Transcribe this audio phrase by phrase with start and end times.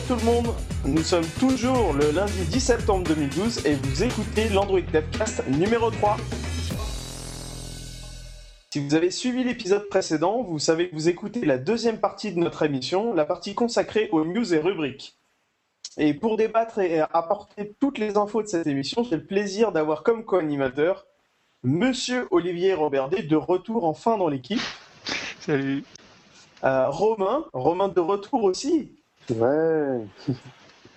[0.00, 0.54] Bonjour tout le monde,
[0.86, 6.16] nous sommes toujours le lundi 10 septembre 2012 et vous écoutez l'Android Devcast numéro 3.
[8.72, 12.38] Si vous avez suivi l'épisode précédent, vous savez que vous écoutez la deuxième partie de
[12.38, 15.18] notre émission, la partie consacrée aux news et rubriques.
[15.98, 20.02] Et pour débattre et apporter toutes les infos de cette émission, j'ai le plaisir d'avoir
[20.02, 21.06] comme co-animateur
[21.62, 24.62] Monsieur Olivier Roberdet de retour enfin dans l'équipe.
[25.40, 25.84] Salut.
[26.64, 28.99] Euh, Romain, Romain de retour aussi.
[29.28, 30.06] Ouais.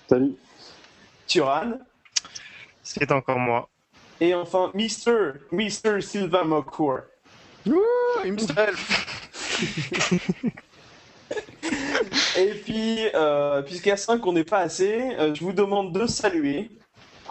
[0.10, 0.36] Salut.
[1.28, 1.74] Turan.
[2.82, 3.70] C'est encore moi.
[4.22, 5.34] Et enfin, Mr.
[5.52, 6.02] Mr.
[6.02, 6.46] Sylvain
[8.24, 9.08] himself.
[12.38, 16.72] Et puis, euh, puisqu'à 5 on n'est pas assez, euh, je vous demande de saluer,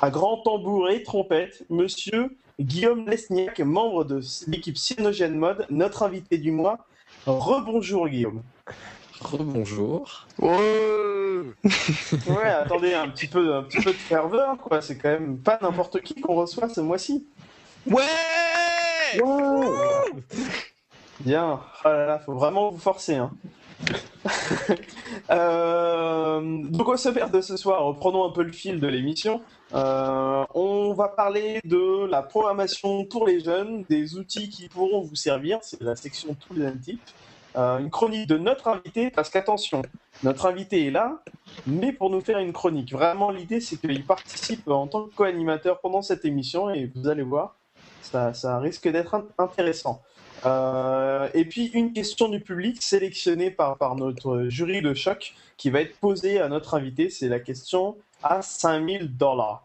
[0.01, 6.39] à grand tambour et trompette, monsieur Guillaume Lesniak, membre de l'équipe Cyanogène Mode, notre invité
[6.39, 6.87] du mois.
[7.27, 8.43] Rebonjour Guillaume.
[9.23, 10.27] Rebonjour.
[12.29, 14.81] Ouais, attendez, un petit peu, un petit peu de ferveur, quoi.
[14.81, 17.27] C'est quand même pas n'importe qui qu'on reçoit ce mois-ci.
[17.87, 18.03] Ouais
[21.21, 21.61] Bien.
[21.85, 23.17] Oh là là, faut vraiment vous forcer.
[23.17, 23.31] Hein.
[25.31, 29.41] Euh, donc au sommaire de ce soir, reprenons un peu le fil de l'émission.
[29.73, 35.15] Euh, on va parler de la programmation pour les jeunes, des outils qui pourront vous
[35.15, 37.01] servir, c'est la section tous les types.
[37.57, 39.83] Euh, une chronique de notre invité, parce qu'attention,
[40.23, 41.19] notre invité est là,
[41.67, 42.93] mais pour nous faire une chronique.
[42.93, 47.23] Vraiment, l'idée, c'est qu'il participe en tant que co-animateur pendant cette émission, et vous allez
[47.23, 47.57] voir,
[48.01, 50.01] ça, ça risque d'être in- intéressant.
[50.47, 55.83] Euh, et puis, une question du public sélectionnée par, notre jury de choc qui va
[55.83, 59.63] être posée à notre invité, c'est la question à 5000 dollars.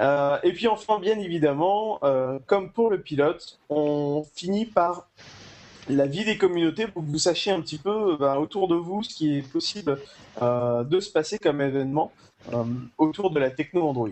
[0.00, 2.00] Euh, et puis enfin, bien évidemment,
[2.46, 5.08] comme pour le pilote, on finit par
[5.90, 9.02] la vie des communautés pour que vous sachiez un petit peu ben, autour de vous
[9.02, 9.98] ce qui est possible
[10.42, 12.12] euh, de se passer comme événement
[12.52, 12.64] euh,
[12.98, 14.10] autour de la techno Android.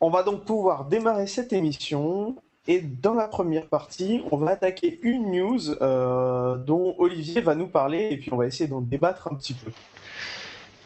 [0.00, 2.36] On va donc pouvoir démarrer cette émission
[2.68, 7.68] et dans la première partie, on va attaquer une news euh, dont Olivier va nous
[7.68, 9.70] parler et puis on va essayer d'en débattre un petit peu.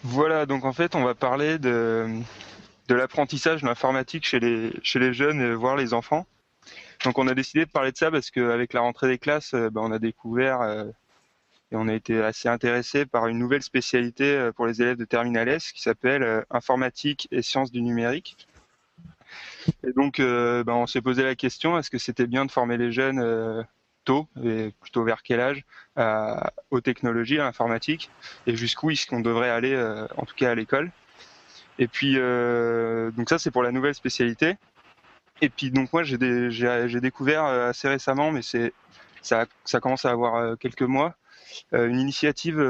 [0.03, 2.07] Voilà, donc en fait, on va parler de,
[2.89, 6.27] de l'apprentissage de l'informatique chez les, chez les jeunes, voire les enfants.
[7.05, 9.71] Donc on a décidé de parler de ça parce qu'avec la rentrée des classes, euh,
[9.71, 10.85] ben, on a découvert euh,
[11.73, 15.05] et on a été assez intéressé par une nouvelle spécialité euh, pour les élèves de
[15.05, 18.47] Terminal S qui s'appelle informatique et sciences du numérique.
[19.87, 22.91] Et donc ben, on s'est posé la question, est-ce que c'était bien de former les
[22.91, 23.65] jeunes
[24.05, 25.65] tôt, et plutôt vers quel âge,
[26.71, 28.11] aux technologies, à l'informatique
[28.47, 29.77] et jusqu'où est-ce qu'on devrait aller,
[30.17, 30.91] en tout cas à l'école.
[31.79, 34.57] Et puis, donc ça, c'est pour la nouvelle spécialité.
[35.41, 38.73] Et puis, donc moi, j'ai découvert euh, assez récemment, mais c'est
[39.23, 39.47] ça,
[39.81, 41.15] commence à avoir euh, quelques mois,
[41.75, 42.61] euh, une initiative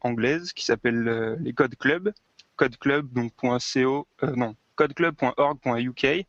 [0.00, 2.12] anglaise qui s'appelle les Code Club,
[2.56, 6.26] codeclub donc .co, euh, non, codeclub.org.uk.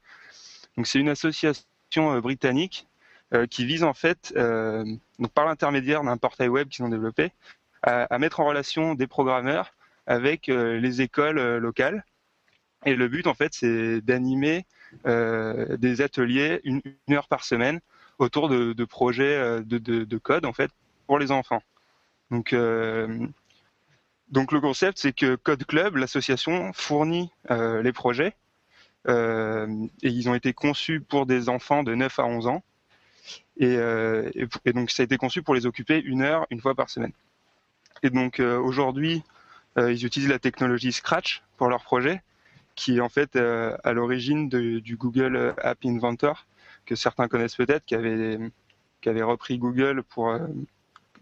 [0.77, 2.87] Donc c'est une association britannique
[3.49, 7.33] qui vise en fait, donc par l'intermédiaire d'un portail web qu'ils ont développé,
[7.81, 9.73] à, mettre en relation des programmeurs
[10.05, 12.05] avec les écoles locales.
[12.85, 14.65] Et le but, en fait, c'est d'animer
[15.05, 16.81] des ateliers une,
[17.11, 17.79] heure par semaine
[18.19, 20.71] autour de, projets euh, de, de, de code, en fait,
[21.05, 21.61] pour les enfants.
[22.31, 23.27] Donc, euh,
[24.29, 28.35] donc le concept, c'est que Code Club, l'association, fournit euh, les projets.
[29.07, 29.67] euh,
[30.03, 32.63] et ils ont été conçus pour des enfants de 9 à 11 ans.
[33.57, 34.29] Et, euh,
[34.65, 37.13] et, donc, ça a été conçu pour les occuper une heure, une fois par semaine.
[38.03, 39.23] Et donc, euh, aujourd'hui,
[39.77, 42.21] euh, ils utilisent la technologie Scratch pour leur projet,
[42.77, 46.45] qui est en fait euh, à l'origine du Google App Inventor,
[46.85, 48.39] que certains connaissent peut-être, qui avait,
[49.01, 50.39] qui avait repris Google pour euh,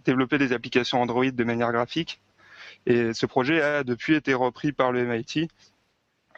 [0.03, 2.21] développer des applications Android de manière graphique.
[2.85, 5.47] Et ce projet a depuis été repris par le MIT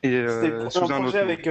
[0.03, 1.49] et euh, un sous un projet autre avec.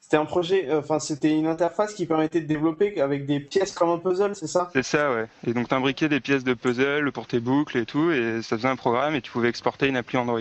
[0.00, 3.72] c'était un projet, euh, enfin c'était une interface qui permettait de développer avec des pièces
[3.72, 4.70] comme un puzzle, c'est ça?
[4.72, 5.26] C'est ça, ouais.
[5.46, 8.68] Et donc, t'imbriquais des pièces de puzzle pour tes boucles et tout, et ça faisait
[8.68, 10.40] un programme et tu pouvais exporter une appli Android.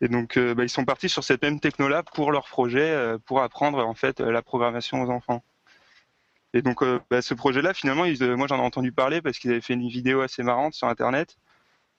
[0.00, 3.18] Et donc, euh, bah, ils sont partis sur cette même techno-là pour leur projet, euh,
[3.18, 5.44] pour apprendre en fait euh, la programmation aux enfants.
[6.54, 8.04] Et donc, bah, ce projet-là, finalement,
[8.36, 11.36] moi j'en ai entendu parler parce qu'ils avaient fait une vidéo assez marrante sur Internet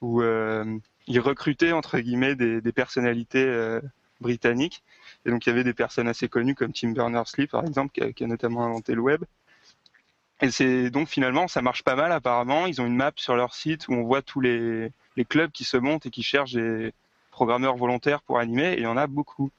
[0.01, 3.80] où ils recrutaient entre guillemets des, personnalités
[4.19, 4.83] britanniques.
[5.25, 8.01] Et donc, il y avait des personnes assez connues comme Tim Berners-Lee, par exemple, qui
[8.01, 9.24] a, qui a notamment inventé le web.
[10.42, 12.65] Et c'est donc finalement, ça marche pas mal apparemment.
[12.68, 15.63] Ils ont une map sur leur site où on voit tous les, les clubs qui
[15.63, 16.94] se montent et qui cherchent des
[17.31, 18.74] programmeurs volontaires pour animer.
[18.74, 19.51] Et il y en a beaucoup.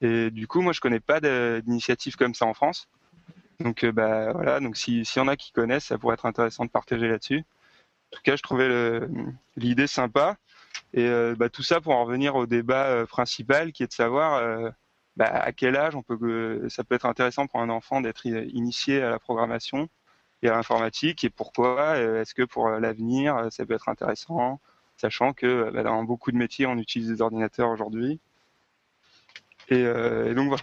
[0.00, 1.20] Et du coup, moi, je connais pas
[1.60, 2.88] d'initiative comme ça en France.
[3.60, 4.60] Donc, euh, bah voilà.
[4.60, 7.44] Donc, si- s'il y en a qui connaissent, ça pourrait être intéressant de partager là-dessus.
[8.12, 9.00] En tout cas, je trouvais
[9.56, 10.36] l'idée sympa.
[10.94, 14.72] Et bah, tout ça pour en revenir au débat principal qui est de savoir
[15.16, 15.94] bah, à quel âge
[16.68, 19.88] ça peut être intéressant pour un enfant d'être initié à la programmation
[20.42, 24.60] et à l'informatique et pourquoi Est-ce que pour l'avenir ça peut être intéressant,
[24.98, 28.20] sachant que bah, dans beaucoup de métiers on utilise des ordinateurs aujourd'hui.
[29.70, 29.84] Et,
[30.34, 30.62] donc voilà.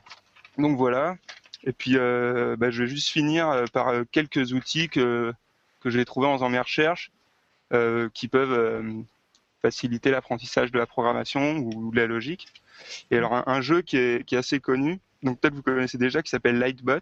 [0.58, 1.18] Donc voilà.
[1.64, 5.34] Et puis bah, je vais juste finir par quelques outils que
[5.86, 7.12] que j'ai trouvé en faisant mes recherches
[7.72, 9.02] euh, qui peuvent euh,
[9.62, 12.48] faciliter l'apprentissage de la programmation ou de la logique.
[13.12, 16.24] Et alors un, jeu qui est, qui est, assez connu, donc peut-être vous connaissez déjà,
[16.24, 17.02] qui s'appelle Lightbot.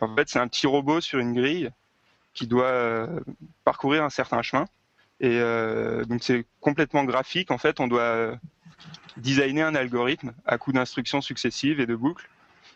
[0.00, 1.70] En fait, c'est un petit robot sur une grille
[2.34, 3.20] qui doit euh,
[3.64, 4.66] parcourir un certain chemin.
[5.20, 5.40] Et
[6.06, 7.50] donc c'est complètement graphique.
[7.50, 8.38] En fait, on doit
[9.16, 12.28] designer un algorithme à coup d'instructions successives et de boucles.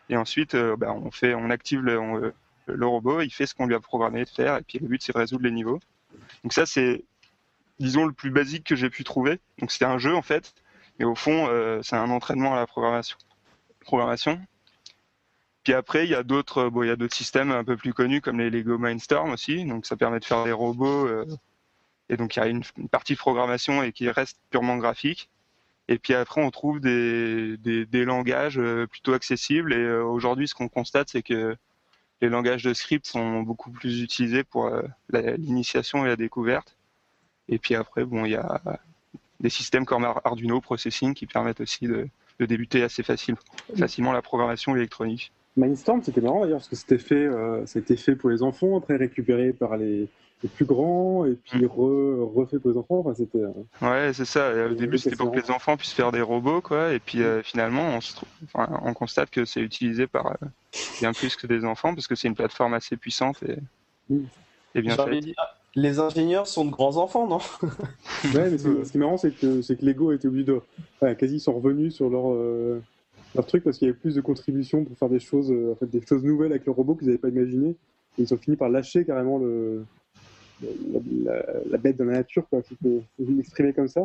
[0.09, 2.33] Et ensuite, bah, on active le,
[2.85, 5.13] robot, il fait ce qu'on lui a programmé de faire, et puis le but c'est
[5.13, 5.79] de résoudre les niveaux.
[6.43, 7.03] Donc ça c'est,
[7.79, 9.39] disons, le plus basique que j'ai pu trouver.
[9.59, 10.53] Donc c'était un jeu en fait,
[10.99, 13.17] mais au fond euh, c'est un entraînement à la programmation.
[13.81, 14.41] programmation.
[15.63, 18.21] Puis après il y a d'autres, il y a d'autres systèmes un peu plus connus
[18.21, 21.07] comme les Lego Mindstorm aussi, donc ça permet de faire des robots.
[21.07, 21.25] Euh,
[22.11, 22.61] et donc il y a une,
[22.91, 25.29] partie de programmation et qui reste purement graphique.
[25.87, 29.73] Et puis après, on trouve des, des langages euh, plutôt accessibles.
[29.73, 31.55] Et aujourd'hui, ce qu'on constate, c'est que
[32.21, 34.83] les langages de script sont beaucoup plus utilisés pour euh,
[35.37, 36.77] l'initiation et la découverte.
[37.49, 38.61] Et puis après, bon, il y a
[39.39, 42.07] des systèmes comme Arduino Processing qui permettent aussi de,
[42.39, 43.35] débuter assez facile,
[43.77, 45.31] facilement la programmation électronique.
[45.57, 49.53] Mindstorm, c'était marrant d'ailleurs parce que c'était fait, euh, fait pour les enfants, après récupéré
[49.53, 50.07] par les,
[50.43, 51.67] les plus grands et puis mm.
[51.67, 52.99] refait pour les enfants.
[52.99, 53.39] Enfin, c'était.
[53.39, 53.51] Euh,
[53.81, 54.51] ouais, c'est ça.
[54.65, 56.93] Au début, c'était pour que les enfants puissent faire des robots, quoi.
[56.93, 58.13] Et puis euh, finalement, on, se
[58.45, 60.45] enfin, on constate que c'est utilisé par euh,
[60.99, 63.57] bien plus que des enfants parce que c'est une plateforme assez puissante et,
[64.09, 64.23] mm.
[64.75, 65.25] et bien faite.
[65.73, 67.39] Les ingénieurs sont de grands enfants, non?
[68.35, 70.61] Ouais, mais ce qui est marrant, c'est que, c'est que Lego était obligé de.
[71.13, 72.35] quasi, ils sont revenus sur leur,
[73.33, 75.85] leur truc parce qu'il y avait plus de contributions pour faire des choses, en fait,
[75.85, 77.69] des choses nouvelles avec le robot qu'ils n'avaient pas imaginé.
[78.17, 79.85] Et ils ont fini par lâcher carrément le,
[81.69, 84.01] la, bête de la nature, quoi, si je peux l'exprimer comme ça,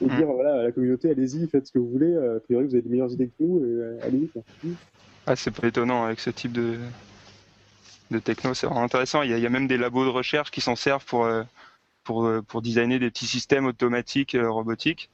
[0.00, 0.16] et mm.
[0.16, 2.82] dire voilà, à la communauté, allez-y, faites ce que vous voulez, a priori vous avez
[2.82, 4.30] des meilleures idées que nous, et euh, allez-y.
[5.26, 6.78] Ah, c'est pas étonnant avec ce type de,
[8.10, 9.22] de techno, c'est vraiment intéressant.
[9.22, 11.42] Il y, a, même des labos de recherche qui s'en servent pour, euh,
[12.04, 15.10] pour, euh, pour designer des petits systèmes automatiques robotiques.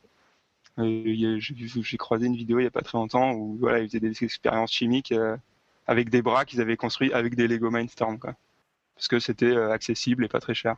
[0.78, 4.22] J'ai croisé une vidéo il y a pas très longtemps où voilà, ils faisaient des
[4.22, 5.14] expériences chimiques
[5.86, 8.18] avec des bras qu'ils avaient construits avec des Lego Mindstorm.
[8.18, 8.36] Quoi
[8.96, 10.76] parce que c'était euh, accessible et pas très cher.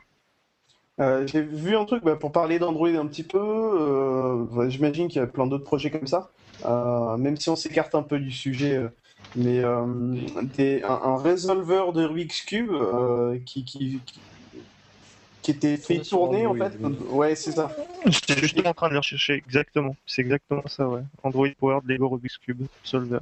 [0.99, 3.39] Euh, j'ai vu un truc bah, pour parler d'Android un petit peu.
[3.39, 6.29] Euh, j'imagine qu'il y a plein d'autres projets comme ça,
[7.17, 8.85] même si on s'écarte un peu du sujet.
[9.37, 9.63] mais
[10.57, 12.73] des, un, résolveur de Rubik's Cube
[13.45, 14.01] qui, qui,
[15.41, 16.77] qui, était fait tourner en fait.
[17.09, 17.71] Ouais, c'est ça.
[18.05, 19.95] J'étais juste en train de le rechercher exactement.
[20.05, 21.01] C'est exactement ça, ouais.
[21.23, 23.19] Android Powered Lego Rubik's Cube Solver.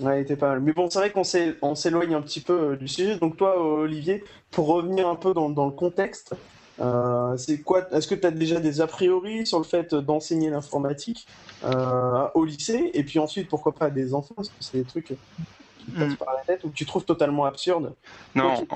[0.00, 0.60] Ouais, il était pas mal.
[0.60, 3.16] Mais bon, c'est vrai qu'on s'éloigne un petit peu euh, du sujet.
[3.16, 6.34] Donc toi, Olivier, pour revenir un peu dans, dans le contexte,
[6.80, 10.50] euh, c'est quoi Est-ce que tu as déjà des a priori sur le fait d'enseigner
[10.50, 11.26] l'informatique
[11.64, 12.90] euh, au lycée?
[12.94, 14.34] Et puis ensuite, pourquoi pas à des enfants?
[14.34, 16.16] Parce que c'est des trucs qui passent hmm.
[16.16, 17.94] par la tête ou que tu trouves totalement absurdes
[18.34, 18.66] Non,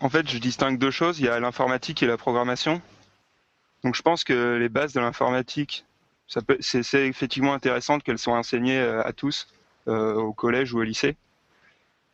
[0.00, 1.20] en, fait, je distingue deux choses.
[1.20, 2.80] Il y a l'informatique et la programmation.
[3.82, 5.84] Donc je pense que les bases de l'informatique,
[6.60, 9.53] c'est effectivement intéressant qu'elles soient enseignées à tous euh,
[9.86, 11.16] au collège ou au lycée.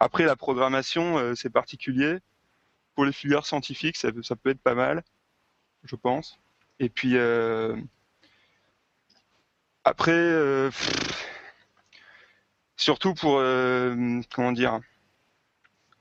[0.00, 2.18] Après, la programmation, euh, c'est particulier.
[2.94, 5.04] Pour les filières scientifiques, ça, peut être pas mal,
[5.84, 6.40] je pense.
[6.80, 7.76] Et puis, euh,
[9.84, 10.70] après,
[12.76, 13.36] surtout pour,
[14.34, 14.80] comment dire,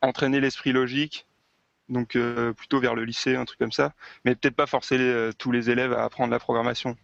[0.01, 1.27] entraîner l'esprit logique,
[1.89, 2.17] donc
[2.57, 3.93] plutôt vers le lycée, un truc comme ça,
[4.25, 6.97] mais peut-être pas forcer tous les élèves à apprendre la programmation.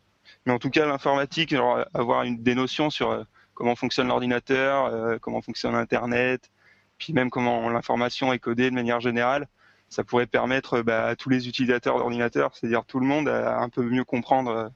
[0.46, 1.54] Mais en tout cas, l'informatique,
[1.94, 3.26] avoir des notions sur
[3.56, 6.52] comment fonctionne l'ordinateur, euh, comment fonctionne Internet,
[7.00, 9.48] puis même comment l'information est codée de manière générale.
[9.90, 13.70] Ça pourrait permettre bah, à tous les utilisateurs d'ordinateurs, c'est-à-dire tout le monde, à un
[13.70, 14.70] peu mieux comprendre euh,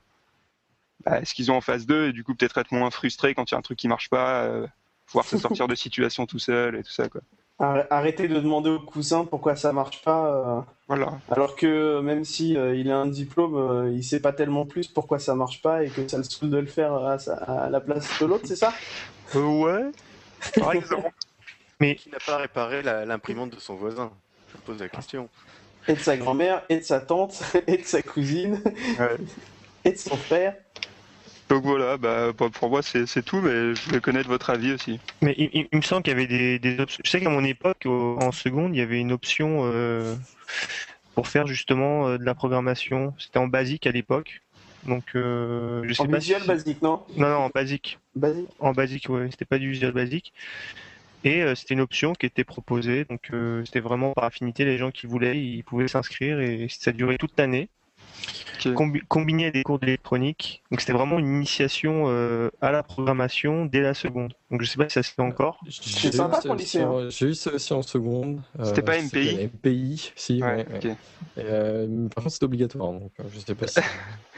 [1.06, 3.50] bah, ce qu'ils ont en face d'eux et du coup peut-être être moins frustré quand
[3.52, 4.68] il y a un truc qui marche pas, euh,
[5.06, 7.22] pouvoir se sortir de situation tout seul et tout ça quoi.
[7.60, 10.28] Arrêtez de demander au cousin pourquoi ça marche pas.
[10.28, 11.20] Euh, voilà.
[11.30, 14.88] Alors que même si euh, il a un diplôme, euh, il sait pas tellement plus
[14.88, 18.08] pourquoi ça marche pas et que ça le saoule de le faire à, la place
[18.22, 18.74] de l'autre, c'est ça?
[19.36, 19.92] Ouais.
[20.58, 21.10] Par exemple.
[21.82, 24.12] Mais qui n'a pas réparé l'imprimante de son voisin?
[24.54, 25.28] Je pose la question.
[25.88, 28.62] Et de sa grand-mère, et de sa tante, et de sa cousine,
[29.84, 30.56] et de son frère.
[31.50, 35.00] Donc voilà, bah, pour moi c'est tout, mais je voulais connaître votre avis aussi.
[35.22, 37.02] Mais il, me semble qu'il y avait des, options.
[37.04, 40.16] Je sais qu'à mon époque, en seconde, il y avait une option euh,
[41.16, 43.16] pour faire justement euh, de la programmation.
[43.18, 44.42] C'était en basique à l'époque.
[44.86, 47.04] Donc, euh, je sais En pas visuel si- basique, non?
[47.18, 48.00] Non, non, en basique.
[48.16, 48.50] Basique.
[48.60, 50.34] En basique, ouais, c'était pas du visual basique.
[51.24, 54.78] Et euh, c'était une option qui était proposée, donc euh, c'était vraiment par affinité, les
[54.78, 57.70] gens qui voulaient, ils pouvaient s'inscrire et ça durait toute l'année.
[58.56, 58.74] Ok.
[58.74, 63.66] Combi- combiné à des cours d'électronique, donc c'était vraiment une initiation euh, à la programmation
[63.66, 64.34] dès la seconde.
[64.52, 65.60] Donc je sais pas si ça se fait encore.
[65.66, 68.42] J'ai sympa pour lycée, en- J'ai eu ça aussi en seconde.
[68.64, 69.36] C'était pas MPI?
[69.44, 70.48] MPI, si, ouais.
[70.48, 70.78] Ouais, ouais.
[70.78, 70.86] ok.
[70.86, 70.98] Et,
[71.38, 73.80] euh, par contre, c'est obligatoire, donc euh, je sais pas si.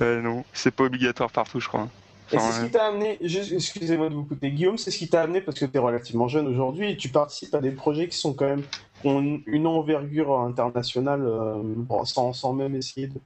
[0.00, 1.90] Euh, non, c'est pas obligatoire partout, je crois.
[2.32, 5.22] Et c'est ce qui t'a amené, excusez-moi de vous couper, Guillaume, c'est ce qui t'a
[5.22, 8.18] amené parce que tu es relativement jeune aujourd'hui et tu participes à des projets qui
[8.18, 8.62] sont quand même
[9.00, 13.20] qui ont une, envergure internationale euh, bon, sans, sans même essayer de.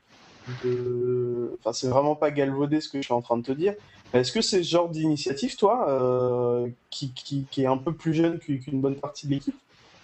[0.63, 3.75] de- Enfin, c'est vraiment pas galvaudé ce que je suis en train de te dire.
[4.13, 8.13] Est-ce que c'est ce genre d'initiative, toi, euh, qui, qui, qui est un peu plus
[8.15, 9.57] jeune qu'u- qu'une bonne partie de l'équipe,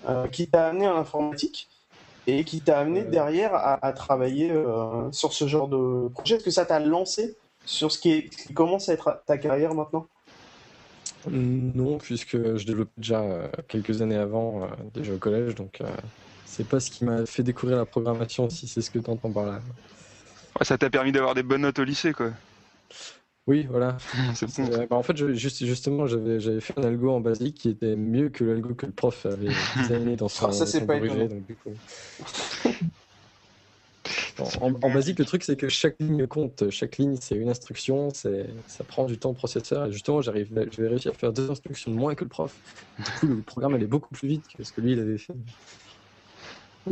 [0.08, 1.68] euh, qui t'a amené à l'informatique
[2.26, 4.52] et qui t'a amené derrière à, à travailler
[5.12, 6.36] sur ce genre de projet?
[6.36, 7.36] Est-ce que ça t'a lancé
[7.68, 10.06] sur ce qui, est, ce qui commence à être ta carrière maintenant?
[11.30, 15.86] Non, puisque je développais déjà euh, quelques années avant, euh, déjà au collège, donc euh,
[16.46, 19.30] c'est pas ce qui m'a fait découvrir la programmation, si c'est ce que tu entends
[19.30, 19.60] par là.
[20.58, 22.30] ouais, ça t'a permis d'avoir des bonnes notes au lycée, quoi.
[23.46, 23.96] Oui, voilà.
[24.90, 28.28] Bah, en fait, je- juste, justement, j'avais fait un algo en basique qui était mieux
[28.28, 31.46] que l'algo que le prof avait designé dans son, Ah, ça, c'est son pas donc
[31.46, 31.74] du coup.
[34.60, 36.70] En, basique, le truc, c'est que chaque ligne compte.
[36.70, 39.86] Chaque ligne, c'est une instruction, c'est, ça prend du temps au processeur.
[39.86, 42.54] Et justement, j'arrive, j'avais réussi à faire deux instructions de moins que le prof.
[42.98, 45.34] Du coup, le programme allait beaucoup plus vite que ce que lui, il avait fait.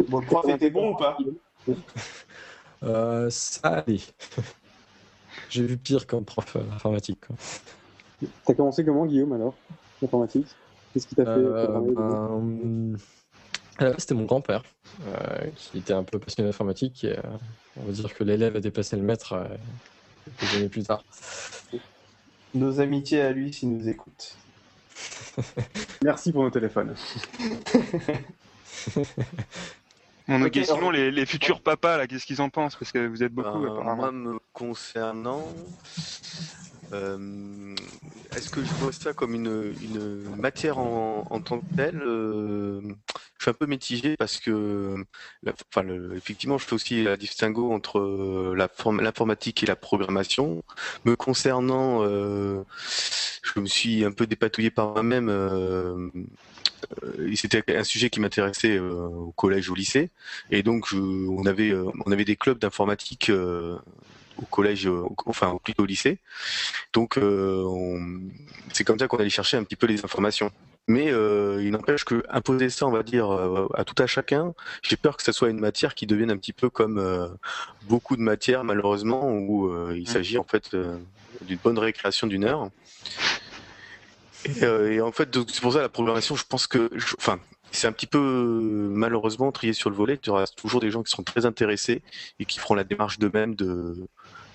[0.08, 1.16] Bon, le prof était bon ou pas?
[2.82, 4.00] Euh, ça allait.
[5.50, 7.26] J'ai vu pire comme prof euh, informatique.
[7.26, 7.36] quoi.
[8.44, 9.54] T'as commencé comment, Guillaume, alors?
[10.02, 10.46] L'informatique
[10.92, 12.96] Qu'est-ce qui t'a fait Euh,
[13.78, 14.62] à la base, c'était mon grand-père
[15.06, 17.04] euh, qui était un peu passionné d'informatique.
[17.04, 17.23] Et, euh,
[17.76, 19.45] on va dire que l'élève a dépassé le maître euh,
[20.38, 21.02] quelques années plus tard.
[22.54, 24.37] Nos amitiés à lui s'il nous écoute.
[26.02, 26.95] Merci pour nos téléphones.
[30.28, 32.75] Bon, ok, Ok, alors- les, les futurs papas, là, qu'est-ce qu'ils en pensent?
[32.75, 33.95] Parce que vous êtes beaucoup, Ben, apparemment.
[33.97, 35.47] moi, me concernant,
[36.92, 37.74] euh,
[38.34, 42.80] est-ce que je vois ça comme une, une matière en, en tant que telle euh,
[43.38, 44.96] Je suis un peu mitigé parce que,
[45.70, 48.54] enfin, effectivement, je fais aussi la distinguo entre euh,
[49.00, 50.62] l'informatique et la programmation.
[51.04, 52.62] Me concernant, euh,
[53.42, 55.28] je me suis un peu dépatouillé par moi-même.
[55.30, 56.10] euh,
[57.34, 60.10] c'était un sujet qui m'intéressait euh, au collège, au lycée.
[60.50, 63.78] Et donc, je, on avait, on avait des clubs d'informatique euh,
[64.36, 66.18] au collège, euh, au- enfin plutôt au lycée.
[66.92, 67.64] Donc, euh,
[68.72, 70.50] c'est comme ça qu'on allait chercher un petit peu les informations.
[70.88, 74.54] Mais euh, il n'empêche que imposer ça, on va dire, euh, à tout à chacun,
[74.82, 77.26] j'ai peur que ça soit une matière qui devienne un petit peu comme euh,
[77.88, 80.76] beaucoup de matières, malheureusement, où il s'agit en fait
[81.42, 82.70] d'une bonne récréation d'une heure.
[84.44, 87.40] Et, et en fait, c'est pour ça la programmation, je pense que, je- enfin,
[87.72, 90.16] c'est un petit peu malheureusement trié sur le volet.
[90.18, 92.00] Tu auras toujours des gens qui seront très intéressés
[92.38, 94.06] et qui feront la démarche d'eux-mêmes de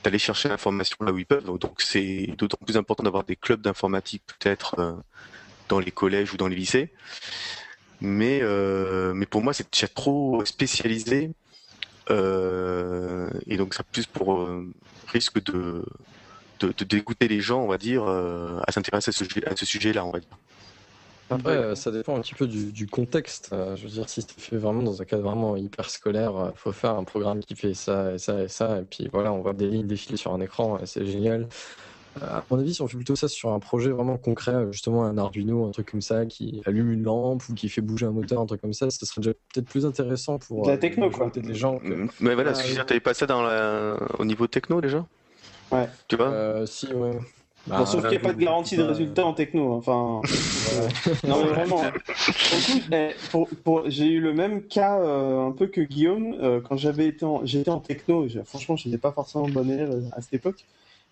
[0.04, 1.46] d'aller chercher l'information là où ils peuvent.
[1.60, 4.94] Donc c'est d'autant plus important d'avoir des clubs d'informatique peut-être euh,
[5.70, 6.92] dans les collèges ou dans les lycées.
[8.02, 11.32] Mais euh, mais pour moi c'est déjà trop spécialisé
[12.10, 14.68] euh, et donc ça plus pour euh,
[15.08, 15.86] risque de,
[16.60, 19.66] de de dégoûter les gens, on va dire, euh, à s'intéresser à ce, à ce
[19.66, 20.41] sujet-là, on va dire.
[21.32, 23.50] Après, euh, ça dépend un petit peu du, du contexte.
[23.54, 26.50] Euh, je veux dire, si tu fais vraiment dans un cadre vraiment hyper scolaire, euh,
[26.56, 29.42] faut faire un programme qui fait ça et ça et ça, et puis voilà, on
[29.42, 31.48] voit des lignes défiler sur un écran, et c'est génial.
[32.22, 35.06] Euh, à mon avis, si on fait plutôt ça sur un projet vraiment concret, justement
[35.06, 38.12] un Arduino, un truc comme ça, qui allume une lampe ou qui fait bouger un
[38.12, 41.32] moteur, un truc comme ça, ce serait déjà peut-être plus intéressant pour la techno, quoi.
[41.54, 41.80] gens.
[41.80, 43.96] que- Mais voilà, Ah, ce que je veux dire, t'avais pas ça dans la...
[44.20, 45.06] au niveau techno déjà?
[45.72, 45.88] Ouais.
[46.10, 46.28] Tu vois?
[46.28, 47.18] Euh, si, ouais.
[47.68, 49.74] Bon, Bah, sauf qu'il n'y a pas de garantie de résultat en techno.
[49.74, 49.78] hein.
[49.78, 50.22] Enfin,
[51.28, 51.84] non mais vraiment.
[52.92, 57.26] eh, j'ai eu le même cas euh, un peu que Guillaume euh, quand j'avais été
[57.26, 58.28] en, j'étais en techno.
[58.28, 60.66] j'ai- Franchement, je n'étais pas forcément bon élève euh, à cette époque.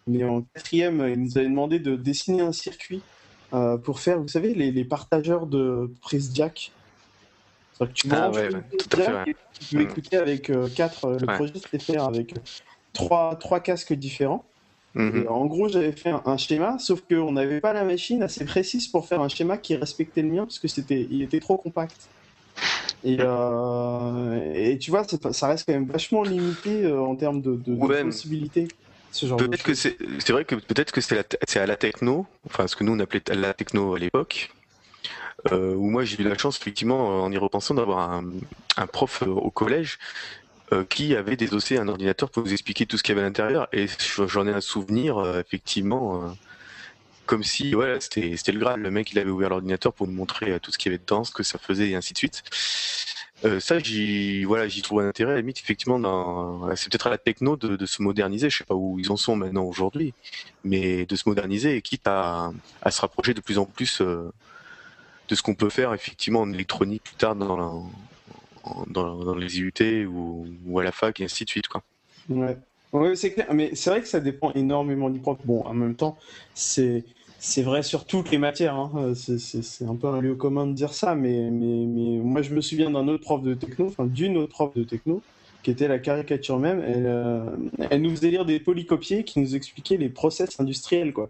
[0.08, 3.03] Mais en quatrième, ils nous avaient demandé de dessiner un circuit
[3.53, 6.72] euh, pour faire, vous savez, les, les partageurs de prise jack.
[7.74, 9.32] C'est-à-dire que tu Ah branches ouais, une ouais, prise tout à fait, jack ouais.
[9.32, 9.84] et tu peux Mm.
[9.84, 11.10] écouter avec euh, quatre.
[11.12, 11.36] Le Ouais.
[11.36, 12.34] projet c'était faire avec
[12.94, 14.49] trois, trois casques différents.
[14.96, 15.27] Mhm.
[15.27, 18.88] En gros, j'avais fait un, un schéma, sauf qu'on n'avait pas la machine assez précise
[18.88, 22.10] pour faire un schéma qui respectait le mien, parce que c'était, il était trop compact.
[23.03, 27.55] Et, euh, et tu vois, ça reste quand même vachement limité euh, en termes de,
[27.55, 28.67] de- de Ouais, mais- possibilités.
[29.12, 32.27] Ce genre de Peut-être que c'est c'est vrai que peut-être que c'est à la techno,
[32.46, 34.51] enfin ce que nous on appelait la techno à l'époque,
[35.51, 38.24] euh, où moi j'ai eu la chance effectivement en y repensant d'avoir un,
[38.77, 39.98] un prof euh, au collège
[40.71, 43.27] euh, qui avait désossé un ordinateur pour nous expliquer tout ce qu'il y avait à
[43.29, 43.67] l'intérieur.
[43.73, 43.88] Et
[44.27, 46.27] j'en ai un souvenir, euh, effectivement, euh,
[47.25, 48.81] comme si ouais, c'était le Graal.
[48.81, 51.01] Le mec, il avait ouvert l'ordinateur pour nous montrer euh, tout ce qu'il y avait
[51.03, 52.43] dedans, ce que ça faisait, et ainsi de suite.
[53.45, 55.31] Euh, ça, j'y voilà, j'y trouve un intérêt.
[55.31, 55.97] À la limite, effectivement,
[56.75, 58.49] c'est peut-être à la techno de, de se moderniser.
[58.49, 60.13] Je sais pas où ils en sont maintenant aujourd'hui,
[60.63, 65.41] mais de se moderniser quitte à, à se rapprocher de plus en plus de ce
[65.41, 67.89] qu'on peut faire effectivement en électronique plus tard dans,
[68.88, 71.68] dans, les IUT ou, à la fac et ainsi de suite.
[71.68, 71.84] Quoi.
[72.30, 75.38] Ouais, c'est clair, mais c'est vrai que ça dépend énormément du prof.
[75.46, 76.18] Bon, en même temps,
[76.54, 77.04] c'est
[77.39, 78.75] c'est vrai sur toutes les matières.
[78.75, 78.92] Hein.
[78.98, 82.42] Euh, C'est c'est- un peu un lieu commun de dire ça, mais, mais, mais moi
[82.42, 85.22] je me souviens d'un autre prof de techno, d'une autre prof de techno,
[85.63, 86.84] qui était la caricature même.
[86.86, 87.46] Elle, euh,
[87.89, 91.30] elle nous faisait lire des polycopiés qui nous expliquaient les process industriels, quoi.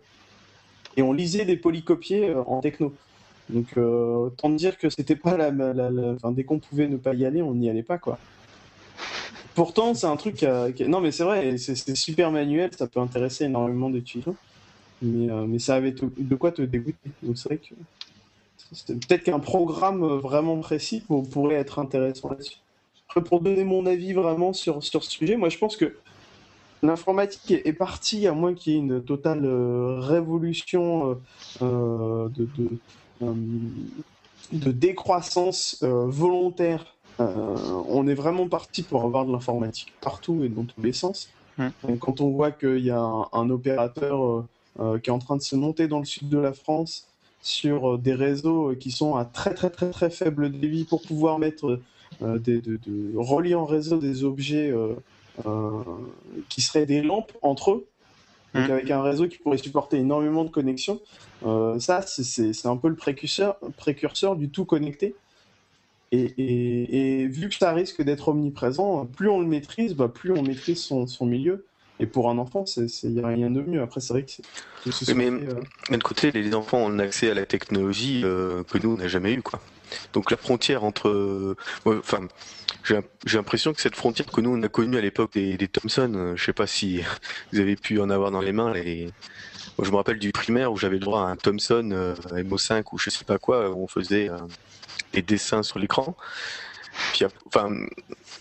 [0.98, 2.94] Et on lisait des polycopiés euh, en techno.
[3.50, 5.52] Donc euh, autant dire que c'était pas la,
[6.14, 8.20] enfin, dès qu'on pouvait ne pas y aller, on n'y allait pas, quoi.
[9.56, 10.44] Pourtant, c'est un truc
[10.88, 14.36] Non, mais c'est vrai, c'est super manuel, ça peut intéresser énormément d'étudiants.
[15.02, 16.98] Mais, euh, mais ça avait de quoi te dégoûter.
[17.36, 22.58] C'est vrai que peut-être qu'un programme vraiment précis pour- pourrait être intéressant là-dessus.
[23.26, 25.96] Pour donner mon avis vraiment sur, sur ce sujet, moi je pense que
[26.84, 31.18] l'informatique est, partie, à moins qu'il y ait une totale euh, révolution
[31.60, 32.48] de,
[33.22, 37.56] de décroissance euh, volontaire euh,
[37.90, 41.30] on est vraiment parti pour avoir de l'informatique partout et dans tous les sens.
[41.90, 44.46] Et quand on voit qu'il y a un, un opérateur euh,
[44.80, 47.08] euh, qui est en train de se monter dans le sud de la France
[47.42, 51.02] sur euh, des réseaux euh, qui sont à très très très très faible débit pour
[51.02, 51.82] pouvoir mettre
[52.22, 54.94] euh, des, de, de- relier en réseau des objets euh,
[55.46, 55.84] euh,
[56.48, 57.86] qui seraient des lampes entre eux,
[58.54, 58.72] donc Mm.
[58.72, 61.00] avec un réseau qui pourrait supporter énormément de connexions.
[61.46, 65.16] Euh, ça, c'est- un peu le précurseur, précurseur du tout connecté.
[66.12, 70.32] Et, et- et vu que ça risque d'être omniprésent, plus on le maîtrise, bah, plus
[70.32, 71.66] on maîtrise son, son milieu.
[72.00, 73.82] Et pour un enfant, il n'y a rien de mieux.
[73.82, 75.14] Après, c'est vrai que c'est.
[75.14, 75.56] mais- euh,
[75.92, 79.08] D'un côté, les enfants ont un accès à la technologie euh, que nous, on n'a
[79.10, 79.42] jamais eu.
[79.42, 79.60] Quoi.
[80.14, 81.10] Donc la frontière entre...
[81.10, 82.28] euh, Enfin,
[83.26, 86.12] j'ai l'impression que cette frontière que nous, on a connue à l'époque des, des Thomson,
[86.16, 87.02] euh, je sais pas si
[87.54, 88.74] vous avez pu en avoir dans les mains.
[88.74, 89.06] Les...
[89.78, 92.84] Moi, je me rappelle du primaire où j'avais le droit à un Thomson euh, MO5
[92.92, 94.38] ou je sais pas quoi, où on faisait euh,
[95.14, 96.16] des dessins sur l'écran.
[97.14, 97.70] Puis, ap- enfin,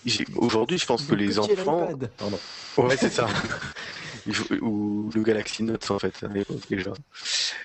[0.05, 1.91] j'ai- aujourd'hui, je pense que les enfants...
[2.19, 2.39] Pardon.
[2.79, 3.27] Ouais, c'est ça.
[4.61, 6.93] Ou le Galaxy Note, en fait, à l'époque déjà.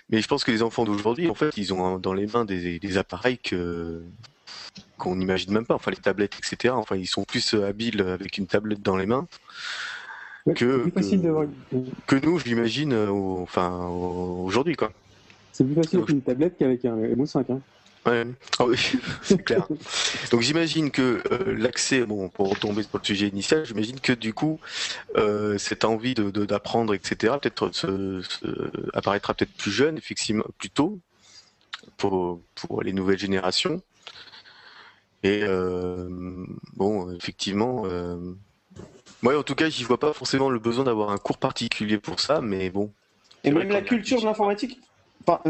[0.10, 2.80] Mais je pense que les enfants d'aujourd'hui, en fait, ils ont dans les mains des,
[2.80, 4.02] des appareils que
[4.98, 5.76] qu'on n'imagine même pas.
[5.76, 6.74] Enfin, les tablettes, etc.
[6.76, 9.28] Enfin, ils sont plus euh, habiles avec une tablette dans les mains
[10.46, 10.90] Que-
[12.08, 14.92] que- nous, je l'imagine, euh, au- enfin, au- aujourd'hui, quoi.
[15.52, 17.62] c'est plus facile avec une tablette qu'avec un MO5 hein.
[18.06, 18.26] Ouais.
[18.60, 18.76] Ah oui,
[19.24, 19.66] c'est clair.
[20.32, 24.34] Donc j'imagine que euh, l'accès, bon, pour retomber sur le sujet initial, j'imagine que du
[24.34, 24.60] coup,
[25.16, 30.44] euh, cette envie de de- d'apprendre, etc., peut-être se, se- apparaîtra peut-être plus jeune, effectivement,
[30.58, 31.00] plus tôt,
[31.96, 33.82] pour, pour les nouvelles générations.
[35.24, 36.10] Et euh,
[36.76, 38.18] bon, effectivement, euh,
[39.22, 42.20] moi en tout cas, j'y vois pas forcément le besoin d'avoir un cours particulier pour
[42.20, 42.92] ça, mais bon.
[43.46, 44.80] Et même la a culture de l'informatique,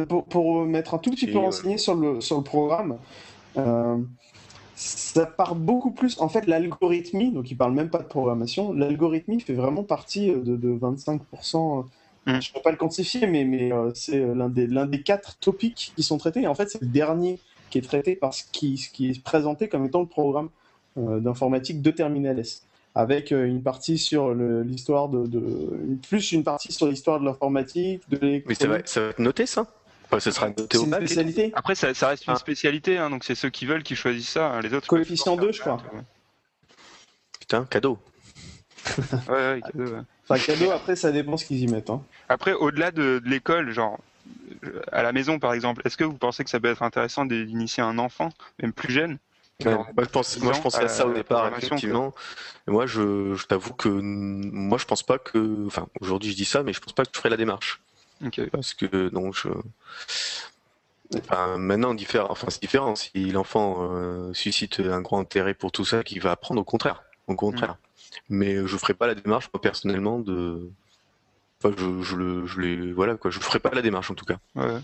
[0.07, 1.45] pour, pour mettre un tout petit Et peu ouais.
[1.45, 2.97] renseigné sur le, sur le programme,
[3.57, 3.97] euh,
[4.75, 6.19] ça part beaucoup plus.
[6.19, 10.55] En fait, l'algorithmie, donc il parle même pas de programmation, l'algorithmie fait vraiment partie de,
[10.55, 11.85] de 25%.
[12.25, 12.39] Mm.
[12.39, 15.37] Je ne peux pas le quantifier, mais, mais euh, c'est l'un des, l'un des quatre
[15.39, 16.41] topics qui sont traités.
[16.41, 17.39] Et en fait, c'est le dernier
[17.73, 20.49] qui est traité par ce qui, ce qui est présenté comme étant le programme
[20.99, 22.61] euh, d'informatique de Terminal S
[22.93, 27.25] avec euh, une partie sur le- l'histoire de, de- plus une partie sur l'histoire de
[27.25, 28.87] l'informatique, de Mais ça va, l'électronique.
[28.87, 29.65] ça va être noté ça?
[30.05, 31.51] Enfin, ça sera noté au bac spécialité.
[31.55, 32.37] Après, ça, ça reste une Ah.
[32.37, 34.51] spécialité, hein, donc c'est ceux qui veulent qui choisissent ça.
[34.51, 34.85] hein, Les autres.
[34.87, 35.81] Coefficient ils peuvent 2, je crois.
[37.39, 37.97] Putain, cadeau.
[39.27, 39.99] Ouais, ouais, cadeau, ouais.
[40.29, 41.89] Enfin, cadeau, après, ça dépend ce qu'ils y mettent.
[41.89, 42.03] hein.
[42.29, 43.97] Après, au-delà de, de l'école, genre
[44.91, 47.43] à la maison par exemple, est-ce que vous pensez que ça peut être intéressant d'in-
[47.43, 48.29] d'initier un enfant,
[48.61, 49.17] même plus jeune
[49.63, 52.13] Ouais, genre, moi, je pense, moi, je ans, pensais à ça au départ, effectivement.
[52.67, 55.65] Moi, je, je t'avoue que moi, je pense pas que.
[55.67, 57.81] Enfin, aujourd'hui, je dis ça, mais je pense pas que je ferai la démarche.
[58.51, 59.49] Parce que, non, je.
[61.15, 62.95] Enfin, maintenant, diffère, enfin, c'est différent.
[62.95, 67.03] Si l'enfant euh, suscite un grand intérêt pour tout ça, qu'il va apprendre, au contraire.
[67.27, 67.77] Au contraire.
[68.29, 70.69] Mais je ferai pas la démarche, moi, personnellement, de.
[71.63, 73.31] Enfin, je, je le, je les, voilà, quoi.
[73.31, 74.37] Je ferai pas la démarche, en tout cas.
[74.55, 74.79] Ouais.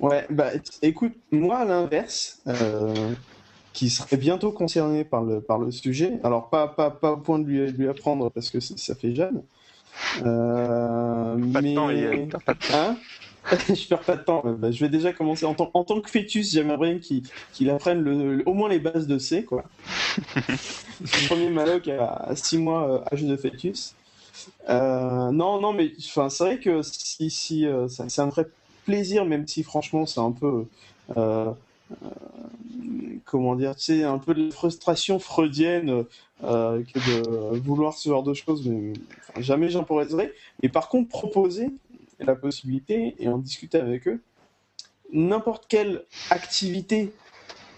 [0.00, 0.50] Ouais, bah
[0.82, 3.12] écoute, moi à l'inverse, euh,
[3.72, 7.40] qui serait bientôt concerné par le, par le sujet, alors pas, pas, pas au point
[7.40, 9.42] de lui, lui apprendre parce que ça fait jeune,
[10.24, 11.74] euh, Pas de mais...
[11.74, 12.74] temps, Yann, t'as pas de temps.
[12.74, 12.96] Hein
[13.68, 14.42] je perds pas de temps.
[14.44, 16.52] Bah, je vais déjà commencer en tant, en tant que fœtus.
[16.52, 19.64] J'aimerais qu'il qu'il apprenne le, au moins les bases de C, quoi.
[20.36, 23.94] le premier Maloc à 6 mois euh, âge de fœtus.
[24.68, 28.46] Euh, non, non, mais c'est vrai que si, si euh, c'est un vrai
[28.84, 30.66] plaisir, même si franchement c'est un peu
[31.16, 31.50] euh,
[33.24, 36.04] comment dire, sais, un peu de frustration freudienne
[36.42, 38.92] de vouloir ce genre de choses, mais
[39.38, 40.32] jamais j'imposerai.
[40.62, 41.70] Et par contre, proposer
[42.20, 44.20] la possibilité et en discuter avec eux,
[45.12, 47.12] n'importe quelle activité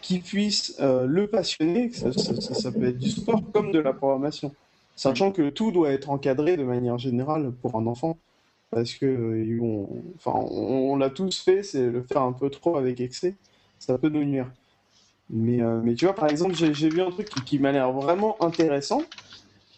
[0.01, 4.53] qui puisse le passionner, ça, ça, peut être du sport comme de la programmation.
[5.01, 8.19] Sachant que tout doit être encadré de manière générale pour un enfant.
[8.71, 12.77] Parce que, euh, on, enfin, on, l'a tous fait, c'est le faire un peu trop
[12.77, 13.35] avec excès.
[13.79, 14.51] Ça peut nous nuire.
[15.31, 18.37] Mais, euh, mais tu vois, par exemple, j'ai vu un truc qui, m'a l'air vraiment
[18.45, 19.01] intéressant.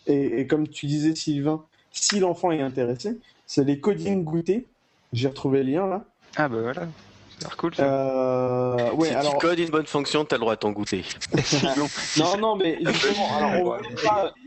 [0.08, 4.66] Et, comme tu disais, Sylvain, si l'enfant est intéressé, c'est les coding goûter.
[5.12, 6.04] J'ai retrouvé le lien là.
[6.34, 6.88] Ah bah voilà.
[7.38, 7.76] C'est cool.
[7.76, 7.84] Ça.
[7.84, 9.34] Euh, ouais, si alors...
[9.34, 11.04] tu codes une bonne fonction, tu as le droit à ton goûter.
[12.18, 14.41] non, non, mais justement, alors, on,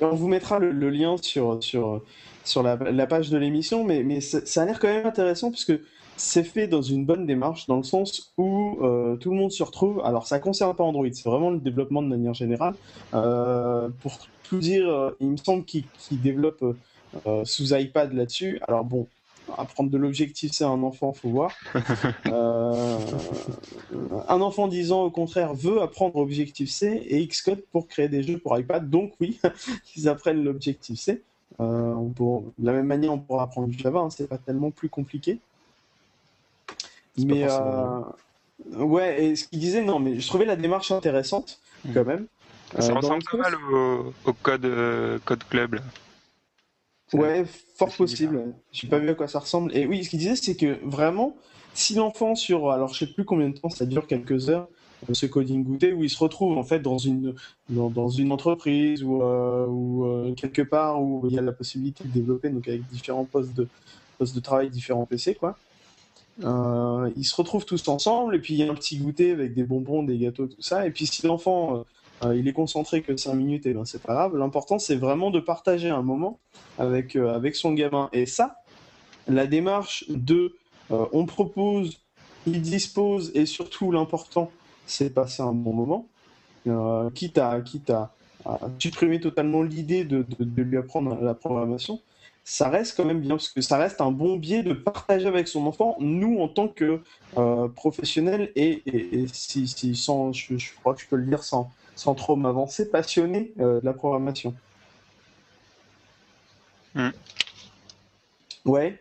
[0.00, 2.02] on vous mettra le, lien sur, sur,
[2.44, 5.74] sur la, page de l'émission, mais, mais ça, a l'air quand même intéressant puisque
[6.16, 9.62] c'est fait dans une bonne démarche, dans le sens où euh, tout le monde se
[9.62, 10.00] retrouve.
[10.04, 12.74] Alors, ça concerne pas Android, c'est vraiment le développement de manière générale.
[13.14, 16.76] Euh, pour tout dire, euh, il me semble qu'ils développent
[17.44, 18.60] sous iPad là-dessus.
[18.66, 19.06] Alors, bon,
[19.56, 21.52] apprendre de l'objectif c'est un enfant, faut voir.
[22.26, 22.98] Euh,
[24.28, 28.22] un enfant 10 ans, au contraire, veut apprendre objectif C et Xcode pour créer des
[28.22, 28.88] jeux pour iPad.
[28.88, 29.40] Donc oui,
[29.96, 31.22] ils apprennent l'objectif C.
[31.60, 34.00] Euh, de la même manière, on pourra apprendre du Java.
[34.00, 35.38] Hein, c'est pas tellement plus compliqué.
[37.16, 38.00] Mais euh,
[38.76, 41.92] ouais, et ce qu'il disait, non, mais je trouvais la démarche intéressante hmm.
[41.94, 42.26] quand même.
[42.78, 44.70] Ça ressemble pas mal au, au code,
[45.24, 45.74] code club.
[45.74, 45.82] Là.
[47.12, 47.44] Ouais,
[47.74, 48.54] fort possible.
[48.72, 49.74] J'ai pas vu à quoi ça ressemble.
[49.76, 51.36] Et oui, ce qu'il disait, c'est que vraiment,
[51.74, 54.68] si l'enfant sur, alors je sais plus combien de temps, ça dure quelques heures,
[55.08, 57.34] euh, ce coding goûter, où il se retrouve en fait dans une
[57.68, 62.10] dans, une entreprise ou, euh, euh, quelque part où il y a la possibilité de
[62.10, 63.68] développer, donc avec différents postes de
[64.18, 65.56] postes de travail, différents PC, quoi.
[66.40, 69.62] ils se retrouvent tous ensemble et puis il y a un petit goûter avec des
[69.62, 70.86] bonbons, des gâteaux, tout ça.
[70.86, 71.84] Et puis si l'enfant
[72.24, 74.36] euh, il est concentré que 5 minutes, et ben c'est pas grave.
[74.36, 76.38] L'important, c'est vraiment de partager un moment
[76.78, 78.08] avec, euh, avec son gamin.
[78.12, 78.56] Et ça,
[79.28, 80.56] la démarche de
[80.90, 82.00] euh, on propose,
[82.46, 84.50] il dispose, et surtout l'important,
[84.86, 86.06] c'est passer un bon moment,
[87.14, 88.12] quitte, à, quitte à,
[88.78, 92.00] supprimer totalement l'idée de, de, lui apprendre la programmation
[92.44, 95.48] ça reste quand même bien, parce que ça reste un bon biais de partager avec
[95.48, 97.02] son enfant, nous en tant que
[97.74, 102.36] professionnels, et, et, si, sans, je, crois que je peux le dire sans, sans trop
[102.36, 104.54] m'avancer, passionné euh, de la programmation.
[106.94, 107.10] Hmm.
[108.64, 109.00] Ouais.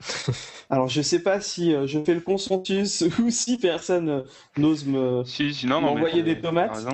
[0.70, 4.22] Alors je sais pas si euh, je fais le consensus ou si personne euh,
[4.56, 6.86] n'ose me si, m'envoyer des tomates.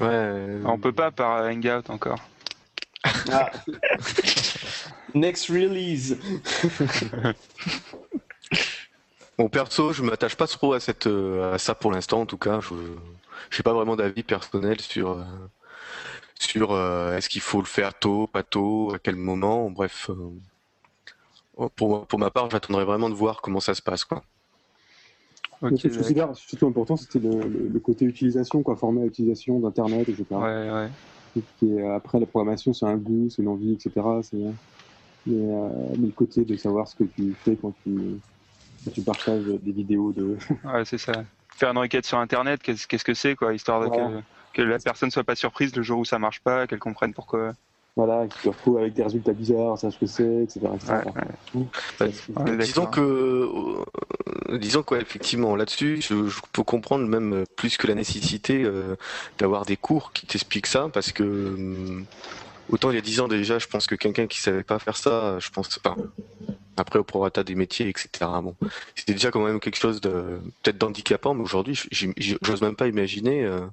[0.00, 2.20] Ouais, on peut pas par Hangout encore.
[3.32, 3.50] Ah.
[5.14, 6.18] Next release.
[9.38, 12.60] Bon perso, je m'attache pas trop à cette à ça pour l'instant en tout cas.
[12.60, 12.74] Je
[13.50, 15.24] j'ai pas vraiment d'avis personnel sur euh,
[16.38, 19.70] sur euh, est-ce qu'il faut le faire tôt, pas tôt, à quel moment.
[19.70, 24.22] Bref, euh, pour pour ma part, j'attendrai vraiment de voir comment ça se passe, quoi.
[25.60, 29.58] Okay, ce que je considère surtout important, c'était le, côté utilisation, quoi, former à l'utilisation
[29.58, 30.24] d'Internet, etc.
[30.30, 30.88] Ouais, ouais.
[31.62, 33.90] Et après, la programmation, c'est un goût, c'est une envie, etc.
[34.32, 34.52] Mais,
[35.26, 38.20] mais, le côté de savoir ce que tu fais quand tu,
[38.84, 40.36] quand tu partages des vidéos de.
[40.64, 41.24] ouais, c'est ça
[41.58, 44.22] faire une requête sur Internet, qu'est-ce que c'est, quoi, histoire de
[44.54, 47.52] que, la personne soit pas surprise le jour où ça marche pas, qu'elle comprenne pourquoi.
[47.96, 50.60] Voilà, qu'il se retrouve avec des résultats bizarres, sache ce que c'est, etc.
[52.58, 56.14] disons que, euh, disons quoi, effectivement, là-dessus, je,
[56.52, 58.94] peux comprendre même plus que la nécessité euh,
[59.38, 62.02] d'avoir des cours qui t'expliquent ça, parce que euh,
[62.68, 64.96] autant il y a 10 ans déjà, je pense que quelqu'un qui savait pas faire
[64.96, 65.96] ça, je pense pas.
[66.76, 68.08] Après, au prorata des métiers, etc.
[68.94, 71.78] C'était déjà quand même quelque chose de peut-être d'handicapant, mais aujourd'hui,
[72.42, 73.66] j'ose même pas imaginer, euh,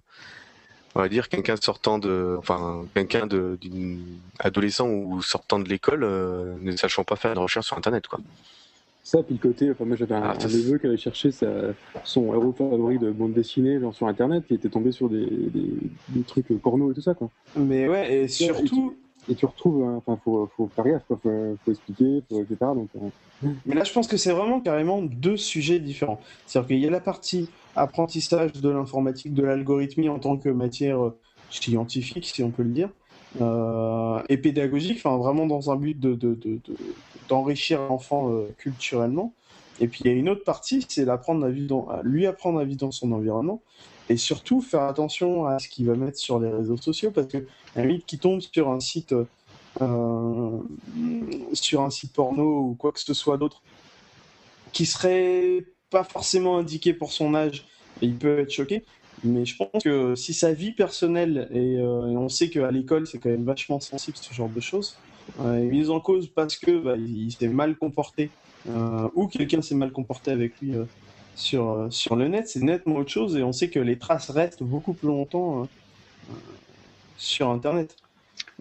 [0.96, 6.56] on va dire, quelqu'un sortant de, enfin, quelqu'un d'une adolescent ou sortant de l'école, euh,
[6.62, 8.20] ne sachant pas faire de recherche sur Internet, quoi.
[9.06, 11.30] Ça, puis le côté, enfin, moi j'avais un, ah, neveu qui avait cherché
[12.04, 15.28] son héros favori de bande dessinée genre sur internet, qui était tombé sur des,
[16.10, 17.30] des, trucs porno et tout ça, quoi.
[17.56, 18.96] Mais ouais, et surtout,
[19.30, 22.58] et tu retrouves, hein, enfin, faut, faut faire gaffe, faut, faut expliquer, faut, etc.
[22.62, 23.50] Donc, euh.
[23.68, 26.20] Mais là, je pense que c'est vraiment carrément deux sujets différents.
[26.48, 31.04] C'est-à-dire qu'il y a la partie apprentissage de l'informatique, de l'algorithmie en tant que matière
[31.04, 31.18] euh,
[31.52, 32.90] scientifique, si on peut le dire.
[33.42, 36.18] Euh, et pédagogique, enfin vraiment dans un but de,
[37.28, 39.34] d'enrichir l'enfant culturellement.
[39.80, 42.60] Et puis il y a une autre partie, c'est l'apprendre à vivre à lui apprendre
[42.60, 43.62] à vivre dans son environnement
[44.10, 47.46] et surtout faire attention à ce qu'il va mettre sur les réseaux sociaux parce que
[47.76, 49.14] un qui tombe sur un site
[49.82, 50.60] euh,
[51.54, 53.62] sur un site porno ou quoi que ce soit d'autre
[54.72, 57.66] qui serait pas forcément indiqué pour son âge
[58.02, 58.86] il peut être choqué
[59.24, 63.18] mais je pense que si sa vie personnelle et, euh, on sait qu'à l'école c'est
[63.18, 64.98] quand même vachement sensible ce genre de choses
[65.40, 68.30] euh, est mise en cause parce que bah, il s'est mal comporté
[68.70, 70.74] euh, ou quelqu'un s'est mal comporté avec lui
[71.36, 74.64] sur, sur le net, c'est nettement autre chose et on sait que les traces restent
[74.64, 75.68] beaucoup plus longtemps
[77.18, 77.96] sur Internet.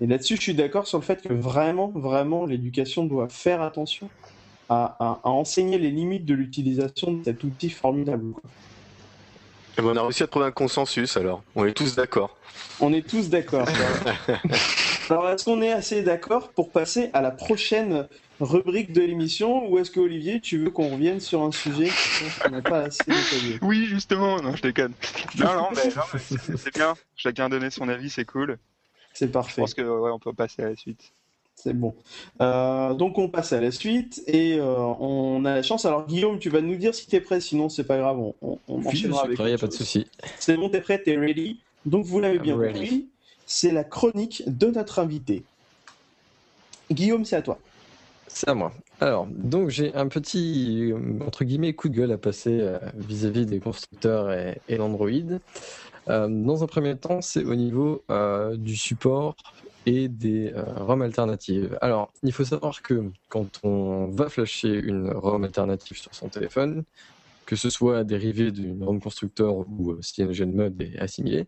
[0.00, 4.08] Et là-dessus, je suis d'accord sur le fait que vraiment, vraiment, l'éducation doit faire attention
[4.68, 8.34] à, à, enseigner les limites de l'utilisation de cet outil formidable.
[9.76, 11.42] Et on a réussi à trouver un consensus alors.
[11.54, 12.36] On est tous d'accord.
[12.80, 13.68] On est tous d'accord.
[15.10, 18.06] alors, est-ce qu'on est assez d'accord pour passer à la prochaine
[18.40, 21.90] rubrique de l'émission ou est-ce que Olivier, tu veux qu'on revienne sur un sujet
[22.42, 24.92] qu'on n'a pas assez détaillé Oui, justement, non, je déconne.
[25.38, 25.90] Non, non, mais,
[26.56, 26.94] c'est bien.
[27.16, 28.58] Chacun donner son avis, c'est cool.
[29.12, 29.54] C'est parfait.
[29.56, 31.12] Je pense que ouais, on peut passer à la suite.
[31.56, 31.94] C'est bon.
[32.40, 35.84] Euh, donc on passe à la suite et euh, on a la chance.
[35.84, 38.34] Alors Guillaume, tu vas nous dire si tu es prêt, sinon c'est pas grave, on,
[38.42, 39.38] on, on enchaînera avec.
[39.38, 40.06] Il n'y a pas de souci.
[40.38, 41.60] C'est bon, t'es prêt, t'es ready.
[41.86, 43.08] Donc vous l'avez bien compris,
[43.46, 45.44] c'est la chronique de notre invité.
[46.90, 47.58] Guillaume, c'est à toi.
[48.28, 48.72] C'est à moi.
[49.00, 50.92] Alors, donc j'ai un petit,
[51.24, 55.08] entre guillemets, coup de gueule à passer euh, vis-à-vis des constructeurs et, l'Android.
[56.08, 59.36] Euh, dans un premier temps, c'est au niveau euh, du support
[59.86, 61.78] et des ROM alternatives.
[61.80, 66.84] Alors, il faut savoir que quand on va flasher une ROM alternative sur son téléphone,
[67.46, 71.46] que ce soit dérivé d'une ROM constructeur ou CyanogenMod et assimilé,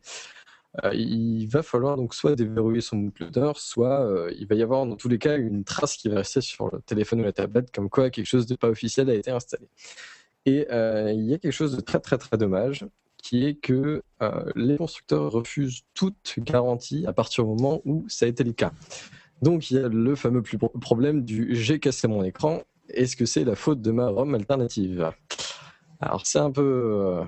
[0.84, 4.84] euh, il va falloir donc soit déverrouiller son bootloader, soit euh, il va y avoir
[4.84, 7.70] dans tous les cas une trace qui va rester sur le téléphone ou la tablette,
[7.74, 9.68] comme quoi quelque chose de pas officiel a été installé.
[10.44, 12.84] Et euh, il y a quelque chose de très très très dommage,
[13.26, 14.02] qui est que
[14.54, 18.72] les constructeurs refusent toute garantie à partir du moment où ça a été le cas.
[19.42, 20.42] Donc il y a le fameux
[20.80, 25.10] problème du j'ai cassé mon écran, est-ce que c'est la faute de ma ROM alternative?
[26.00, 27.20] Alors c'est un peu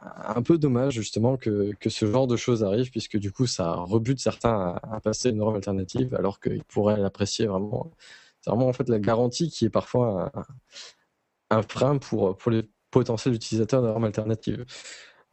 [0.00, 4.20] un peu dommage justement que, ce genre de choses arrive, puisque du coup ça rebute
[4.20, 7.90] certains à, passer une norme alternative, alors qu'ils pourraient l'apprécier vraiment.
[8.40, 10.32] C'est vraiment en fait la garantie qui est parfois
[11.50, 14.64] un, frein pour, les potentiels utilisateurs de normes alternatives.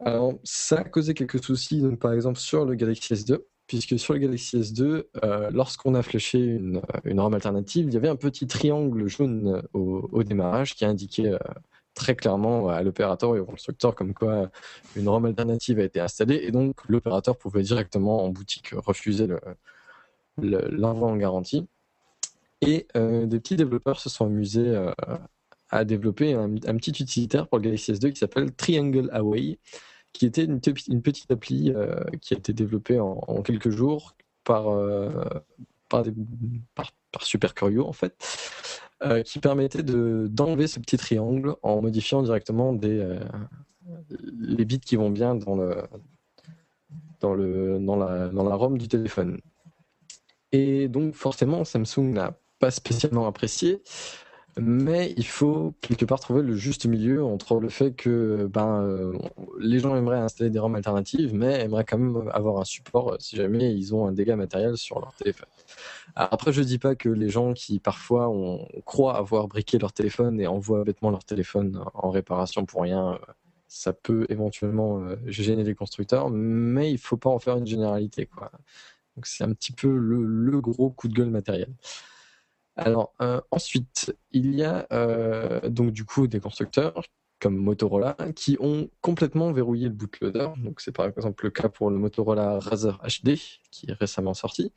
[0.00, 4.14] Alors ça a causé quelques soucis, donc, par exemple sur le Galaxy S2, puisque sur
[4.14, 8.16] le Galaxy S2, euh, lorsqu'on a fléché une, une ROM alternative, il y avait un
[8.16, 11.38] petit triangle jaune au, au démarrage qui indiquait euh,
[11.98, 14.50] très clairement à l'opérateur et au constructeur comme quoi
[14.94, 19.26] une ROM alternative a été installée et donc l'opérateur pouvait directement en boutique refuser
[20.38, 21.66] l'envoi en garantie.
[22.60, 24.92] Et euh, des petits développeurs se sont amusés euh,
[25.70, 29.58] à développer un, petit utilitaire pour le Galaxy S2 qui s'appelle Triangle Away,
[30.12, 34.64] qui était une, petite appli euh, qui a été développée en, quelques jours par,
[35.88, 36.04] par,
[36.74, 38.14] par, Super Curieux en fait.
[39.04, 43.20] Euh, qui permettait d'enlever ce petit triangle en modifiant directement des, euh,
[44.40, 45.84] les bits qui vont bien dans, le,
[47.20, 49.40] dans, le, dans, la, dans la ROM du téléphone.
[50.50, 53.84] Et donc forcément, Samsung n'a pas spécialement apprécié,
[54.60, 59.12] mais il faut quelque part trouver le juste milieu entre le fait que ben, euh,
[59.60, 63.36] les gens aimeraient installer des ROM alternatives, mais aimeraient quand même avoir un support si
[63.36, 65.48] jamais ils ont un dégât matériel sur leur téléphone
[66.14, 70.40] après, je dis pas que les gens qui parfois on croient avoir briqué leur téléphone
[70.40, 73.32] et envoient bêtement leur téléphone en réparation pour rien, euh,
[73.68, 78.26] ça peut éventuellement euh, gêner les constructeurs, mais il faut pas en faire une généralité.
[78.26, 78.50] Quoi.
[79.16, 81.72] Donc c'est un petit peu le, gros coup de gueule matériel.
[82.78, 84.86] Alors euh, ensuite, il y a
[85.68, 87.02] donc du coup des constructeurs
[87.40, 90.48] comme Motorola qui ont complètement verrouillé le bootloader.
[90.58, 93.36] Donc c'est par exemple le cas pour le Motorola Razer HD
[93.70, 94.72] qui est récemment sorti.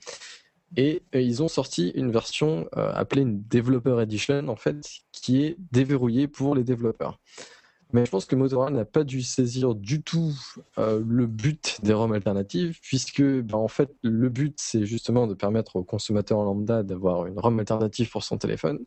[0.77, 4.77] Et euh, ils ont sorti une version euh, appelée une Developer Edition, en fait,
[5.11, 7.19] qui est déverrouillée pour les développeurs.
[7.93, 10.33] Mais je pense que Motorola n'a pas dû saisir du tout
[10.77, 15.33] euh, le but des ROM alternatives, puisque ben, en fait le but c'est justement de
[15.33, 18.79] permettre aux consommateurs lambda d'avoir une ROM alternative pour son téléphone.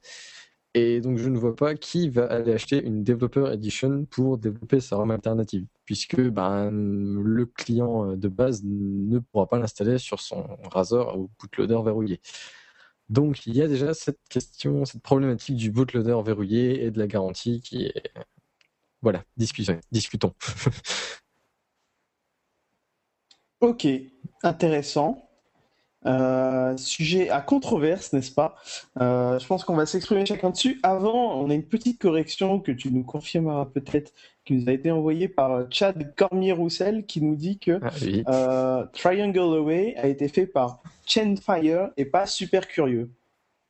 [0.77, 4.81] Et donc, je ne vois pas qui va aller acheter une Developer Edition pour développer
[4.81, 10.21] sa ROM alternative, puisque ben, le client euh, de base ne pourra pas l'installer sur
[10.21, 12.21] son Razer ou bootloader verrouillé.
[13.09, 17.07] Donc, il y a déjà cette question, cette problématique du bootloader verrouillé et de la
[17.07, 18.11] garantie qui est.
[19.05, 19.79] Voilà, discutons.
[19.93, 20.33] discutons.
[23.61, 23.87] ok,
[24.43, 25.21] intéressant.
[26.07, 28.57] Euh, sujet à controverse, n'est-ce pas?
[29.01, 30.79] Euh, Je pense qu'on va s'exprimer chacun dessus.
[30.83, 34.13] Avant, on a une petite correction que tu nous confirmeras peut-être,
[34.45, 38.23] qui nous a été envoyée par Chad Cormier-Roussel, qui nous dit que Ah, oui.
[38.29, 43.11] euh, Triangle Away a été fait par Chainfire et pas Super Curieux.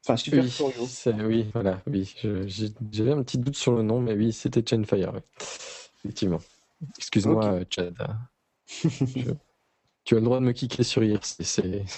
[0.06, 0.50] Enfin, Super Oui,
[0.86, 2.14] c'est- oui, voilà, oui.
[2.92, 5.20] J'avais un petit doute sur le nom, mais oui, c'était Chainfire, oui.
[6.04, 6.40] Effectivement.
[6.98, 7.96] Excuse-moi, euh, Chad.
[8.66, 9.30] Je-
[10.04, 11.42] Tu as le droit de me kicker sur IRC.
[11.44, 11.84] C'est...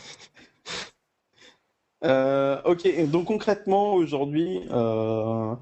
[2.04, 5.54] Euh, ok, donc concrètement aujourd'hui, euh,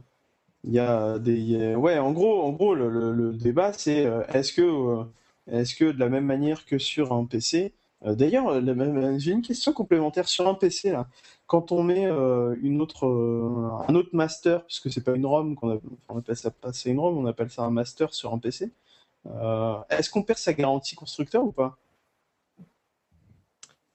[0.65, 4.53] il y a des, ouais, en gros, en gros, le, le- le débat c'est est-ce
[4.53, 5.05] que,
[5.51, 7.73] est-ce que de la même manière que sur un PC,
[8.05, 11.09] d'ailleurs, la même- j'ai une question complémentaire sur un PC là.
[11.47, 15.57] Quand on met euh, une autre, euh, un autre master, puisque c'est pas une ROM
[15.57, 18.33] qu'on a- on appelle ça pas c'est une ROM, on appelle ça un master sur
[18.35, 18.71] un PC.
[19.27, 21.79] euh, est-ce qu'on perd sa garantie constructeur ou pas?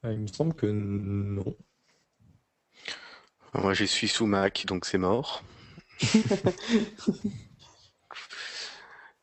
[0.04, 1.44] Ah, Il me semble que non.
[3.54, 5.44] Moi, je suis sous Mac, donc c'est mort.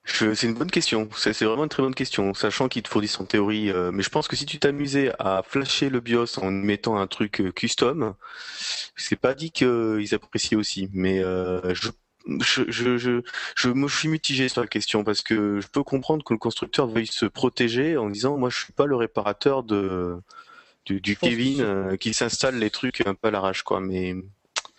[0.06, 1.08] C'est une bonne question.
[1.16, 3.70] C'est vraiment une très bonne question, sachant qu'ils te fournissent en théorie.
[3.70, 7.06] euh, mais je pense que si tu t'amusais à flasher le BIOS en mettant un
[7.06, 8.14] truc euh, custom,
[8.96, 10.88] c'est pas dit qu'ils apprécient aussi.
[10.92, 11.90] Mais euh, je,
[12.40, 13.22] je, je, je,
[13.56, 16.86] je me suis mitigé sur la question parce que je peux comprendre que le constructeur
[16.86, 20.16] veuille se protéger en disant, moi, je suis pas le réparateur de
[20.86, 23.80] du, du Kevin euh, qui s'installe les trucs un peu à l'arrache, quoi.
[23.80, 24.14] Mais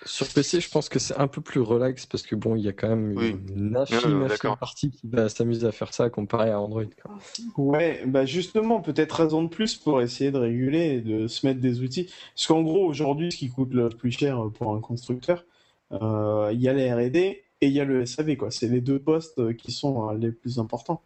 [0.08, 2.67] Sur PC, je pense que c'est un peu plus relax parce que bon, il y
[2.67, 3.36] a quand même Oui.
[3.56, 4.28] une infime,
[4.60, 6.84] partie qui va s'amuser à faire ça comparé à Android.
[7.02, 7.17] quoi.
[7.58, 11.60] Ouais, bah justement, peut-être raison de plus pour essayer de réguler et de se mettre
[11.60, 12.10] des outils.
[12.34, 15.46] Parce qu'en gros, aujourd'hui, ce qui coûte le plus cher pour un constructeur,
[15.91, 18.50] euh, il y a les R&D et il y a le SAV, quoi.
[18.52, 21.02] C'est les deux postes qui sont euh, les plus importants.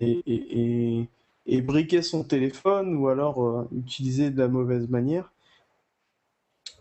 [0.00, 1.08] Et, et, et,
[1.46, 5.32] et briquer son téléphone ou alors euh, utiliser de la mauvaise manière.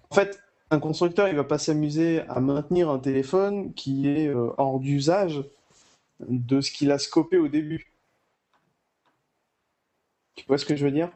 [0.09, 0.39] En fait,
[0.73, 5.43] un constructeur, il va pas s'amuser à maintenir un téléphone qui est euh, hors d'usage
[6.27, 7.93] de ce qu'il a scopé au début.
[10.35, 11.11] Tu vois ce que je veux dire?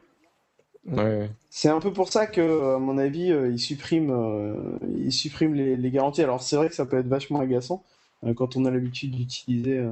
[0.86, 1.28] Ouais.
[1.50, 5.54] C'est un peu pour ça que, à mon avis, euh, ils suppriment, euh, ils suppriment
[5.54, 6.22] les, les garanties.
[6.22, 7.82] Alors c'est vrai que ça peut être vachement agaçant
[8.24, 9.84] euh, quand on a l'habitude d'utiliser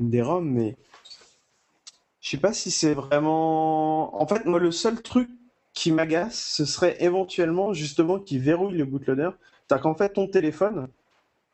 [0.00, 0.76] des ROM, mais
[2.20, 4.20] je sais pas si c'est vraiment.
[4.20, 5.30] En fait, moi, le seul truc
[5.78, 9.30] qui m'agace, ce serait éventuellement justement qu'ils verrouillent le bootloader.
[9.60, 10.88] C'est-à-dire qu'en fait, ton téléphone,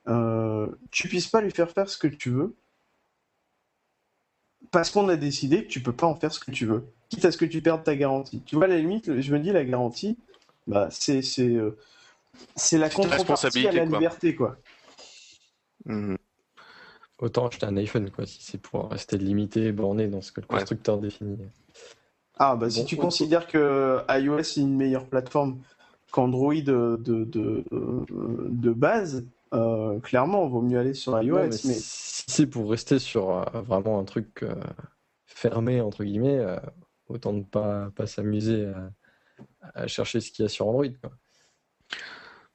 [0.08, 2.56] euh, tu puisses pas lui faire faire ce que tu veux
[4.70, 7.26] parce qu'on a décidé que tu peux pas en faire ce que tu veux, quitte
[7.26, 8.40] à ce que tu perdes ta garantie.
[8.46, 10.16] Tu vois, à la limite, je me dis la garantie,
[10.66, 11.76] bah, c'est c'est euh,
[12.56, 13.98] c'est la contrepartie à responsabilité, la quoi.
[13.98, 14.56] liberté, quoi.
[15.84, 16.16] Mhm.
[17.18, 20.40] Autant acheter un iPhone, quoi, si c'est pour rester limité et borné dans ce que
[20.40, 20.56] le Ouais.
[20.60, 21.36] constructeur définit.
[22.36, 25.60] Ah, bah si Bon, tu on- considères que iOS est une meilleure plateforme
[26.10, 31.36] qu'Android de, de, de, de base, euh, clairement, vaut mieux aller sur iOS.
[31.36, 31.56] Non, mais mais...
[31.56, 34.54] si c'est pour rester sur euh, vraiment un truc euh,
[35.26, 36.56] fermé, entre guillemets, euh,
[37.08, 38.90] autant ne pas, pas s'amuser à,
[39.82, 40.86] à chercher ce qu'il y a sur Android.
[41.00, 41.12] Quoi.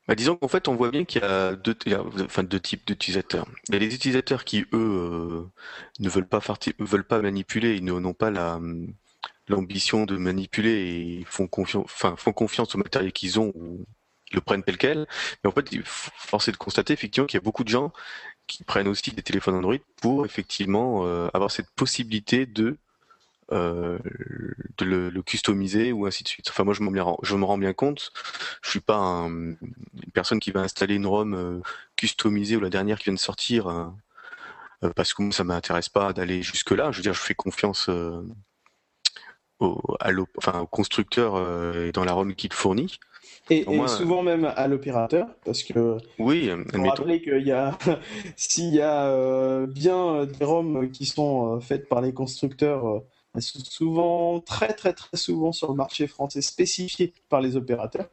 [0.08, 2.44] Bah, disons qu'en fait, on voit bien qu'il y a deux, il y a- enfin,
[2.44, 3.46] deux types d'utilisateurs.
[3.68, 5.44] Il y a les utilisateurs qui, eux, euh,
[6.00, 8.60] ne veulent pas, farti- veulent pas manipuler, ils n'ont pas la,
[9.50, 13.86] l'ambition de manipuler et font confiance, enfin, font confiance au matériel qu'ils ont ou
[14.32, 15.08] le prennent tel quel.
[15.44, 17.92] Mais en fait, force est de constater effectivement qu'il y a beaucoup de gens
[18.48, 22.78] qui prennent aussi des téléphones Android pour effectivement euh, avoir cette possibilité de
[23.52, 23.98] euh,
[24.80, 26.50] le, customiser ou ainsi de suite.
[26.50, 28.12] Enfin, moi, je, me rends bien compte.
[28.64, 31.60] Je suis pas un- une personne qui va installer une ROM euh,
[31.96, 33.94] customisée ou la dernière qui vient de sortir
[34.96, 36.92] parce que moi, ça m'intéresse pas d'aller jusque là.
[36.92, 37.90] Je veux dire, je fais confiance
[39.60, 43.00] au, à l'op- enfin, au constructeur euh, et dans la ROM qu'il fournit.
[43.50, 47.04] Et, Pour et moi, souvent même à l'opérateur, parce que Oui, euh, admettons.
[47.04, 47.78] rappeler qu'il y a,
[48.38, 52.99] s'il y a euh, bien des ROM qui sont euh, faites par les constructeurs, euh,
[53.36, 58.10] elles sont souvent, très très très souvent sur le marché français, spécifiées par les opérateurs.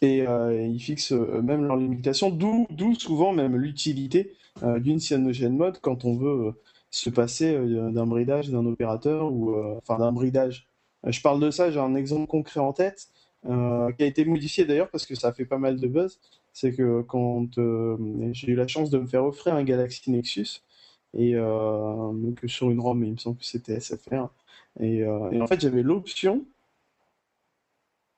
[0.00, 5.78] Et euh, ils fixent eux-mêmes leurs limitations, d'où souvent même l'utilité euh, d'une cyanogen mode
[5.80, 6.52] quand on veut euh,
[6.90, 10.66] se passer euh, d'un bridage d'un opérateur ou euh, enfin d'un bridage.
[11.06, 13.08] Euh, je parle de ça, j'ai un exemple concret en tête
[13.44, 16.18] qui a été modifié d'ailleurs parce que ça a fait pas mal de buzz.
[16.52, 17.46] C'est que quand
[18.32, 20.60] j'ai eu la chance de me faire offrir un Galaxy Nexus
[21.16, 24.26] et donc sur une ROM, il me semble que c'était SFR.
[24.80, 26.44] Et, et en fait, j'avais l'option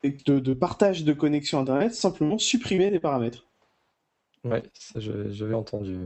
[0.03, 3.47] de, partage de connexion Internet, simplement supprimer des paramètres.
[4.43, 4.63] Ouais,
[4.97, 5.99] j'avais entendu.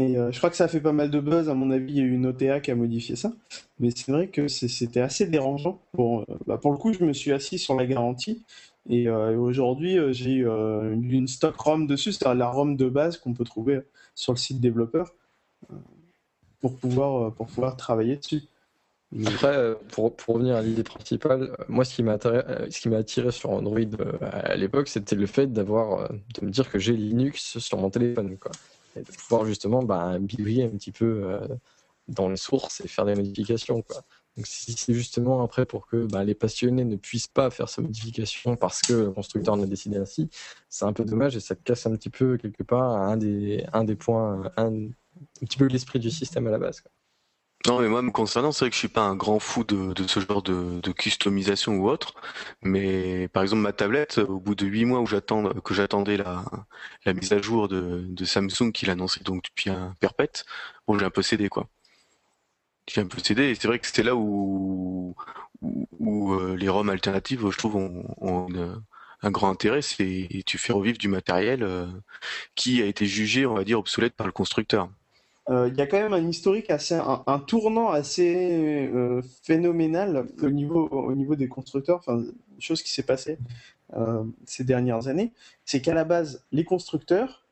[0.00, 0.28] Euh.
[0.28, 1.48] Et je crois que ça a fait pas mal de buzz.
[1.48, 3.32] À mon avis, il y a eu une OTA qui a modifié ça.
[3.78, 5.80] Mais c'est vrai que c'était assez dérangeant.
[5.92, 8.42] Pour, bah, pour le coup, je me suis assis sur la garantie.
[8.88, 13.44] Et aujourd'hui, j'ai une, une stock ROM dessus, c'est la ROM de base qu'on peut
[13.44, 13.80] trouver
[14.16, 15.14] sur le site développeur
[16.60, 18.42] pour pouvoir, pour pouvoir travailler dessus.
[19.26, 22.66] Après, euh, pour, pour revenir à l'idée principale, euh, moi, ce qui m'a attiré, euh,
[22.70, 23.78] ce qui m'a attiré sur Android
[24.22, 28.38] à l'époque, c'était le fait d'avoir, de me dire que j'ai Linux sur mon téléphone,
[28.38, 28.52] quoi.
[28.96, 31.38] Et de pouvoir justement bah, bidouiller un petit peu
[32.08, 33.84] dans les sources et faire des modifications.
[34.36, 37.82] Donc, si c'est justement après pour que bah, les passionnés ne puissent pas faire ces
[37.82, 40.30] modifications parce que le constructeur en a décidé ainsi,
[40.68, 43.84] c'est un peu dommage et ça casse un petit peu quelque part un des, un
[43.84, 44.88] des points, un,
[45.40, 46.82] petit peu l'esprit du système à la base.
[47.66, 49.94] Non, mais moi, me concernant, c'est vrai que je suis pas un grand fou de,
[50.08, 52.14] ce genre de, customisation ou autre.
[52.62, 56.44] Mais par exemple, ma tablette, au bout de huit mois où j'attends, que j'attendais la,
[57.14, 60.44] mise à jour de, Samsung qu'il annonçait donc depuis un perpète,
[60.86, 61.68] bon, j'ai un peu cédé, quoi.
[62.88, 65.14] J'ai un peu cédé, et c'est vrai que c'était là où,
[65.60, 68.48] où, euh, les ROM alternatives, je trouve, ont,
[69.22, 71.86] un grand intérêt, c'est tu fais revivre du matériel euh,
[72.56, 74.88] qui a été jugé, on va dire, obsolète par le constructeur.
[75.50, 80.50] Euh, il y a quand même un historique assez, un, tournant assez euh, phénoménal au
[80.50, 82.22] niveau, au niveau des constructeurs, enfin,
[82.60, 83.38] chose qui s'est passée
[83.94, 85.32] euh, ces dernières années,
[85.64, 87.44] c'est qu'à la base, les constructeurs,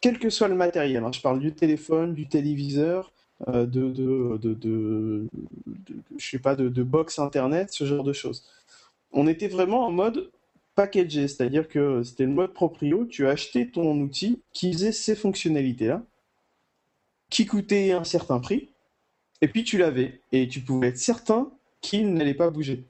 [0.00, 3.12] quel que soit le matériel, hein, je parle du téléphone, du téléviseur,
[3.48, 5.26] de, de, de,
[6.16, 8.44] je sais pas, de, de box internet, ce genre de choses.
[9.10, 10.30] On était vraiment en mode
[10.76, 16.02] packagé, c'est-à-dire que c'était le mode proprio, tu achetais ton outil qui faisait ces fonctionnalités-là
[17.32, 18.68] qui coûtait un certain prix,
[19.40, 22.84] et puis tu l'avais, et tu pouvais être certain qu'il n'allait pas bouger.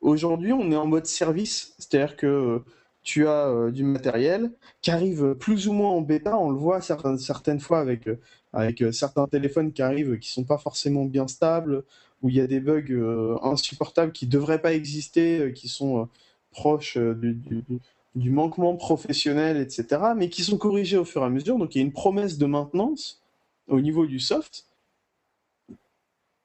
[0.00, 2.62] Aujourd'hui, on est en mode service, c'est-à-dire que
[3.02, 6.80] tu as euh, du matériel qui arrive plus ou moins en bêta, on le voit
[6.80, 8.18] certaines, certaines fois avec, euh,
[8.54, 11.84] avec euh, certains téléphones qui arrivent qui sont pas forcément bien stables,
[12.22, 16.08] où il y a des bugs insupportables qui ne devraient pas exister, qui sont
[16.52, 21.58] proches du, manquement professionnel, etc., mais qui sont corrigés au fur et à mesure.
[21.58, 23.21] Donc il y a une promesse de maintenance
[23.68, 24.66] au niveau du soft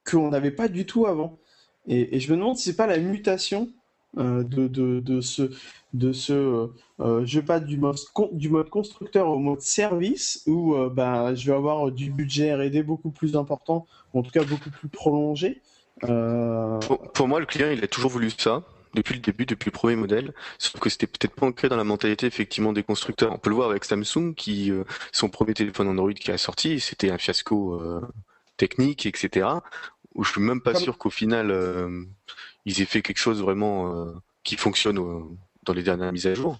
[0.06, 1.38] qu'on n'avait pas du tout avant.
[1.88, 3.70] Et, je me demande si c'est pas la mutation
[4.18, 5.44] euh, de, de, ce,
[5.94, 6.68] de ce euh,
[7.00, 7.98] euh, je passe du mode,
[8.32, 13.12] du mode constructeur au mode service où bah, je vais avoir du budget R&D beaucoup
[13.12, 15.62] plus important, en tout cas beaucoup plus prolongé.
[16.02, 18.64] pour, moi, le client, il a toujours voulu ça
[18.94, 21.84] depuis le début, depuis le premier modèle, sauf que c'était peut-être pas ancré dans la
[21.84, 23.34] mentalité effectivement des constructeurs.
[23.34, 26.80] On peut le voir avec Samsung qui euh, son premier téléphone Android qui a sorti,
[26.80, 28.02] c'était un fiasco euh,
[28.58, 29.48] technique, etc.
[30.16, 32.04] Où je suis même pas sûr qu'au final euh,
[32.66, 34.14] ils aient fait quelque chose vraiment
[34.44, 35.00] qui fonctionne
[35.64, 36.60] dans les dernières mises à jour.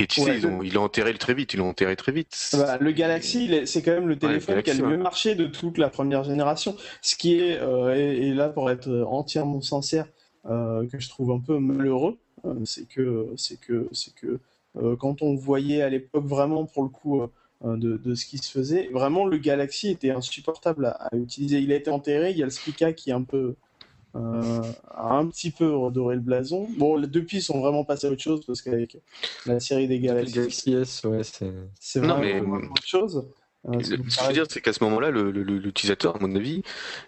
[0.00, 2.32] Et tu sais, ils, l'ont enterré très vite, ils l'ont enterré très vite.
[2.52, 5.76] Bah, le Galaxy, c'est quand même le téléphone qui a le mieux marché de toute
[5.76, 6.76] la première génération.
[7.02, 7.58] Ce qui est,
[7.96, 10.06] et, là pour être entièrement sincère,
[10.48, 14.38] que je trouve un peu malheureux, euh, c'est que, c'est que, c'est que
[14.76, 17.22] euh, quand on voyait à l'époque vraiment pour le coup
[17.64, 21.58] de, de, ce qui se faisait, vraiment le Galaxy était insupportable à, utiliser.
[21.58, 23.56] Il a été enterré, il y a le Spica qui est un peu
[24.16, 26.66] euh, a un petit peu redoré le blason.
[26.76, 28.96] Bon, depuis, ils sont vraiment passés à autre chose parce qu'avec
[29.46, 31.22] la série des Galaxy, Galaxy S, ouais,
[31.78, 32.40] c'est vraiment mais...
[32.40, 33.28] autre chose.
[33.68, 36.62] Euh, ce que je veux dire, c'est qu'à ce moment-là, l'utilisateur, à mon avis,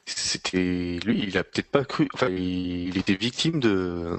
[0.05, 4.19] c'était lui, il a peut-être pas cru, enfin, il, était victime de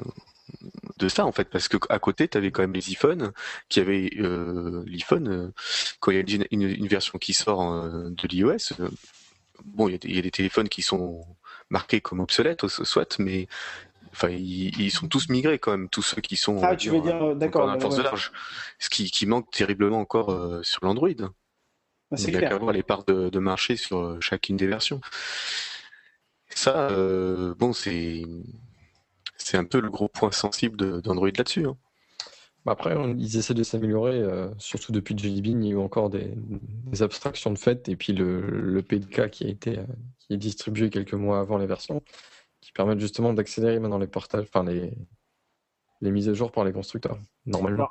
[0.97, 3.31] de ça en fait, parce que à côté, tu avais quand même les iPhones,
[3.69, 5.51] qui avaient euh, l'iPhone euh,
[5.99, 8.73] quand il y a une, version qui sort de l'iOS.
[9.63, 11.25] bon, il y, a des, téléphones qui sont
[11.69, 13.47] marqués comme obsolètes, soit, mais
[14.11, 17.33] enfin ils, sont tous migrés quand même tous ceux qui sont ah tu veux dire
[17.33, 18.33] d'accord force de large
[18.77, 21.31] ce qui, qui manque terriblement encore sur l'Android
[22.11, 24.99] bah, il n'y a qu'à voir les parts de, marché sur euh, chacune des versions.
[26.49, 28.23] Ça, euh, bon, c'est
[29.37, 31.65] c'est un peu le gros point sensible d'Android là-dessus.
[31.65, 31.77] Hein.
[32.65, 35.79] Bah, après, ils essaient de s'améliorer, euh, surtout depuis Jelly Bean, il y a eu
[35.79, 36.33] encore des,
[36.99, 39.79] abstractions de fait, et puis le, le PDK qui a été
[40.19, 42.03] qui est distribué quelques mois avant les versions,
[42.59, 44.93] qui permettent justement d'accélérer maintenant les portages, enfin les,
[46.01, 47.89] les mises à jour par les constructeurs, normalement.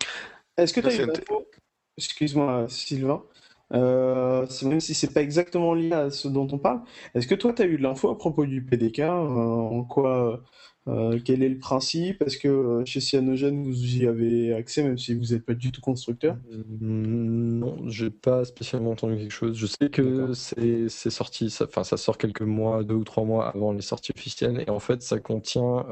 [0.57, 1.49] Est-ce que tu as eu l'info?
[1.97, 3.25] Excuse-moi, Sylvain.
[3.73, 6.81] Euh, même si c'est pas exactement lié à ce dont on parle.
[7.15, 10.43] Est-ce que toi, tu as eu de l'info à propos du PDK euh, En quoi
[10.89, 12.23] euh, Quel est le principe?
[12.23, 15.81] Est-ce que chez Cyanogen, vous y avez accès, même si vous n'êtes pas du tout
[15.81, 16.37] constructeur?
[16.81, 19.57] Non, j'ai pas spécialement entendu quelque chose.
[19.57, 23.49] Je sais que c'est sorti, ça, enfin, ça sort quelques mois, deux ou trois mois
[23.49, 25.87] avant les sorties officielles, et en fait, ça contient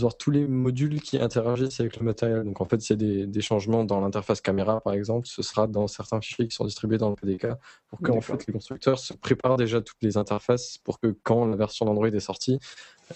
[0.00, 2.44] voir tous les modules qui interagissent avec le matériel.
[2.44, 5.66] Donc en fait, s'il y a des, changements dans l'interface caméra, par exemple, ce sera
[5.66, 7.48] dans certains fichiers qui sont distribués dans le PDK
[7.88, 11.56] pour que fait, les constructeurs se préparent déjà toutes les interfaces pour que quand la
[11.56, 12.58] version d'Android est sortie,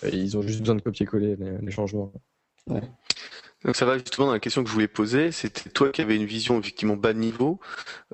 [0.05, 2.13] euh, ils ont juste besoin de copier-coller les, changements.
[3.65, 6.17] Donc ça va justement dans la question que je voulais poser, c'était toi qui avais
[6.17, 7.59] une vision effectivement bas de niveau.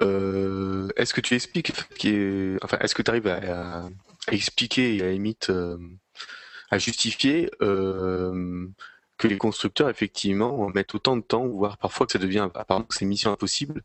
[0.02, 1.72] Euh, est-ce que tu expliques,
[2.62, 3.88] enfin, est-ce que tu arrives à,
[4.30, 5.76] expliquer et à limite euh,
[6.72, 8.66] à justifier euh,
[9.18, 12.94] que les constructeurs effectivement mettent autant de temps, voire parfois que ça devient apparemment que
[12.94, 13.82] c'est mission impossible,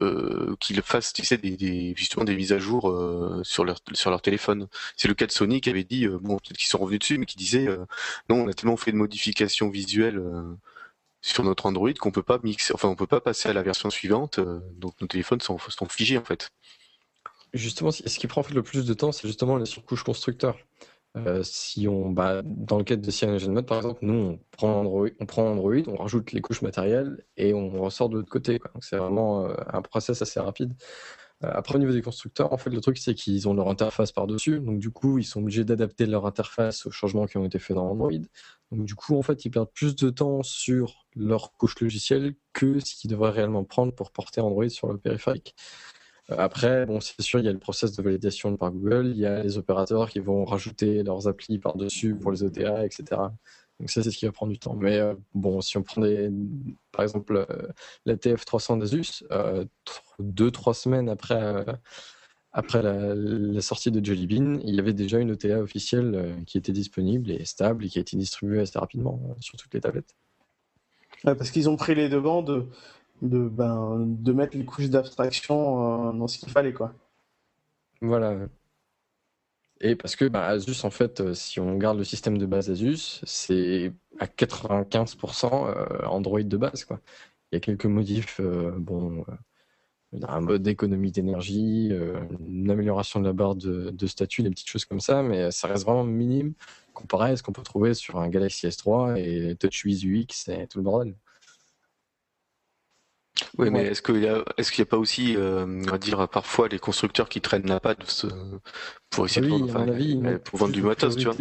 [0.00, 4.68] euh, qu'ils fassent, tu sais, des, justement des mises à jour euh, sur leur téléphone.
[4.96, 7.26] C'est le cas de Sony qui avait dit, bon, peut-être qu'ils sont revenus dessus, mais
[7.26, 7.66] qui disait,
[8.30, 10.22] non, on a tellement fait de modifications visuelles
[11.20, 13.90] sur notre Android qu'on peut pas mixer, enfin, on peut pas passer à la version
[13.90, 14.38] suivante,
[14.76, 16.52] donc nos téléphones sont, sont figés en fait.
[17.54, 20.56] Justement, ce qui prend en fait le plus de temps, c'est justement les surcouches constructeurs.
[21.16, 25.76] Euh, si on, bah, dans le cadre de CyanogenMod, par exemple, nous, on prend, Android,
[25.86, 28.58] on rajoute les couches matérielles et on ressort de l'autre côté.
[28.74, 30.74] Donc, c'est vraiment euh, un process assez rapide.
[31.44, 34.12] Euh, après, au niveau des constructeurs, en fait, le truc, c'est qu'ils ont leur interface
[34.12, 34.60] par-dessus.
[34.60, 37.76] Donc, du coup, ils sont obligés d'adapter leur interface aux changements qui ont été faits
[37.76, 38.10] dans Android.
[38.72, 42.80] Donc, du coup, en fait, ils perdent plus de temps sur leur couche logicielle que
[42.80, 45.54] ce qu'ils devraient réellement prendre pour porter Android sur le périphérique.
[46.30, 49.26] Après, bon, c'est sûr, il y a le process de validation par Google, il y
[49.26, 53.16] a les opérateurs qui vont rajouter leurs applis par-dessus pour les OTA, etc.
[53.80, 54.74] Donc ça, c'est ce qui va prendre du temps.
[54.74, 56.30] Mais euh, bon, si on prend des,
[56.92, 57.68] par exemple euh,
[58.06, 59.64] la TF300 d'Asus, euh,
[60.18, 61.64] deux, trois semaines après,
[62.52, 66.72] après la, sortie de Jelly Bean, il y avait déjà une OTA officielle qui était
[66.72, 70.14] disponible et stable et qui a été distribuée assez rapidement sur toutes les tablettes.
[71.22, 72.42] parce qu'ils ont pris les devants
[73.22, 76.94] de ben, de mettre les couches d'abstraction euh, dans ce qu'il fallait, quoi.
[78.00, 78.36] Voilà.
[79.80, 82.70] Et parce que bah, Asus, en fait, euh, si on garde le système de base
[82.70, 87.00] Asus, c'est à 95% euh, Android de base, quoi.
[87.50, 88.42] Il y a quelques modifs,
[88.76, 89.24] bon,
[90.12, 91.90] un mode d'économie d'énergie,
[92.46, 95.66] une amélioration de la barre de, de, statut, des petites choses comme ça, mais ça
[95.66, 96.52] reste vraiment minime
[96.92, 100.76] comparé à ce qu'on peut trouver sur un Galaxy S3 et TouchWiz UX et tout
[100.76, 101.14] le bordel.
[103.58, 105.98] Oui, mais est-ce qu'il y a, est-ce qu'il y a pas aussi, euh, on va
[105.98, 108.26] dire, parfois les constructeurs qui traînent la patte
[109.10, 111.34] pour essayer de vendre, pour vendre du matos, tu vois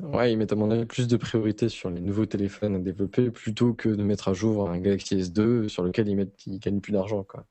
[0.00, 3.30] Ouais, ils mettent à mon avis plus de priorité sur les nouveaux téléphones à développer
[3.30, 6.80] plutôt que de mettre à jour un Galaxy S2 sur lequel ils mettent, ils gagnent
[6.80, 7.44] plus d'argent, quoi.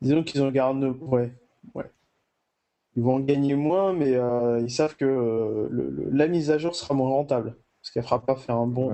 [0.00, 1.32] Disons qu'ils en gardent, ouais,
[1.74, 1.90] ouais.
[2.96, 6.74] Ils vont en gagner moins, mais euh, ils savent que euh, la mise à jour
[6.74, 8.90] sera moins rentable parce qu'elle fera pas faire un bon.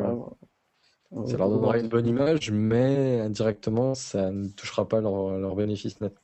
[1.11, 6.01] Ça leur donnera une bonne image, mais indirectement, ça ne touchera pas leur, leur bénéfice
[6.03, 6.15] net.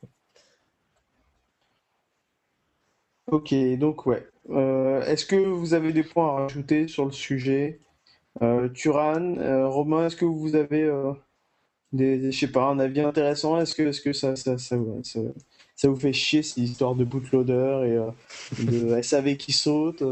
[3.27, 4.27] Ok, donc ouais.
[4.51, 7.79] Euh, est-ce que vous avez des points à rajouter sur le sujet?
[8.43, 10.91] Euh, Turan, euh, Romain, est-ce que vous avez
[11.91, 13.59] des, je sais pas, un avis intéressant?
[13.59, 14.77] Est-ce que, est -ce que ça, ça, ça,
[15.75, 18.11] ça, vous fait chier ces histoires de bootloader
[18.59, 20.03] et de SAV qui saute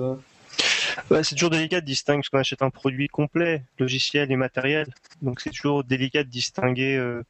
[1.23, 4.87] c'est toujours délicat de distinguer parce qu'on achète un produit complet, logiciel et matériel.
[5.21, 7.23] Donc c'est toujours délicat de distinguer euh,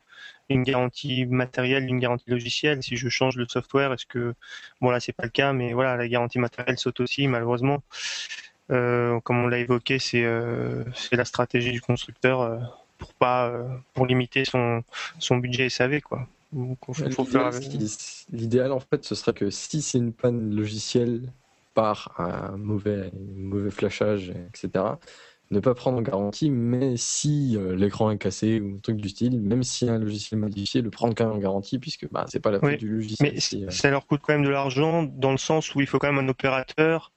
[0.50, 2.84] une garantie matérielle d'une garantie logicielle.
[2.84, 4.34] Si je change le software, est-ce que
[4.82, 7.84] bon là c'est pas le cas, mais voilà la garantie matérielle saute aussi malheureusement.
[8.72, 13.52] Euh, comme on l'a évoqué, c'est euh, la stratégie du constructeur pour pas
[13.94, 14.84] pour limiter son
[15.20, 16.28] son budget SAV quoi.
[18.32, 21.22] L'idéal en fait, ce serait que si c'est une panne logicielle
[21.74, 24.86] par un mauvais, mauvais flashage, etc.
[25.52, 29.10] Ne pas prendre en garantie, mais si euh, l'écran est cassé ou un truc du
[29.10, 32.40] style, même si un logiciel modifié, le prendre quand même en garantie, puisque bah, c'est
[32.40, 33.34] pas la faute du logiciel.
[33.34, 33.70] Mais euh.
[33.70, 36.26] ça leur coûte quand même de l'argent, dans le sens où il faut quand même
[36.26, 37.12] un opérateur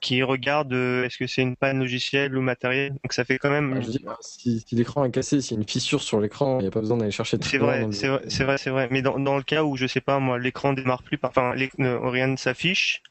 [0.00, 2.92] qui regarde euh, est-ce que c'est une panne logicielle ou matérielle.
[3.02, 3.80] Donc ça fait quand même.
[3.80, 6.68] Ah, bah, si, l'écran est cassé, s'il y a une fissure sur l'écran, il n'y
[6.68, 7.36] a pas besoin d'aller chercher.
[7.40, 8.88] C'est vrai, c'est vrai, c'est vrai, c'est vrai.
[8.90, 12.26] Mais dans, dans, le cas où je sais pas moi, l'écran démarre plus, enfin rien
[12.26, 13.02] ne s'affiche.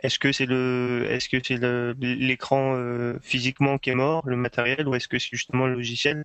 [0.00, 1.58] Est-ce que c'est le, est-ce que c'est
[2.00, 6.24] l'écran euh, physiquement qui est mort, le matériel, ou est-ce que c'est justement le logiciel?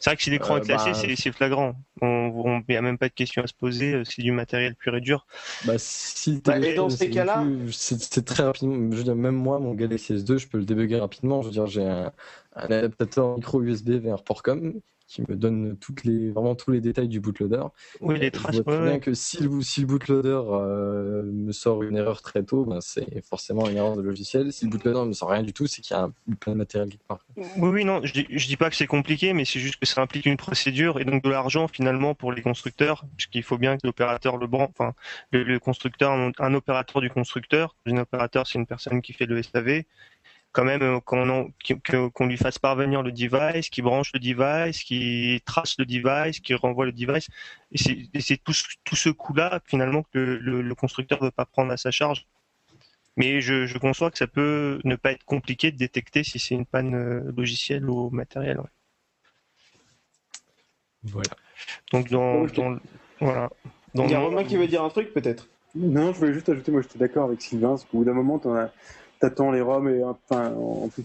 [0.00, 1.74] C'est vrai que si l'écran euh, est cassé, bah, c'est flagrant.
[2.02, 4.96] Il n'y a même pas de question à se poser, euh, c'est du matériel pur
[4.96, 5.26] et dur.
[5.64, 8.74] Bah, si bah, et dans ces cas-là, c'est très rapidement.
[8.90, 11.42] Je veux dire, même moi, mon Galaxy S2, je peux le débugger rapidement.
[11.42, 12.12] Je veux dire, j'ai un,
[12.56, 17.08] un, adaptateur micro USB vers Portcom qui me donne toutes les, vraiment tous les détails
[17.08, 17.64] du bootloader.
[18.00, 18.56] Oui, les traces.
[18.56, 22.42] Je vois bien que si le, si le bootloader euh, me sort une erreur très
[22.42, 24.52] tôt, ben c'est forcément une erreur de logiciel.
[24.52, 26.58] Si le bootloader ne me sort rien du tout, c'est qu'il y a plein de
[26.58, 27.24] matériel quelque part.
[27.36, 30.02] Oui, oui, non, je dis, dis pas que c'est compliqué, mais c'est juste que ça
[30.02, 33.86] implique une procédure et donc de l'argent finalement pour les constructeurs, puisqu'il faut bien que
[33.86, 34.94] l'opérateur le branche, enfin
[35.30, 39.84] le, constructeur, un, opérateur du constructeur, un opérateur c'est une personne qui fait le SAV
[40.56, 41.52] quand même qu'on
[42.14, 46.54] qu'on lui fasse parvenir le device, qui branche le device, qui trace le device, qui
[46.54, 47.28] renvoie le device.
[47.72, 48.54] Et c'est tout,
[48.84, 52.26] tout ce coût-là finalement que le, le, constructeur ne veut pas prendre à sa charge.
[53.18, 56.54] Mais je, je, conçois que ça peut ne pas être compliqué de détecter si c'est
[56.54, 58.60] une panne euh, logicielle ou matérielle.
[61.02, 61.36] Voilà.
[61.92, 62.78] Donc dans, dans
[63.20, 63.50] voilà.
[63.94, 65.48] Il y a Romain qui veut dire un truc peut-être.
[65.74, 68.40] Non, je voulais juste ajouter, moi j'étais d'accord avec Sylvain, parce qu'au bout d'un moment,
[69.18, 71.02] t'attends les ROM et enfin, en plus,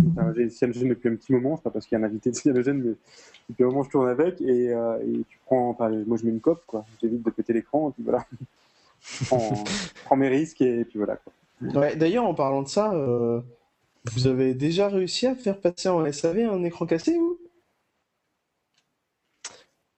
[0.50, 2.82] Cyanogen depuis un petit moment, c'est pas parce qu'il y a un invité de Cyanogen,
[2.82, 2.94] mais
[3.50, 6.32] depuis un moment je tourne avec et, euh, et tu prends, enfin, moi je mets
[6.32, 8.26] une cope, quoi, j'évite de péter l'écran, et puis voilà.
[9.02, 9.26] je
[10.06, 11.18] prends, mes risques et, puis voilà.
[11.18, 11.82] Quoi.
[11.82, 13.42] Ouais, D'ailleurs, en parlant de ça, euh,
[14.12, 17.38] vous avez déjà réussi à faire passer en SAV un écran cassé, vous?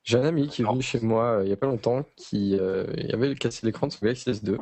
[0.03, 2.57] J'ai un ami qui est venu chez moi euh, il n'y a pas longtemps qui
[2.59, 4.57] euh, avait cassé l'écran de son Galaxy S2.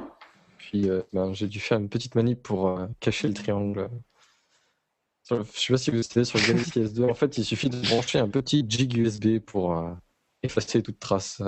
[0.72, 3.90] Puis euh, ben, j'ai dû faire une petite manip pour cacher le triangle.
[5.30, 7.10] Je ne sais pas si vous savez sur le Galaxy S2.
[7.10, 9.78] En fait, il suffit de brancher un petit jig USB pour
[10.44, 11.42] effacer toute trace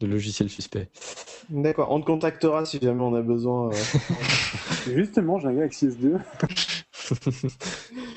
[0.00, 0.88] de logiciel suspect.
[1.50, 3.70] D'accord, on te contactera si jamais on a besoin.
[4.94, 6.18] Justement, j'ai un Galaxy S2.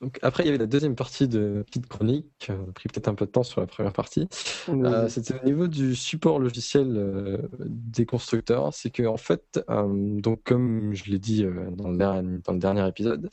[0.00, 2.50] Donc, après, il y avait la deuxième partie de petite chronique.
[2.50, 4.28] On a pris peut-être un peu de temps sur la première partie.
[4.68, 8.72] Euh, c'était au niveau du support logiciel euh, des constructeurs.
[8.72, 12.58] C'est que, en fait, euh, donc, comme je l'ai dit dans le, dernier, dans, le
[12.58, 13.28] dernier, épisode,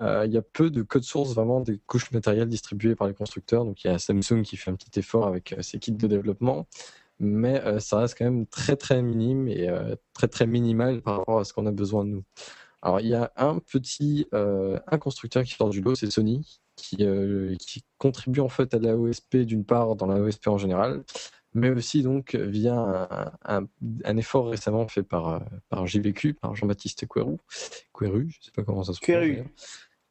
[0.00, 3.64] il y a peu de code source vraiment des couches matérielles distribuées par les constructeurs.
[3.64, 6.66] Donc, il y a Samsung qui fait un petit effort avec ses kits de développement.
[7.22, 9.68] Mais ça reste quand même très très minime et
[10.14, 12.24] très très minimal par rapport à ce qu'on a besoin de nous.
[12.82, 16.60] Alors, il y a un petit euh, un constructeur qui sort du lot, c'est Sony,
[16.76, 20.56] qui, euh, qui contribue en fait à la OSP d'une part dans la OSP en
[20.56, 21.04] général,
[21.52, 23.08] mais aussi donc via
[23.44, 23.66] un,
[24.04, 27.36] un, effort récemment fait par, euh, par JVQ, par Jean-Baptiste Queru,
[27.92, 29.46] Queru, je sais pas comment ça se prononce.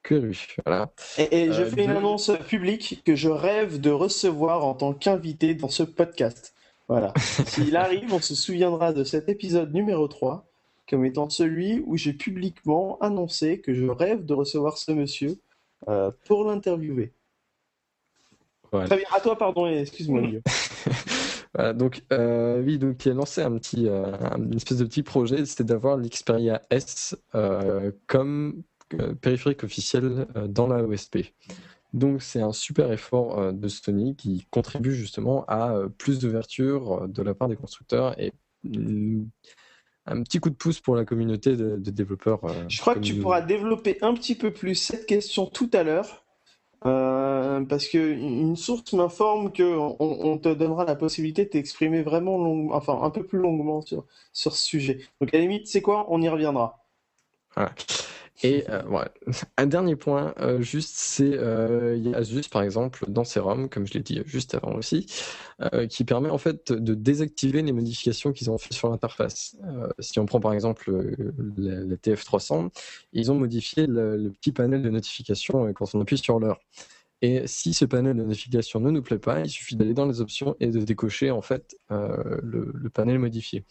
[0.04, 0.92] Queru, voilà.
[1.18, 5.56] Et, et je fais une annonce publique que je rêve de recevoir en tant qu'invité
[5.56, 6.54] dans ce podcast.
[6.88, 7.14] Voilà.
[7.46, 10.49] S'il arrive, on se souviendra de cet épisode numéro 3
[10.90, 15.38] comme étant celui où j'ai publiquement annoncé que je rêve de recevoir ce monsieur
[15.88, 17.14] euh, pour l'interviewer.
[18.72, 20.22] Très bien, à toi, pardon, excuse-moi.
[21.54, 25.04] voilà, donc, euh, oui, donc il a lancé un petit, euh, une espèce de petit
[25.04, 27.16] projet, c'était d'avoir l'Xperia S
[28.08, 28.64] comme
[29.22, 31.20] périphérique officiel dans la OSP.
[31.94, 37.34] Donc c'est un super effort de Sony qui contribue justement à plus d'ouverture de la
[37.34, 38.34] part des constructeurs et
[38.64, 39.26] mm,
[40.10, 42.44] un petit coup de pouce pour la communauté de, développeurs.
[42.44, 45.84] Euh, je crois que tu pourras développer un petit peu plus cette question tout à
[45.84, 46.26] l'heure.
[46.86, 49.64] Euh, parce que une source m'informe que
[50.00, 54.06] on, te donnera la possibilité de t'exprimer vraiment long, enfin un peu plus longuement sur,
[54.32, 55.00] sur ce sujet.
[55.20, 56.06] Donc à la limite, c'est quoi?
[56.08, 56.86] On y reviendra.
[57.54, 57.74] Voilà.
[58.42, 58.82] Et euh,
[59.58, 63.70] un dernier point, euh, juste, c'est euh, il y a Asus par exemple dans Serum,
[63.70, 65.08] comme je l'ai dit juste avant aussi,
[65.90, 69.58] qui permet en fait de désactiver les modifications qu'ils ont fait sur l'interface.
[70.00, 70.90] si on prend par exemple
[71.58, 72.70] la, TF300,
[73.12, 76.60] ils ont modifié le, petit panel de notification quand on appuie sur l'heure.
[77.22, 80.22] Et si ce panel de notification ne nous plaît pas, il suffit d'aller dans les
[80.22, 83.66] options et de décocher en fait le, le panel modifié.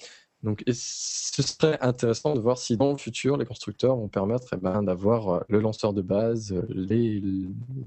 [0.44, 4.56] Donc, ce serait intéressant de voir si dans le futur, les constructeurs vont permettre eh
[4.56, 7.20] ben, d'avoir euh, le lanceur de base, euh, les,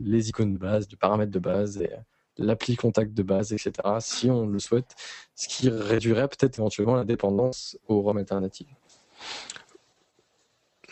[0.01, 1.97] les, icônes de base, les paramètres de base, et euh,
[2.37, 3.71] l'appli contact de base, etc.
[3.99, 4.95] Si on le souhaite,
[5.33, 8.67] ce qui réduirait peut-être éventuellement la dépendance aux ROM alternatives.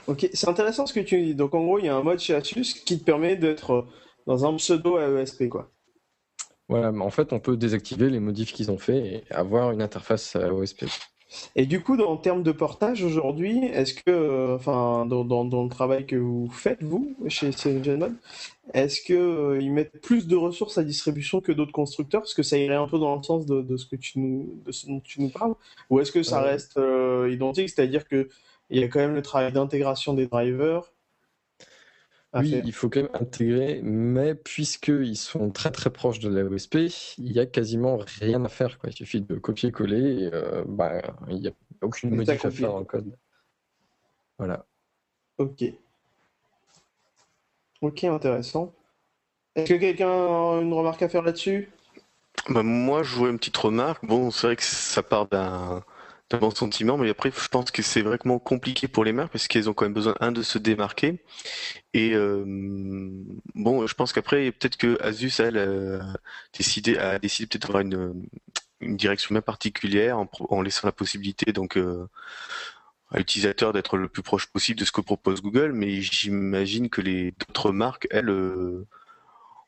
[0.08, 1.36] Ok, c'est intéressant ce que tu dis.
[1.36, 3.86] Donc en gros, il y a un mode chez Asus qui te permet d'être
[4.26, 5.70] dans un pseudo AESP, quoi.
[6.70, 9.82] Voilà, mais en fait, on peut désactiver les modifs qu'ils ont fait et avoir une
[9.82, 10.86] interface AESP.
[11.56, 15.70] Et du coup, en termes de portage aujourd'hui, est-ce que, euh, enfin, dans, dans, le
[15.70, 18.14] travail que vous faites, vous, chez CNGenMod,
[18.74, 22.22] est-ce qu'ils euh, mettent plus de ressources à distribution que d'autres constructeurs?
[22.22, 24.62] Parce que ça irait un peu dans le sens de, de, ce, que tu nous,
[24.66, 25.56] de ce dont tu nous parles.
[25.90, 27.70] Ou est-ce que ça reste euh, identique?
[27.70, 28.28] C'est-à-dire qu'il
[28.72, 30.92] y a quand même le travail d'intégration des drivers
[32.36, 36.78] oui, il faut quand même intégrer, mais puisqu'ils sont très très proches de la OSP,
[37.18, 38.78] il n'y a quasiment rien à faire.
[38.78, 38.90] Quoi.
[38.92, 41.52] Il suffit de copier-coller et euh, bah, il n'y a
[41.82, 43.18] aucune modif à faire le code.
[44.38, 44.66] Voilà.
[45.40, 45.64] Ok.
[47.82, 48.74] Ok, intéressant.
[49.56, 51.70] Est-ce que quelqu'un a une remarque à faire là-dessus?
[52.50, 54.06] Bah, Moi, je vois une petite remarque.
[54.06, 55.84] Bon, c'est vrai que ça part d'un
[56.32, 59.48] un bon sentiment, mais après, je pense que c'est vraiment compliqué pour les marques parce
[59.48, 61.24] qu'elles ont quand même besoin, un, de se démarquer.
[61.94, 62.44] Et euh,
[63.56, 66.14] bon, je pense qu'après, peut-être que Asus, elle, a
[66.58, 68.28] décidé, a décidé peut-être d'avoir une,
[68.82, 72.08] une direction bien particulière en, en, laissant la possibilité, donc, euh,
[73.12, 77.02] à l'utilisateur d'être le plus proche possible de ce que propose Google, mais j'imagine que
[77.02, 78.86] les d'autres marques, elles, euh,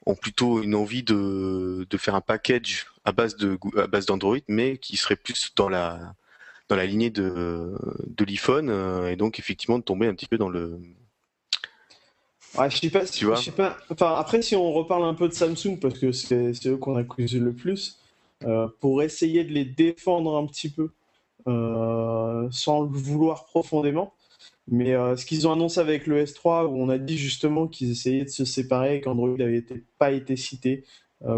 [0.05, 4.38] ont plutôt une envie de, de faire un package à base de à base d'Android,
[4.47, 6.16] mais qui serait plus dans la
[6.72, 7.76] dans la lignée de
[8.07, 10.80] de l'iPhone euh, et donc effectivement de tomber un petit peu dans le
[12.57, 13.78] Ouais, je sais pas, Tu vois je sais pas.
[13.89, 17.34] Enfin, après, si on reparle un peu de Samsung, parce que c'est eux qu'on accuse
[17.38, 17.97] le plus,
[18.43, 20.89] euh, pour essayer de les défendre un petit peu,
[21.47, 24.13] euh, sans le vouloir profondément.
[24.67, 27.91] Mais euh, ce qu'ils ont annoncé avec le S3, où on a dit justement qu'ils
[27.91, 29.63] essayaient de se séparer, qu'Android n'avait
[29.97, 30.84] pas été cité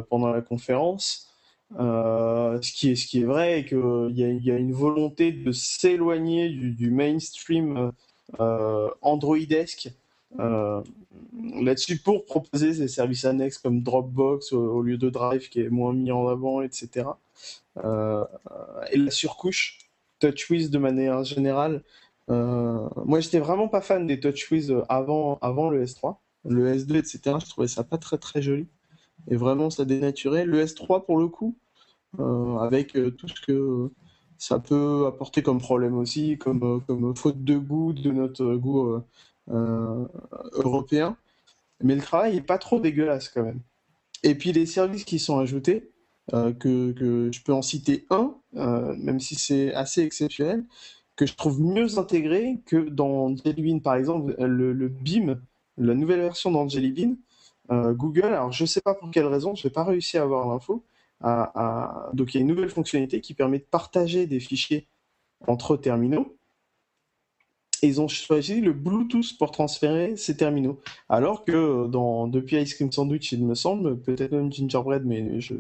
[0.09, 1.32] pendant la conférence,
[1.79, 5.51] euh, ce qui est, ce qui est vrai, et qu'il y a, une volonté de
[5.51, 7.91] s'éloigner du, mainstream
[8.39, 9.89] euh, androidesque
[10.39, 10.81] euh,
[11.61, 15.69] là-dessus pour proposer des services annexes comme Dropbox au, au lieu de Drive qui est
[15.69, 17.07] moins mis en avant, etc.
[17.83, 18.25] Euh,
[18.91, 19.79] et la surcouche,
[20.19, 21.83] TouchWiz de manière générale.
[22.27, 26.17] moi, j'étais vraiment pas fan des TouchWiz avant, avant le S3.
[26.45, 28.67] Le S2, etc., je trouvais ça pas très très joli.
[29.29, 30.45] Et vraiment, ça dénaturait.
[30.45, 31.55] Le S3, pour le coup,
[32.19, 33.91] avec euh, tout ce que
[34.37, 39.01] ça peut apporter comme problème aussi, comme, euh, faute de goût, de notre goût euh,
[39.51, 40.05] euh,
[40.53, 41.17] européen.
[41.81, 43.61] Mais le travail est pas trop dégueulasse quand même.
[44.23, 45.91] Et puis les services qui sont ajoutés,
[46.33, 50.63] euh, que, je peux en citer un, euh, même si c'est assez exceptionnel,
[51.15, 55.39] que je trouve mieux intégré que dans Jelly par exemple, le, BIM,
[55.77, 57.15] la nouvelle version dans Jelly Bean,
[57.71, 60.47] euh, Google, alors je sais pas pour quelle raison, je n'ai pas réussi à avoir
[60.47, 60.83] l'info,
[61.23, 64.87] donc il y a une nouvelle fonctionnalité qui permet de partager des fichiers
[65.47, 66.37] entre terminaux.
[67.81, 70.79] Et ils ont choisi le Bluetooth pour transférer ces terminaux.
[71.09, 75.55] Alors que dans, depuis Ice Cream Sandwich, il me semble, peut-être même Gingerbread, mais je,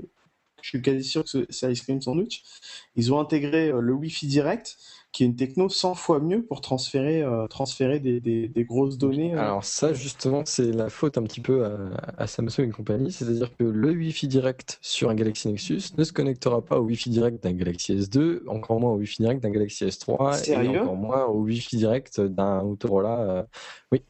[0.61, 2.43] je suis quasi sûr que c'est Ice Cream Sandwich,
[2.95, 4.77] ils ont intégré le Wi-Fi direct,
[5.13, 8.97] qui est une techno 100 fois mieux pour transférer, euh, transférer des, des- des grosses
[8.97, 9.33] données.
[9.35, 9.39] euh.
[9.39, 11.77] Alors ça, justement, c'est la faute un petit peu à,
[12.17, 16.11] à Samsung et compagnie, c'est-à-dire que le Wi-Fi direct sur un Galaxy Nexus ne se
[16.13, 19.85] connectera pas au Wi-Fi direct d'un Galaxy S2, encore moins au Wi-Fi direct d'un Galaxy
[19.85, 23.19] S3, et encore moins au Wi-Fi direct d'un Motorola.
[23.21, 23.43] euh,
[23.91, 24.01] Oui,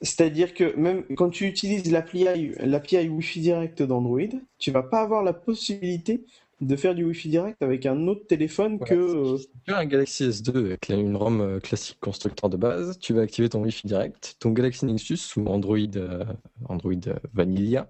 [0.00, 4.20] C'est-à-dire que même quand tu utilises l'API l'API Wi-Fi direct d'Android,
[4.58, 6.24] tu vas pas avoir la possibilité
[6.60, 8.94] de faire du Wi-Fi direct avec un autre téléphone Voilà.
[8.94, 9.00] que...
[9.00, 13.22] euh, Sur un Galaxy S2 avec une ROM euh, classique constructeur de base, tu vas
[13.22, 14.36] activer ton Wi-Fi direct.
[14.38, 16.24] Ton Galaxy Nexus ou Android, euh,
[16.68, 17.86] Android euh, Vanilla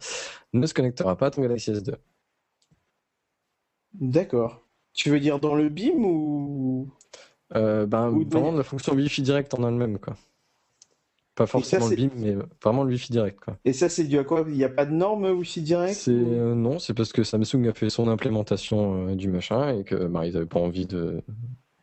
[0.52, 1.94] ne se connectera pas à ton Galaxy S2.
[3.92, 4.66] D'accord.
[4.92, 6.88] Tu veux dire dans le BIM ou...
[7.54, 10.16] Euh, ben, Ou manière- la fonction Wi-Fi direct en elle-même, quoi.
[11.34, 13.56] Pas forcément le c'est- BIM, mais vraiment le Wi-Fi direct, quoi.
[13.64, 14.44] Et ça, c'est dû à quoi?
[14.46, 16.04] Il n'y a pas de norme Wi-Fi direct?
[16.08, 20.06] Euh, non, c'est parce que Samsung a fait son implémentation euh, du machin et que
[20.06, 21.20] bah, ils n'avaient pas envie de.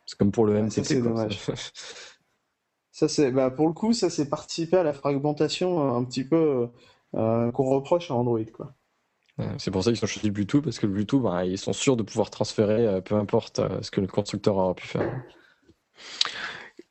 [0.06, 1.40] C'est comme pour le Ah, MTT, ça, c'est dommage.
[2.94, 6.26] Ça, c'est, bah, pour le coup, ça, c'est participer à la fragmentation euh, un petit
[6.26, 6.68] peu
[7.16, 8.74] euh, qu'on reproche à Android, quoi.
[9.58, 11.74] C'est pour ça qu'ils ont choisi le Bluetooth parce que le Bluetooth, bah, ils sont
[11.74, 15.10] sûrs de pouvoir transférer, euh, peu importe euh, ce que le constructeur aura pu faire.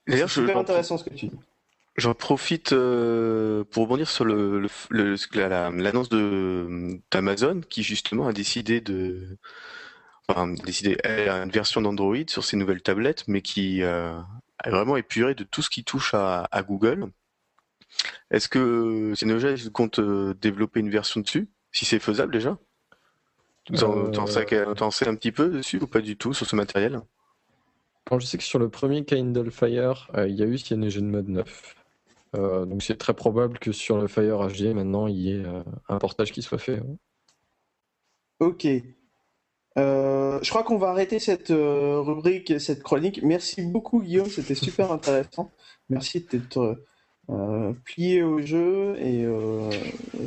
[0.08, 1.36] C'est super intéressant ce que tu dis.
[1.97, 7.82] J'en profite euh, pour rebondir sur le, le- le- la- la- l'annonce de d'Amazon qui
[7.82, 9.36] justement a décidé de
[10.28, 14.18] enfin, décidé elle a une version d'Android sur ses nouvelles tablettes, mais qui euh,
[14.64, 17.11] est vraiment épurée de tout ce qui touche à, à Google.
[18.30, 22.59] Est-ce que Synology compte euh, développer une version dessus, si c'est faisable déjà?
[23.74, 26.47] T'en, Euh, t'en sais, t'en sais un petit peu dessus ou pas du tout sur
[26.47, 27.01] ce matériel?
[28.11, 31.28] Bon, je sais que sur le premier Kindle Fire, il y a eu CyanogenMod Mode
[31.28, 31.74] 9.
[32.37, 35.62] Euh, donc c'est très probable que sur le Fire HD maintenant il y ait euh,
[35.89, 36.81] un portage qui soit fait.
[36.81, 36.97] ouais.
[38.39, 38.66] Ok.
[39.78, 43.22] Euh, je crois qu'on va arrêter cette rubrique, cette chronique.
[43.22, 45.51] Merci beaucoup, Guillaume, c'était super intéressant.
[45.89, 46.85] Merci de t'être
[47.85, 49.24] plié au jeu et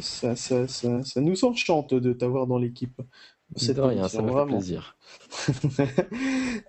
[0.02, 3.02] ça, ça, ça, ça nous enchante de t'avoir dans l'équipe.
[3.56, 4.98] Cette De rien, ça me fait plaisir.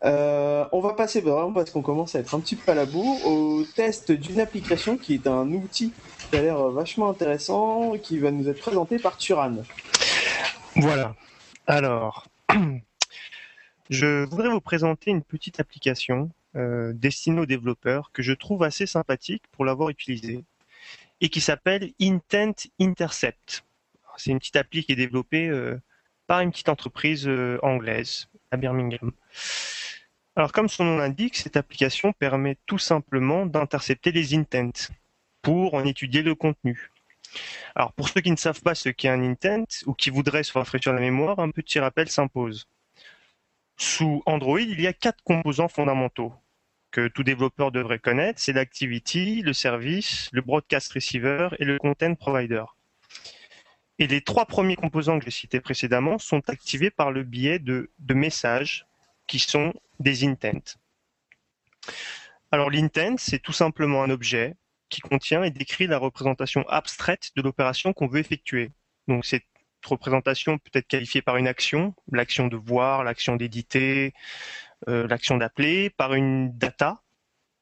[0.02, 2.84] Euh, on va passer vraiment parce qu'on commence à être un petit peu à la
[2.84, 5.92] bourre au test d'une application qui est un outil
[6.30, 9.56] qui a l'air vachement intéressant, qui va nous être présenté par Turan.
[10.76, 11.14] Voilà.
[11.66, 12.26] Alors,
[13.90, 18.86] je voudrais vous présenter une petite application euh, destinée aux développeurs que je trouve assez
[18.86, 20.44] sympathique pour l'avoir utilisée
[21.20, 23.64] et qui s'appelle Intent Intercept.
[24.16, 25.80] C'est une petite appli qui est développée euh,
[26.26, 29.12] par une petite entreprise euh, anglaise à Birmingham.
[30.36, 34.90] Alors, comme son nom l'indique, cette application permet tout simplement d'intercepter les intents
[35.42, 36.90] pour en étudier le contenu.
[37.74, 40.52] Alors, pour ceux qui ne savent pas ce qu'est un intent ou qui voudraient se
[40.52, 42.66] rafraîchir la mémoire, un petit rappel s'impose.
[43.76, 46.32] Sous Android, il y a quatre composants fondamentaux
[46.94, 52.14] que tout développeur devrait connaître, c'est l'activity, le service, le broadcast receiver et le content
[52.14, 52.64] provider.
[53.98, 57.90] Et les trois premiers composants que j'ai cités précédemment sont activés par le biais de,
[58.08, 58.86] messages
[59.26, 60.78] qui sont des intents.
[62.50, 64.56] Alors l'intent, c'est tout simplement un objet
[64.88, 68.70] qui contient et décrit la représentation abstraite de l'opération qu'on veut effectuer.
[69.08, 69.44] Donc cette
[69.84, 74.14] représentation peut être qualifiée par une action, l'action de voir, l'action d'éditer,
[74.88, 77.02] euh, l'action d'appeler, par une data,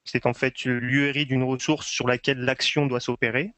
[0.04, 3.54] c'est en fait l'URI d'une ressource sur laquelle l'action doit s'opérer,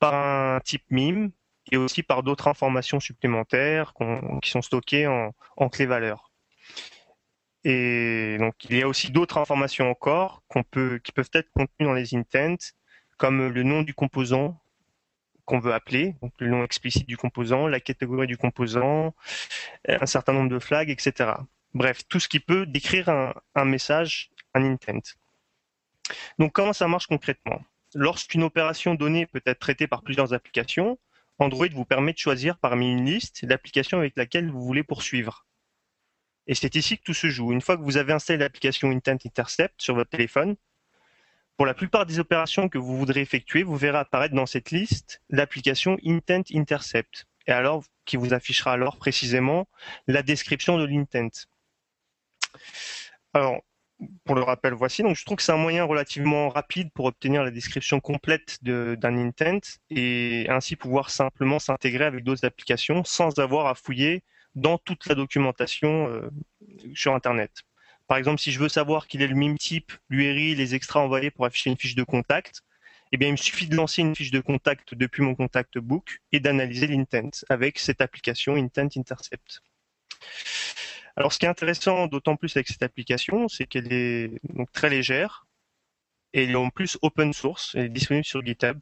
[0.00, 1.30] par un type MIME
[1.70, 3.94] et aussi par d'autres informations supplémentaires
[4.42, 6.32] qui sont stockées en, clé valeur.
[7.62, 10.42] Et donc, il y a aussi d'autres informations encore
[11.04, 12.72] qui peuvent être contenues dans les intents,
[13.18, 14.60] comme le nom du composant
[15.44, 19.14] qu'on veut appeler, donc le nom explicite du composant, la catégorie du composant,
[19.88, 21.32] un certain nombre de flags, etc.
[21.74, 25.00] Bref, tout ce qui peut décrire un, un message, un intent.
[26.38, 27.60] Donc, comment ça marche concrètement?
[27.94, 30.98] Lorsqu'une opération donnée peut être traitée par plusieurs applications,
[31.38, 35.46] Android vous permet de choisir parmi une liste l'application avec laquelle vous voulez poursuivre.
[36.46, 37.52] Et c'est ici que tout se joue.
[37.52, 40.56] Une fois que vous avez installé l'application Intent Intercept sur votre téléphone,
[41.56, 45.22] pour la plupart des opérations que vous voudrez effectuer, vous verrez apparaître dans cette liste
[45.28, 47.26] l'application Intent Intercept.
[47.46, 49.68] Et alors, qui vous affichera alors précisément
[50.06, 51.46] la description de l'intent.
[53.32, 53.62] Alors,
[54.24, 55.02] pour le rappel, voici.
[55.02, 59.16] Donc, je trouve que c'est un moyen relativement rapide pour obtenir la description complète d'un
[59.16, 64.22] intent et ainsi pouvoir simplement s'intégrer avec d'autres applications sans avoir à fouiller
[64.54, 66.30] dans toute la documentation euh,
[66.94, 67.50] sur Internet.
[68.06, 71.30] Par exemple, si je veux savoir quel est le MIME type, l'URI, les extras envoyés
[71.30, 72.62] pour afficher une fiche de contact,
[73.12, 76.20] eh bien, il me suffit de lancer une fiche de contact depuis mon contact book
[76.32, 79.62] et d'analyser l'intent avec cette application Intent Intercept.
[81.16, 84.88] Alors, ce qui est intéressant d'autant plus avec cette application, c'est qu'elle est donc très
[84.88, 85.46] légère
[86.32, 88.78] et en plus open source, elle est disponible sur GitHub.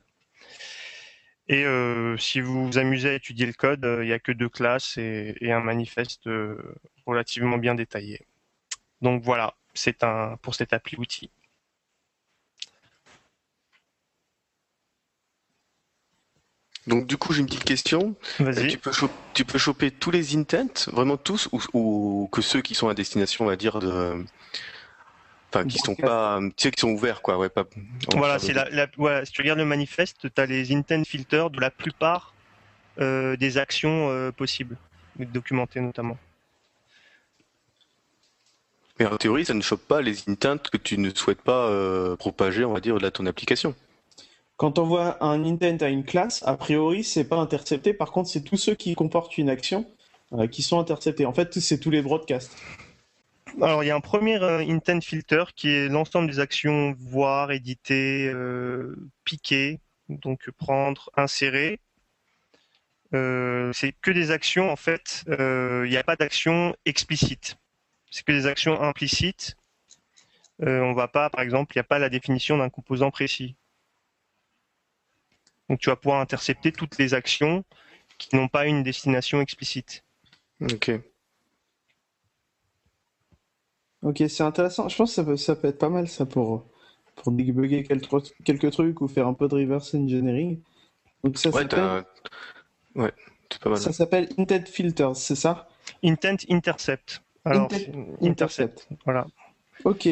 [1.48, 4.32] Et euh, si vous vous amusez à étudier le code, euh, il n'y a que
[4.32, 6.74] deux classes et, un manifeste euh,
[7.06, 8.26] relativement bien détaillé.
[9.00, 11.30] Donc voilà, c'est un pour cette appli outil.
[16.88, 18.16] Donc du coup, j'ai une petite question.
[18.40, 18.68] Vas-y.
[18.68, 18.90] Tu peux,
[19.34, 22.94] tu peux choper tous les intents, vraiment tous, ou, ou, que ceux qui sont à
[22.94, 24.24] destination, on va dire, de,
[25.50, 27.38] Enfin, qui sont pas, tu sais, qui sont ouverts, quoi.
[27.38, 27.64] Ouais, pas,
[28.14, 31.58] voilà, c'est la, la si tu regardes le manifeste, tu as les intent filters de
[31.58, 32.34] la plupart
[33.00, 34.76] euh, des actions euh, possibles,
[35.18, 36.18] documentées notamment.
[38.98, 42.16] Mais en théorie, ça ne chope pas les intents que tu ne souhaites pas euh,
[42.16, 43.74] propager, on va dire, de ton application.
[44.58, 47.94] Quand on voit un intent à une classe, a priori, c'est pas intercepté.
[47.94, 49.86] Par contre, c'est tous ceux qui comportent une action
[50.50, 51.24] qui sont interceptés.
[51.26, 52.56] En fait, c'est tous les broadcasts.
[53.62, 57.52] Alors, il y a un premier euh, intent filter qui est l'ensemble des actions voir,
[57.52, 59.78] éditer, euh, piquer,
[60.08, 61.78] donc prendre, insérer.
[63.14, 67.56] Euh, c'est que des actions, en fait, il n'y a pas d'action explicite.
[68.10, 69.56] C'est que des actions implicites.
[70.60, 73.54] on va pas, par exemple, il n'y a pas la définition d'un composant précis.
[75.68, 77.64] Donc, tu vas pouvoir intercepter toutes les actions
[78.18, 80.04] qui n'ont pas une destination explicite.
[80.60, 80.90] Ok.
[84.02, 84.88] Ok, c'est intéressant.
[84.88, 86.66] Je pense que ça peut, ça peut être pas mal ça pour,
[87.16, 90.60] pour débugger quelques, trucs ou faire un peu de reverse engineering.
[91.24, 92.04] Donc ça ouais, s'appelle...
[92.94, 93.12] Ouais,
[93.50, 93.78] c'est pas mal.
[93.78, 95.68] Ça s'appelle Intent Filters, c'est ça?
[96.04, 97.22] Intent Intercept.
[97.44, 97.68] Alors,
[98.22, 98.88] Intercept.
[99.04, 99.26] Voilà.
[99.84, 100.08] Ok.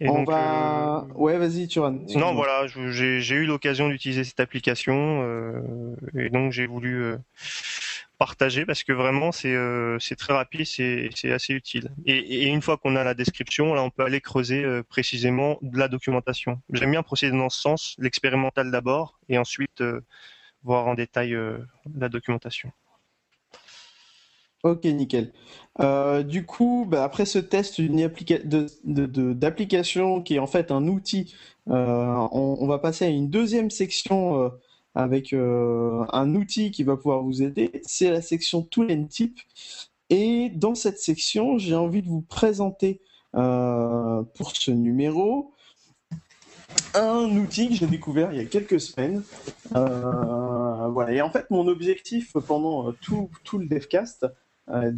[0.00, 1.06] On va.
[1.08, 1.98] Euh, ouais, vas-y, Turan.
[2.16, 7.16] Non, voilà, j'ai eu l'occasion d'utiliser cette application euh, et donc j'ai voulu euh,
[8.18, 11.90] partager parce que vraiment c'est euh, très rapide, c'est assez utile.
[12.06, 15.78] Et, une fois qu'on a la description, là on peut aller creuser euh, précisément de
[15.78, 16.60] la documentation.
[16.72, 20.00] J'aime bien procéder dans ce sens, l'expérimental d'abord et ensuite euh,
[20.62, 21.36] voir en détail
[21.94, 22.72] la documentation.
[24.64, 25.32] Ok, nickel.
[26.24, 27.80] du coup, bah, après ce test
[28.84, 31.34] d'application qui est en fait un outil,
[31.66, 34.50] on, on, va passer à une deuxième section
[34.94, 37.82] avec euh, un outil qui va pouvoir vous aider.
[37.84, 39.40] C'est la section Tool and Tip.
[40.10, 43.00] Et dans cette section, j'ai envie de vous présenter
[43.34, 45.52] euh, pour ce numéro
[46.94, 49.22] un outil que j'ai découvert il y a quelques semaines.
[49.74, 51.12] Euh, voilà.
[51.12, 54.26] Et en fait, mon objectif pendant tout le DevCast,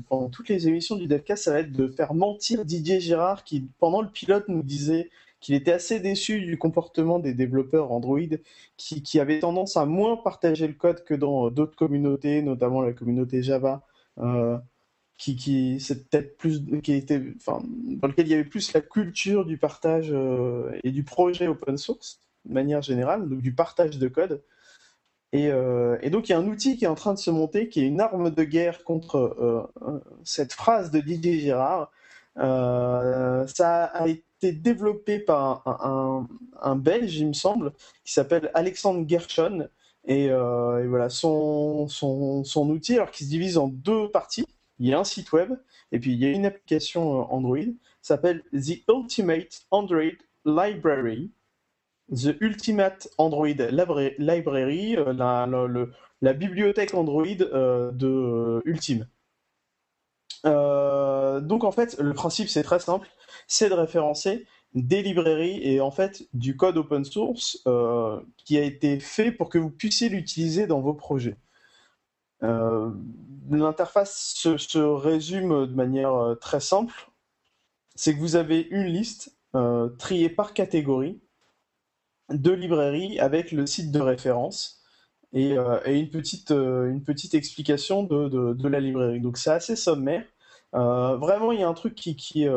[0.09, 3.69] pendant toutes les émissions du DevCast, ça va être de faire mentir Didier Girard qui,
[3.79, 5.11] pendant le pilote, nous disait
[5.41, 8.19] qu'il était assez déçu du comportement des développeurs Android
[8.77, 12.93] qui, qui, avaient tendance à moins partager le code que dans d'autres communautés, notamment la
[12.93, 13.83] communauté Java.
[14.19, 14.59] Euh,
[15.17, 16.35] qui, était,
[17.47, 20.15] dans lequel il y avait plus la culture du partage
[20.85, 24.43] et du projet open source de manière générale, donc du partage de code.
[25.37, 25.51] Et,
[26.03, 27.81] et, donc il y a un outil qui est en train de se monter, qui
[27.81, 29.71] est une arme de guerre contre
[30.25, 31.91] cette phrase de Didier Girard.
[32.37, 35.67] ça a été développé par
[36.63, 37.73] un, Belge, il me semble,
[38.05, 39.69] qui s'appelle Alexandre Gershon.
[40.07, 44.47] Et, euh, voilà, son, son, outil, alors qui se divise en deux parties,
[44.79, 45.53] il y a un site web
[45.91, 47.73] et puis il y a une application euh, Android,
[48.03, 51.31] s'appelle The Ultimate Android Library.
[52.15, 53.57] The Ultimate Android
[54.19, 55.13] Library, euh,
[56.23, 59.07] la, bibliothèque Android de Ultime.
[60.45, 63.09] donc en fait, le principe c'est très simple
[63.47, 68.63] c'est de référencer des librairies et en fait du code open source euh, qui a
[68.63, 71.39] été fait pour que vous puissiez l'utiliser dans vos projets.
[72.43, 72.91] Euh,
[73.51, 77.11] l'interface se, résume de manière euh, très simple.
[77.95, 79.33] C'est que vous avez une liste
[79.99, 81.19] triée par catégorie
[82.31, 84.83] de librairies avec le site de référence
[85.33, 85.57] et,
[85.87, 89.21] une, petite, une petite explication de, la librairie.
[89.21, 90.25] Donc c'est assez sommaire.
[90.73, 92.49] vraiment, il y a un truc qui, qui,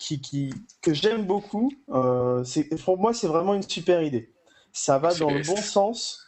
[0.00, 1.70] qui, que j'aime beaucoup.
[1.90, 2.42] Euh,
[2.84, 4.32] pour moi, c'est vraiment une super idée.
[4.72, 6.26] Ça va dans le bon sens.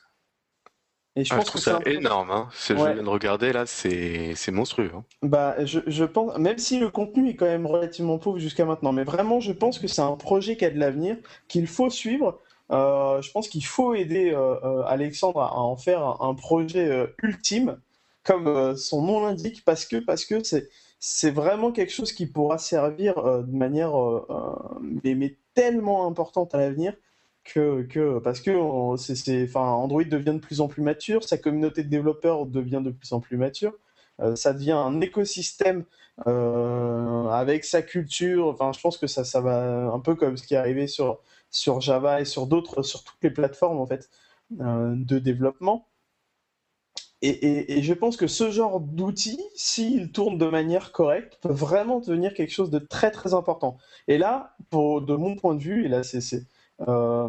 [1.14, 2.30] Et je ah, pense trouve que ça énorme.
[2.30, 2.48] Hein.
[2.52, 4.90] Ce que je viens de regarder là, c'est monstrueux.
[4.94, 5.04] Hein.
[5.22, 8.92] Bah, je, je, pense, même si le contenu est quand même relativement pauvre jusqu'à maintenant,
[8.92, 11.16] mais vraiment, je pense que c'est un projet qui a de l'avenir,
[11.48, 12.40] qu'il faut suivre.
[12.70, 17.78] Euh, je pense qu'il faut aider euh, euh, Alexandre à, en faire un, projet ultime,
[18.24, 20.36] comme son nom l'indique, parce que parce que
[21.00, 23.92] c'est vraiment quelque chose qui pourra servir de manière
[24.80, 26.94] mais, tellement importante à l'avenir
[27.44, 28.52] que, que, parce que
[28.96, 32.90] c'est, enfin, Android devient de plus en plus mature, sa communauté de développeurs devient de
[32.90, 33.74] plus en plus mature,
[34.34, 35.84] ça devient un écosystème
[36.24, 38.46] avec sa culture.
[38.46, 41.18] Enfin, je pense que ça, ça va un peu comme ce qui est arrivé sur,
[41.52, 44.10] sur Java et sur d'autres, sur toutes les plateformes en fait
[44.50, 45.86] de développement.
[47.24, 52.34] Et, je pense que ce genre d'outil, s'il tourne de manière correcte, peut vraiment devenir
[52.34, 53.78] quelque chose de très très important.
[54.08, 56.20] Et là, pour, de mon point de vue, et là c'est
[56.88, 57.28] euh,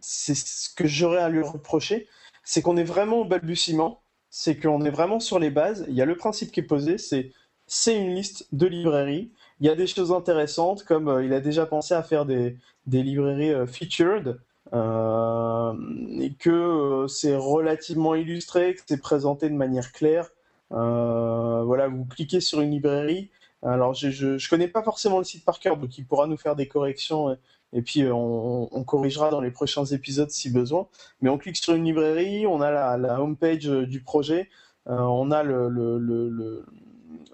[0.00, 2.06] ce que j'aurais à lui reprocher,
[2.44, 4.00] c'est qu'on est vraiment au balbutiement,
[4.30, 5.84] c'est qu'on est vraiment sur les bases.
[5.88, 7.32] Il y a le principe qui est posé, c'est
[7.66, 9.32] c'est une liste de librairies.
[9.60, 12.56] Il y a des choses intéressantes, comme euh, il a déjà pensé à faire des,
[12.86, 14.38] des librairies euh, featured,
[14.72, 15.74] euh,
[16.20, 20.30] et que euh, c'est relativement illustré, que c'est présenté de manière claire.
[20.72, 23.30] Euh, voilà, vous cliquez sur une librairie.
[23.62, 26.56] Alors, je ne connais pas forcément le site par cœur, donc il pourra nous faire
[26.56, 27.36] des corrections
[27.72, 30.86] et, puis on, corrigera dans les prochains épisodes si besoin.
[31.20, 34.48] Mais on clique sur une librairie, on a la, la homepage du projet,
[34.86, 36.64] on a le, le, le,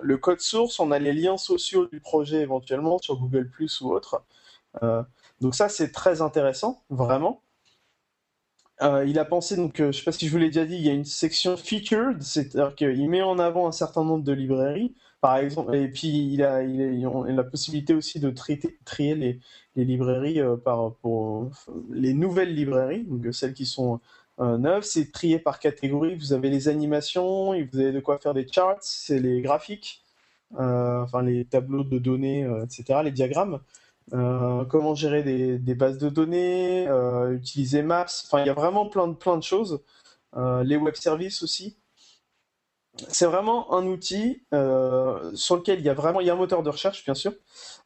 [0.00, 3.92] le, code source, on a les liens sociaux du projet éventuellement sur Google Plus ou
[3.92, 4.24] autre.
[5.40, 7.42] Donc ça, c'est très intéressant, vraiment.
[8.82, 10.64] Euh, il a pensé, donc, euh, je ne sais pas si je vous l'ai déjà
[10.64, 14.24] dit, il y a une section featured, c'est-à-dire qu'il met en avant un certain nombre
[14.24, 19.14] de librairies, par exemple, et puis il a, il a, la possibilité aussi de trier
[19.14, 19.40] les,
[19.76, 21.50] librairies euh, par, pour
[21.90, 24.00] les nouvelles librairies, donc celles qui sont
[24.42, 28.46] neuves, c'est trié par catégorie, vous avez les animations, vous avez de quoi faire des
[28.46, 30.02] charts, c'est les graphiques,
[30.56, 33.60] enfin les tableaux de données, etc., les diagrammes.
[34.12, 38.86] Euh, comment gérer des, bases de données, euh, utiliser Maps, enfin il y a vraiment
[38.86, 39.82] plein de, plein de choses.
[40.36, 41.76] Euh, les web services aussi.
[43.08, 44.42] C'est vraiment un outil
[45.34, 47.32] sur lequel il y a vraiment, il y a un moteur de recherche bien sûr.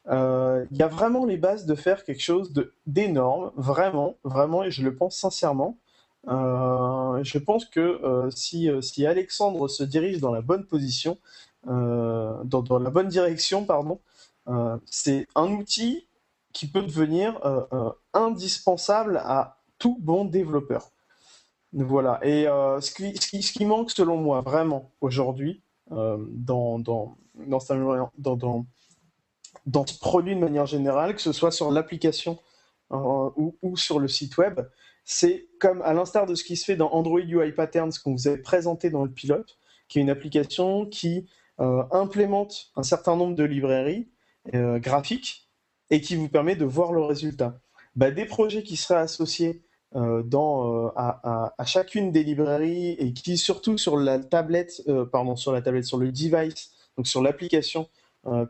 [0.07, 2.51] il y a vraiment les bases de faire quelque chose
[2.85, 5.77] d'énorme, vraiment, vraiment, et je le pense sincèrement.
[6.25, 11.17] Je pense que si, si, Alexandre se dirige dans la bonne position,
[11.65, 13.99] dans, dans, la bonne direction, pardon,
[14.85, 16.07] c'est un outil
[16.57, 20.89] qui peut devenir euh, euh, indispensable à tout bon développeur.
[21.71, 22.19] Voilà.
[22.23, 27.15] Et euh, ce, qui, ce, qui, manque, selon moi, vraiment, aujourd'hui, dans, dans,
[28.17, 32.39] dans, ce produit de manière générale, que ce soit sur l'application
[32.89, 34.59] ou, ou, sur le site web,
[35.09, 38.27] c'est comme à l'instar de ce qui se fait dans Android UI Patterns qu'on vous
[38.27, 41.27] avait présenté dans le pilote, qui est une application qui
[41.57, 44.09] implémente un certain nombre de librairies
[44.53, 45.49] graphiques
[45.89, 47.59] et qui vous permet de voir le résultat.
[47.95, 49.63] Bah, des projets qui seraient associés
[49.95, 55.53] euh, euh, à, chacune des librairies et qui surtout sur la tablette, euh, pardon, sur
[55.53, 57.89] la tablette, sur le device, donc sur l'application,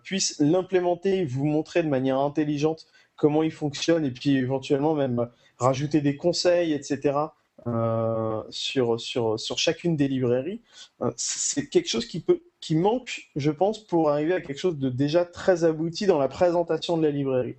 [0.02, 6.02] puissent l'implémenter, vous montrer de manière intelligente comment il fonctionne et puis éventuellement même rajouter
[6.02, 7.18] des conseils, etc.
[7.66, 10.62] euh, sur, sur, sur chacune des librairies,
[11.02, 14.78] euh, c'est quelque chose qui, peut, qui manque, je pense, pour arriver à quelque chose
[14.78, 17.56] de déjà très abouti dans la présentation de la librairie.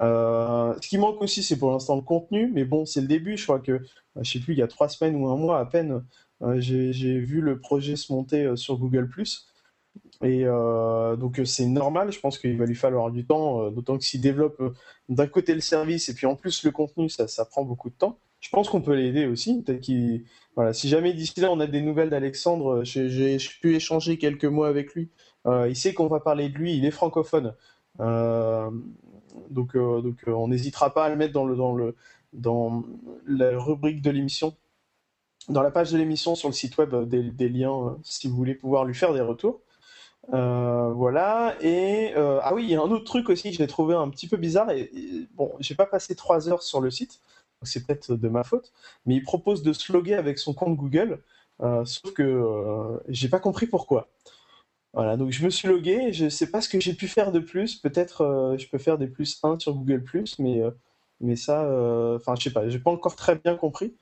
[0.00, 3.36] Euh, ce qui manque aussi, c'est pour l'instant le contenu, mais bon, c'est le début.
[3.36, 3.80] Je crois que,
[4.20, 6.04] je sais plus, il y a trois semaines ou un mois à peine,
[6.58, 9.08] j'ai vu le projet se monter sur Google⁇
[10.22, 13.70] et euh, donc euh, c'est normal, je pense qu'il va lui falloir du temps, euh,
[13.70, 14.62] d'autant que s'il développe
[15.08, 18.18] d'un côté le service et puis en plus le contenu, ça, prend beaucoup de temps.
[18.40, 19.64] Je pense qu'on peut l'aider aussi.
[20.72, 24.94] Si jamais d'ici là on a des nouvelles d'Alexandre, j'ai pu échanger quelques mots avec
[24.94, 25.10] lui.
[25.46, 27.54] il sait qu'on va parler de lui, il est francophone,
[27.98, 29.76] donc,
[30.26, 32.84] on n'hésitera pas à le mettre dans
[33.26, 34.56] la rubrique de l'émission,
[35.48, 38.84] dans la page de l'émission sur le site web des liens si vous voulez pouvoir
[38.84, 39.62] lui faire des retours.
[40.32, 41.56] Euh, voilà.
[41.60, 44.08] Et euh, ah oui, il y a un autre truc aussi que j'ai trouvé un
[44.08, 44.70] petit peu bizarre.
[44.70, 44.90] Et,
[45.34, 47.20] bon, j'ai pas passé trois heures sur le site,
[47.62, 48.72] c'est peut-être de ma faute,
[49.06, 51.22] mais il propose de se loguer avec son compte Google.
[51.62, 54.08] Euh, sauf que j'ai pas compris pourquoi.
[54.94, 57.40] Voilà, donc je me suis logué, je sais pas ce que j'ai pu faire de
[57.40, 60.04] plus, peut-être je peux faire des plus 1 sur Google
[60.38, 60.60] mais,
[61.20, 61.62] mais ça,
[62.16, 63.96] enfin je sais pas, j'ai pas encore très bien compris.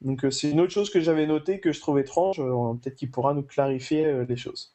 [0.00, 3.34] Donc c'est une autre chose que j'avais noté que je trouve étrange, peut-être qu'il pourra
[3.34, 4.74] nous clarifier les choses.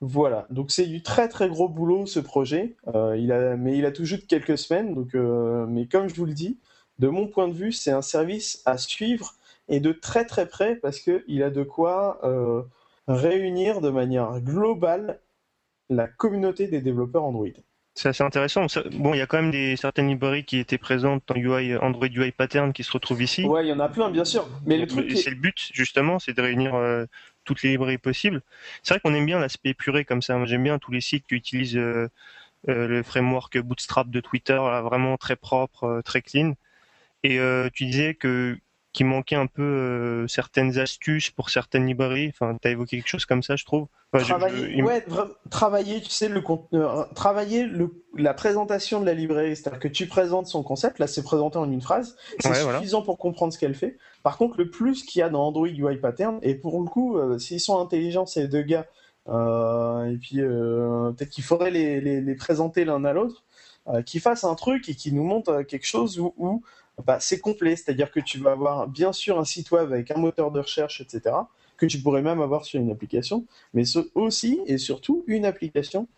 [0.00, 3.84] Voilà, donc c'est du très très gros boulot ce projet, euh, il a, mais il
[3.84, 6.56] a tout juste quelques semaines, donc, euh, mais comme je vous le dis,
[7.00, 9.34] de mon point de vue, c'est un service à suivre
[9.68, 12.62] et de très très près parce qu'il a de quoi euh,
[13.08, 15.18] réunir de manière globale
[15.90, 17.48] la communauté des développeurs Android.
[17.94, 18.66] C'est assez intéressant.
[18.92, 22.06] Bon, il y a quand même des, certaines librairies qui étaient présentes dans UI, Android
[22.06, 23.44] UI Pattern qui se retrouvent ici.
[23.44, 24.48] Ouais, il y en a plein, bien sûr.
[24.64, 25.10] Mais le truc.
[25.16, 26.76] C'est le but, justement, c'est de réunir
[27.48, 28.42] toutes les librairies possibles.
[28.82, 30.44] C'est vrai qu'on aime bien l'aspect puré comme ça.
[30.44, 32.08] J'aime bien tous les sites qui utilisent euh,
[32.68, 36.54] euh, le framework Bootstrap de Twitter, vraiment très propre, euh, très clean.
[37.24, 37.38] Et
[37.74, 38.58] tu disais que
[38.92, 42.30] qu'il manquait un peu certaines astuces pour certaines librairies.
[42.30, 43.86] Enfin, tu as évoqué quelque chose comme ça, je trouve.
[44.12, 45.04] travailler, ouais,
[45.50, 46.80] travailler, tu sais, le contenu,
[47.14, 51.22] travailler le, la présentation de la librairie, c'est-à-dire que tu présentes son concept, là c'est
[51.22, 53.98] présenté en une phrase, c'est suffisant pour comprendre ce qu'elle fait.
[54.22, 57.16] Par contre, le plus qu'il y a dans Android UI Pattern, et pour le coup,
[57.16, 58.86] euh, s'ils sont intelligents, ces deux gars,
[59.28, 63.44] euh, et puis euh, peut-être qu'il faudrait les, présenter l'un à l'autre,
[64.04, 66.62] qu'ils fassent un truc et qu'ils nous montrent quelque chose où,
[67.04, 70.18] bah, c'est complet, c'est-à-dire que tu vas avoir bien sûr un site web avec un
[70.18, 71.34] moteur de recherche, etc.,
[71.76, 73.84] que tu pourrais même avoir sur une application, mais
[74.14, 76.08] aussi et surtout une application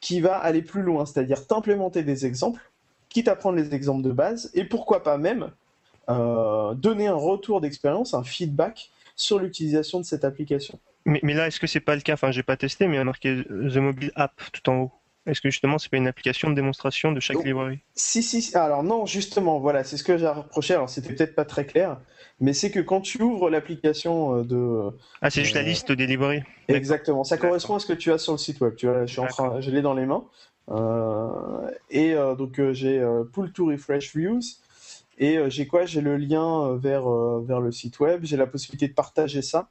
[0.00, 2.70] qui va aller plus loin, c'est-à-dire t'implémenter des exemples,
[3.08, 5.50] quitte à prendre les exemples de base, et pourquoi pas même
[6.08, 10.78] euh, donner un retour d'expérience, un feedback sur l'utilisation de cette application.
[11.06, 12.12] Mais, là, est-ce que c'est pas le cas?
[12.12, 14.92] Enfin, j'ai pas testé, mais il y a marqué The Mobile App tout en haut.
[15.26, 17.80] Est-ce que justement, c'est pas une application de démonstration de chaque librairie?
[17.94, 18.56] Si, si.
[18.56, 20.74] Alors non, justement, voilà, c'est ce que j'ai reproché.
[20.74, 22.00] Alors c'était peut-être pas très clair,
[22.40, 24.96] mais c'est que quand tu ouvres l'application euh, de.
[25.20, 26.42] Ah, c'est juste la euh, liste des librairies.
[26.68, 27.24] Exactement.
[27.24, 28.74] Ça correspond à ce que tu as sur le site web.
[28.76, 30.24] Tu vois, je suis en train, je l'ai dans les mains.
[31.90, 34.40] et donc j'ai Pull to Refresh Views.
[35.20, 35.84] Et euh, j'ai quoi?
[35.84, 39.42] J'ai le lien euh, vers, euh, vers le site web, j'ai la possibilité de partager
[39.42, 39.68] ça.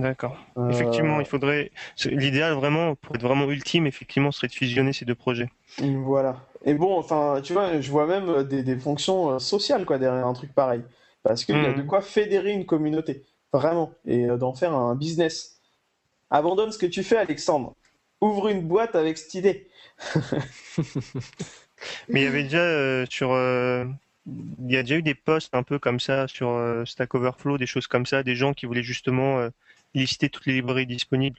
[0.00, 0.36] D'accord.
[0.70, 1.70] Effectivement, il faudrait.
[2.04, 5.50] L'idéal vraiment, pour être vraiment ultime, effectivement, serait de fusionner ces deux projets.
[5.78, 6.36] Voilà.
[6.64, 10.32] Et bon, enfin, tu vois, je vois même des, des fonctions sociales quoi derrière un
[10.32, 10.82] truc pareil,
[11.22, 11.86] parce qu'il y a de hmm.
[11.86, 15.60] quoi fédérer une communauté, vraiment, et d'en faire un business.
[16.30, 17.74] Abandonne ce que tu fais, Alexandre.
[18.20, 19.68] Ouvre une boîte avec cette idée.
[22.08, 23.32] Mais il y avait déjà sur
[24.26, 27.58] il y a déjà eu des posts un peu comme ça sur euh, Stack Overflow,
[27.58, 29.50] des choses comme ça, des gens qui voulaient justement euh,
[29.94, 31.38] lister toutes les librairies disponibles.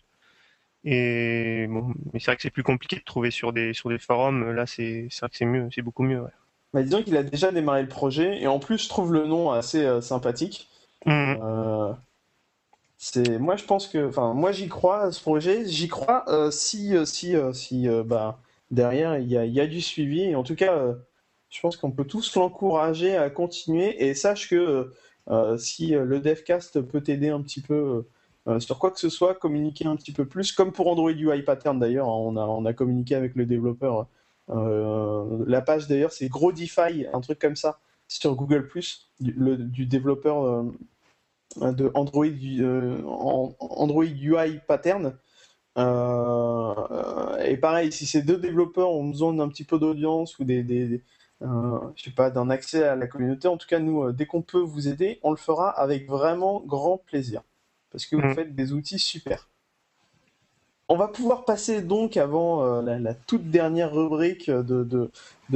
[0.83, 3.97] Et bon, mais c'est vrai que c'est plus compliqué de trouver sur des sur des
[3.97, 4.51] forums.
[4.51, 6.21] Là, c'est vrai que c'est mieux, c'est beaucoup mieux.
[6.21, 6.29] Ouais.
[6.73, 9.51] Bah, disons qu'il a déjà démarré le projet et en plus, je trouve le nom
[9.51, 10.69] assez euh, sympathique.
[11.05, 11.35] Mmh.
[12.97, 15.65] c'est moi, je pense que, enfin, moi, j'y crois à ce projet.
[15.67, 18.39] J'y crois si si si bah
[18.71, 20.21] derrière il y a, y a, du suivi.
[20.21, 20.95] Et en tout cas
[21.49, 24.93] je pense qu'on peut tous l'encourager à continuer et sache que
[25.29, 28.07] euh, si euh, le DevCast peut t'aider un petit peu
[28.47, 31.43] euh, sur quoi que ce soit, communiquer un petit peu plus, comme pour Android UI
[31.43, 34.07] Pattern d'ailleurs, hein, on a, communiqué avec le développeur.
[34.49, 38.69] la page d'ailleurs, c'est Grodify, un truc comme ça, sur Google,
[39.19, 40.65] du, du développeur
[41.57, 42.69] de Android, UI
[44.67, 45.13] Pattern.
[45.77, 50.63] et pareil, si ces deux développeurs ont besoin d'un petit peu d'audience ou des,
[51.43, 51.79] euh,
[52.15, 53.47] pas, d'un accès à la communauté.
[53.47, 56.61] En tout cas, nous, euh, dès qu'on peut vous aider, on le fera avec vraiment
[56.61, 57.43] grand plaisir.
[57.91, 58.35] Parce que vous mm.
[58.35, 59.49] faites des outils super.
[60.89, 65.09] On va pouvoir passer donc, avant euh, la, toute dernière rubrique de, de,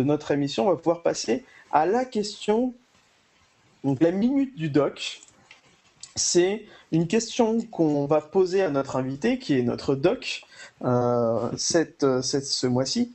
[0.03, 2.73] notre émission, on va pouvoir passer à la question,
[3.85, 5.21] donc la minute du doc.
[6.17, 10.43] c'est une question qu'on va poser à notre invité, qui est notre doc,
[11.55, 13.13] cette, cette, ce mois-ci.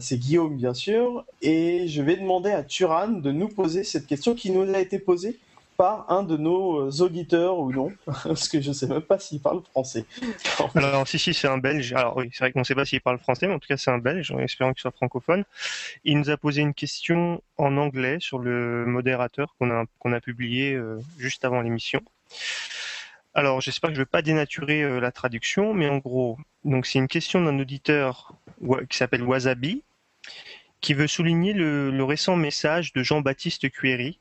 [0.00, 4.34] c'est Guillaume, bien sûr, et je vais demander à Turan de nous poser cette question
[4.34, 5.38] qui nous a été posée
[5.76, 9.18] par un de nos euh, auditeurs ou non, parce que je ne sais même pas
[9.18, 10.04] s'il parle français.
[10.74, 11.92] Alors si si c'est un Belge.
[11.92, 13.76] Alors oui, c'est vrai qu'on ne sait pas s'il parle français, mais en tout cas
[13.76, 15.44] c'est un Belge, en espérant qu'il soit francophone.
[16.04, 20.20] Il nous a posé une question en anglais sur le modérateur qu'on a qu'on a
[20.20, 22.00] publié euh, juste avant l'émission.
[23.34, 26.86] Alors j'espère que je ne vais pas dénaturer euh, la traduction, mais en gros, donc
[26.86, 28.32] c'est une question d'un auditeur
[28.88, 29.82] qui s'appelle Wasabi,
[30.80, 34.20] qui veut souligner le, le récent message de Jean-Baptiste Cuéry,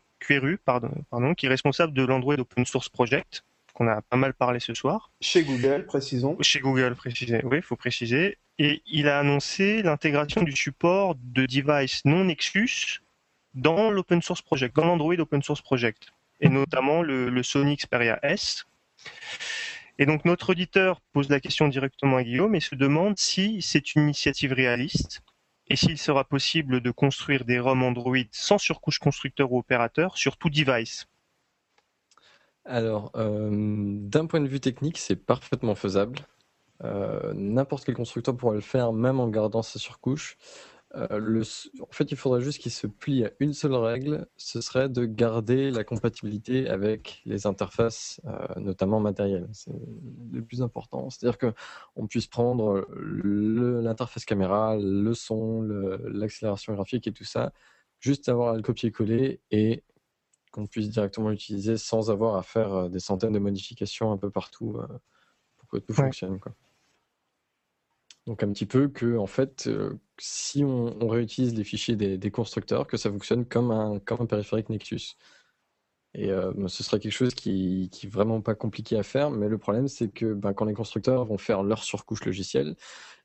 [0.66, 3.44] Pardon, pardon, qui est responsable de l'Android Open Source Project,
[3.74, 5.12] qu'on a pas mal parlé ce soir.
[5.22, 6.38] Chez Google, précisons.
[6.42, 7.42] Chez Google, précisé.
[7.44, 8.38] Oui, il faut préciser.
[8.60, 13.02] Et il a annoncé l'intégration du support de devices non Nexus
[13.56, 16.10] dans l'Open Source Project, dans l'Android Open Source Project,
[16.40, 18.66] et notamment le, le, Sony Xperia S.
[20.00, 23.96] Et donc notre auditeur pose la question directement à Guillaume et se demande si c'est
[23.96, 25.22] une initiative réaliste
[25.68, 30.38] et s'il sera possible de construire des ROM Android sans surcouche constructeur ou opérateur sur
[30.38, 31.08] tout device
[32.66, 36.20] Alors, euh, d'un point de vue technique, c'est parfaitement faisable.
[36.84, 40.38] Euh, n'importe quel constructeur pourrait le faire, même en gardant sa surcouche.
[40.96, 41.44] Euh,
[41.82, 45.06] en fait, il faudrait juste qu'il se plie à une seule règle, ce serait de
[45.06, 49.50] garder la compatibilité avec les interfaces, euh, notamment matérielles.
[49.54, 49.74] C'est
[50.32, 51.10] le plus important.
[51.10, 55.64] C'est-à-dire qu'on puisse prendre l'interface caméra, le son,
[56.04, 57.54] l'accélération graphique et tout ça,
[58.00, 59.84] juste avoir à le copier-coller et
[60.52, 64.30] qu'on puisse directement l'utiliser sans avoir à faire euh, des centaines de modifications un peu
[64.30, 64.78] partout
[65.58, 66.40] pour que tout fonctionne.
[66.40, 66.54] Quoi.
[68.26, 72.88] Donc un petit peu que, en fait, euh, si on, réutilise les fichiers des, constructeurs,
[72.88, 75.18] que ça fonctionne comme un, comme un périphérique Nexus.
[76.16, 79.58] Et euh, ce serait quelque chose qui, qui vraiment pas compliqué à faire, mais le
[79.58, 82.76] problème c'est que ben, quand les constructeurs vont faire leur surcouche logicielle,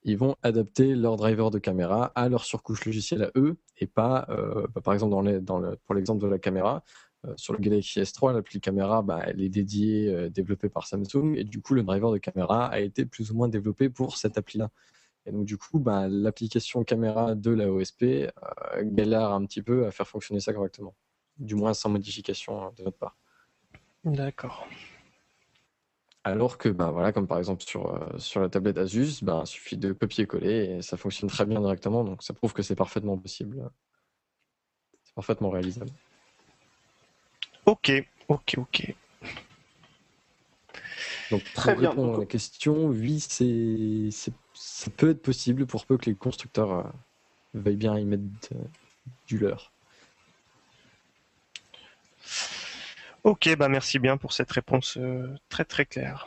[0.04, 4.26] ils vont adapter leur driver de caméra à leur surcouche logicielle à eux, et pas,
[4.30, 5.42] euh, bah, par exemple
[5.84, 6.82] pour l'exemple de la caméra,
[7.36, 11.60] sur le Galaxy S3, l'appli caméra, bah, elle est dédiée, développée par Samsung, et du
[11.60, 14.70] coup, le driver de caméra a été plus ou moins développé pour cette appli-là.
[15.28, 18.28] Et donc, du coup, bah, l'application caméra de la OSP euh,
[18.82, 20.94] galère un petit peu à faire fonctionner ça correctement.
[21.36, 23.14] Du moins sans modification hein, de notre part.
[24.04, 24.66] D'accord.
[26.24, 29.46] Alors que, bah, voilà, comme par exemple sur, euh, sur la tablette Asus, bah, il
[29.46, 32.04] suffit de copier-coller et ça fonctionne très bien directement.
[32.04, 33.70] Donc, ça prouve que c'est parfaitement possible.
[35.04, 35.90] C'est parfaitement réalisable.
[37.68, 37.92] Ok,
[38.28, 38.94] ok, ok.
[41.30, 41.90] Donc, très bien.
[41.90, 44.08] répondre à la question, oui, c'est
[44.54, 46.82] ça peut être possible pour peu que les constructeurs euh,
[47.52, 48.22] veuillent bien y mettre
[49.26, 49.70] du leur.
[53.22, 56.26] Ok, bah merci bien pour cette réponse euh, très très claire.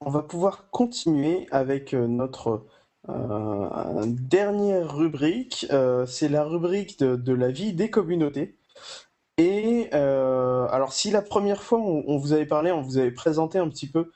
[0.00, 2.66] On va pouvoir continuer avec euh, notre
[3.08, 5.66] dernière rubrique.
[6.06, 8.58] c'est la rubrique de, la vie des communautés.
[9.38, 13.68] Et alors, si la première fois on, vous avait parlé, on vous avait présenté un
[13.68, 14.10] petit peu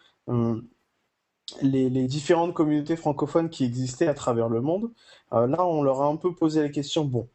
[1.63, 4.91] les, différentes communautés francophones qui existaient à travers le monde.
[5.33, 7.29] Euh, là, on leur a un peu posé la question, bon,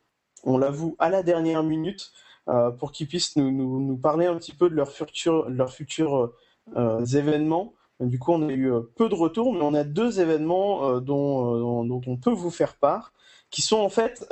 [0.43, 2.11] on l'avoue à la dernière minute,
[2.49, 6.33] euh, pour qu'ils puissent nous, parler un petit peu de leurs futurs, futurs
[6.75, 7.73] euh, événements.
[7.99, 12.01] Du coup, on a eu peu de retours, mais on a deux événements dont, dont,
[12.07, 13.13] on peut vous faire part,
[13.53, 14.25] qui sont en fait,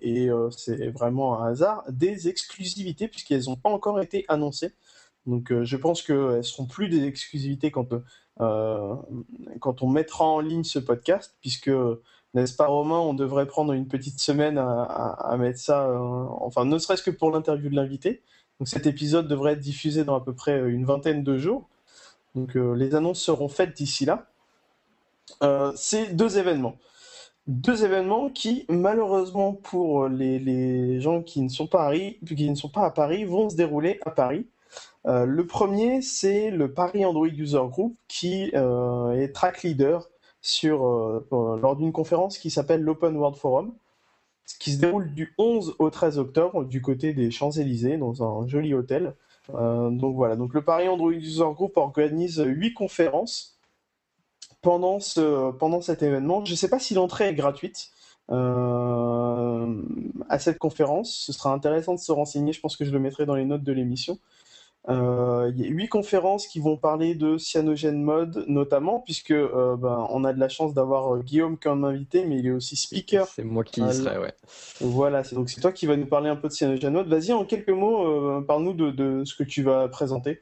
[0.00, 4.72] et c'est vraiment un hasard, des exclusivités, puisqu'elles n'ont pas encore été annoncées.
[5.26, 7.88] Donc je pense qu'elles ne seront plus des exclusivités quand
[8.40, 8.94] euh,
[9.60, 11.70] quand on mettra en ligne ce podcast, puisque,
[12.34, 16.78] n'est-ce pas Romain, on devrait prendre une petite semaine à, mettre ça, euh, enfin ne
[16.78, 18.22] serait-ce que pour l'interview de l'invité.
[18.58, 21.68] Donc cet épisode devrait être diffusé dans à peu près une vingtaine de jours.
[22.34, 24.26] Donc euh, les annonces seront faites d'ici là.
[25.76, 26.76] c'est deux événements.
[27.48, 33.50] Deux événements qui, malheureusement pour les, les gens qui ne, sont pas à Paris, vont
[33.50, 34.46] se dérouler à Paris.
[35.06, 40.08] Euh, le premier, c'est le Paris Android User Group qui euh, est track leader
[40.40, 41.26] sur, euh,
[41.60, 43.72] lors d'une conférence qui s'appelle l'Open World Forum,
[44.60, 48.74] qui se déroule du 11 au 13 octobre du côté des Champs-Élysées dans un joli
[48.74, 49.14] hôtel.
[49.48, 53.58] donc voilà, le Paris Android User Group organise huit conférences
[54.62, 56.44] pendant, ce, pendant cet événement.
[56.44, 57.90] Je ne sais pas si l'entrée est gratuite.
[60.28, 61.24] à cette conférence.
[61.26, 62.52] Ce sera intéressant de se renseigner.
[62.52, 64.18] Je pense que je le mettrai dans les notes de l'émission.
[64.88, 69.76] Euh, il y a huit conférences qui vont parler de Cyanogen Mode notamment, puisque euh,
[69.76, 72.74] ben, on a de la chance d'avoir euh, Guillaume comme invité, mais il est aussi
[72.74, 73.26] speaker.
[73.28, 74.32] C'est moi qui y serai, ouais.
[74.80, 77.08] Voilà, c'est donc c'est toi qui vas nous parler un peu de Cyanogen Mode.
[77.08, 80.40] Vas-y, en quelques mots, euh, parle-nous de, de ce que tu vas présenter.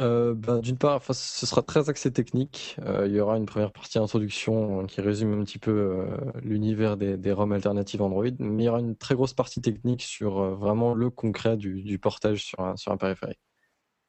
[0.00, 2.76] Euh, ben, d'une part, ce sera très axé technique.
[2.84, 6.16] Euh, il y aura une première partie introduction euh, qui résume un petit peu euh,
[6.42, 10.38] l'univers des, ROM alternatives Android, mais il y aura une très grosse partie technique sur
[10.38, 12.44] euh, vraiment le concret du, portage
[12.76, 13.40] sur un, périphérique.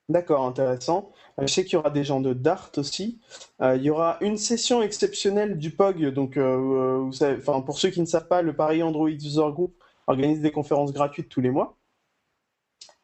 [0.09, 1.11] D'accord, intéressant.
[1.39, 3.19] Je sais qu'il y aura des gens de Dart aussi.
[3.61, 6.11] Il y aura une session exceptionnelle du POG.
[6.11, 9.75] Donc, vous savez, pour ceux qui ne savent pas, le Paris Android User Group
[10.07, 11.78] organise des conférences gratuites tous les mois.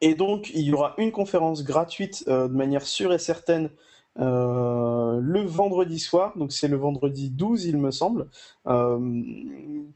[0.01, 3.69] Et donc, il y aura une conférence gratuite euh, de manière sûre et certaine
[4.19, 6.37] euh, le vendredi soir.
[6.37, 8.29] Donc, c'est le vendredi 12, il me semble,
[8.67, 9.23] euh,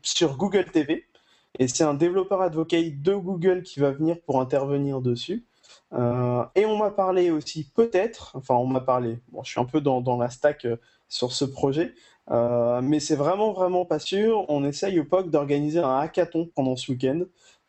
[0.02, 1.06] sur Google TV.
[1.58, 5.46] Et c'est un développeur advocate de Google qui va venir pour intervenir dessus.
[5.92, 9.82] Et on m'a parlé aussi, peut-être, enfin on m'a parlé, bon je suis un peu
[9.82, 10.68] dans, la stack
[11.08, 11.96] sur ce projet,
[12.30, 14.46] mais c'est vraiment vraiment pas sûr.
[14.50, 17.22] On essaye au POC d'organiser un hackathon pendant ce week-end.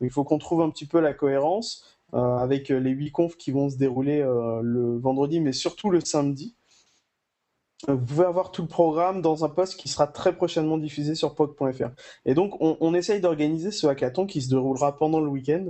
[0.03, 3.71] Il faut qu'on trouve un petit peu la cohérence avec les huit confs qui vont
[3.71, 6.55] se dérouler euh, le vendredi, mais surtout le samedi.
[7.89, 11.15] Euh, Vous pouvez avoir tout le programme dans un post qui sera très prochainement diffusé
[11.15, 11.91] sur POC.fr.
[12.25, 15.67] Et donc on, essaye d'organiser ce hackathon qui se déroulera pendant le week-end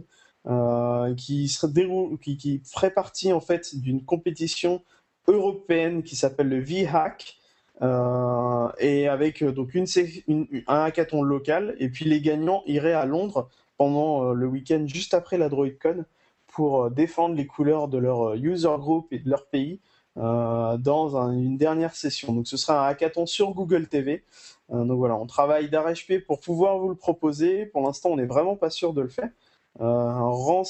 [0.46, 4.82] euh, qui, ferait partie en fait d'une compétition
[5.28, 7.40] européenne qui s'appelle le V-Hack,
[7.82, 13.48] euh, et avec euh, donc un hackathon local, et puis les gagnants iraient à Londres
[13.78, 16.04] pendant euh, le week-end juste après la DroidCon
[16.52, 19.80] pour euh, défendre les couleurs de leur euh, user group et de leur pays
[20.18, 22.32] euh, dans un- une dernière session.
[22.32, 24.24] Donc ce sera un hackathon sur Google TV.
[24.70, 27.66] Donc voilà, on travaille d'arrache-pied pour pouvoir vous le proposer.
[27.66, 29.30] Pour l'instant, on n'est vraiment pas sûr de le faire.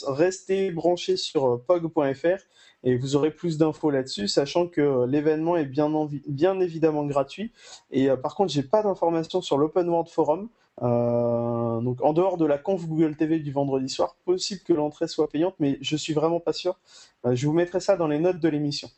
[0.06, 2.38] Restez branchés sur pog.fr
[2.82, 7.52] et vous aurez plus d'infos là-dessus, sachant que l'événement est bien, évidemment gratuit.
[7.90, 10.48] Et par contre, j'ai pas d'informations sur l'Open World Forum.
[10.82, 15.08] Euh, donc en dehors de la conf Google TV du vendredi soir, possible que l'entrée
[15.08, 16.78] soit payante, mais je suis vraiment pas sûr.
[17.26, 18.88] Euh, je vous mettrai ça dans les notes de l'émission.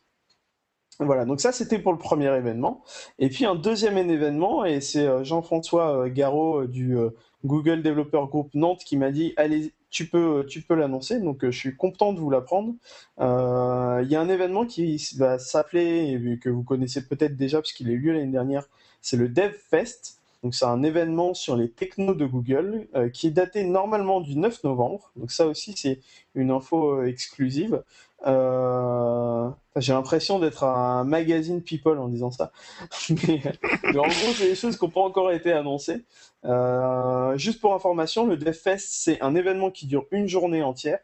[1.00, 2.82] Voilà, donc ça c'était pour le premier événement.
[3.18, 6.96] Et puis un deuxième événement, et c'est euh, Jean-François Garot du
[7.44, 11.18] Google Developer Group Nantes qui m'a dit allez, tu peux, tu peux l'annoncer.
[11.18, 12.74] Donc je suis content de vous l'apprendre.
[13.18, 17.88] Il y a un événement qui va s'appeler, que vous connaissez peut-être déjà parce qu'il
[17.88, 18.68] a eu lieu l'année dernière,
[19.00, 20.22] c'est le DevFest.
[20.43, 24.36] Donc c'est un événement sur les technos de Google euh, qui est daté normalement du
[24.36, 25.12] 9 novembre.
[25.16, 26.01] Donc ça aussi c'est
[26.35, 27.82] une info euh, exclusive.
[28.27, 32.52] Euh, J'ai l'impression d'être un magazine People en disant ça.
[33.10, 33.43] mais,
[33.85, 36.05] mais en gros, c'est des choses qui n'ont pas encore été annoncées.
[36.44, 40.98] Euh, juste pour information, le DevFest, c'est un événement qui dure une journée entière,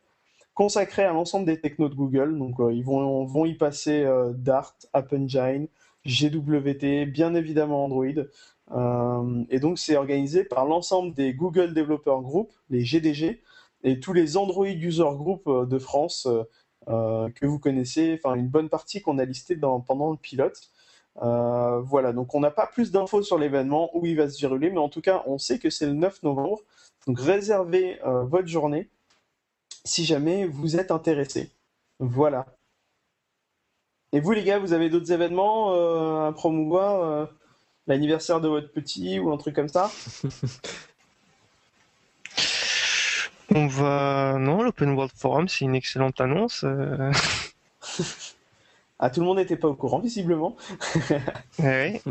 [0.54, 2.38] consacré à l'ensemble des technos de Google.
[2.38, 5.68] Donc, euh, ils vont, y passer euh, Dart, App Engine,
[6.06, 8.06] GWT, bien évidemment Android.
[8.72, 13.42] Euh, et donc, c'est organisé par l'ensemble des Google Developer Group, les GDG,
[13.84, 16.28] et tous les Android User Group euh, de France
[16.88, 20.70] euh, que vous connaissez, enfin une bonne partie qu'on a listée pendant le pilote.
[21.20, 24.78] Voilà, donc on n'a pas plus d'infos sur l'événement, où il va se dérouler, mais
[24.78, 26.60] en tout cas, on sait que c'est le 9 novembre.
[27.06, 28.88] Donc réservez votre journée
[29.84, 31.50] si jamais vous êtes intéressé.
[31.98, 32.46] Voilà.
[34.12, 35.72] Et vous, les gars, vous avez d'autres événements
[36.24, 37.28] à promouvoir
[37.88, 39.90] L'anniversaire de votre petit ou un truc comme ça
[43.54, 44.36] On va.
[44.38, 46.64] Non, l'Open World Forum, c'est une excellente annonce.
[46.64, 47.10] euh,
[49.00, 50.56] Ah, tout le monde n'était pas au courant, visiblement.
[51.60, 52.02] ouais.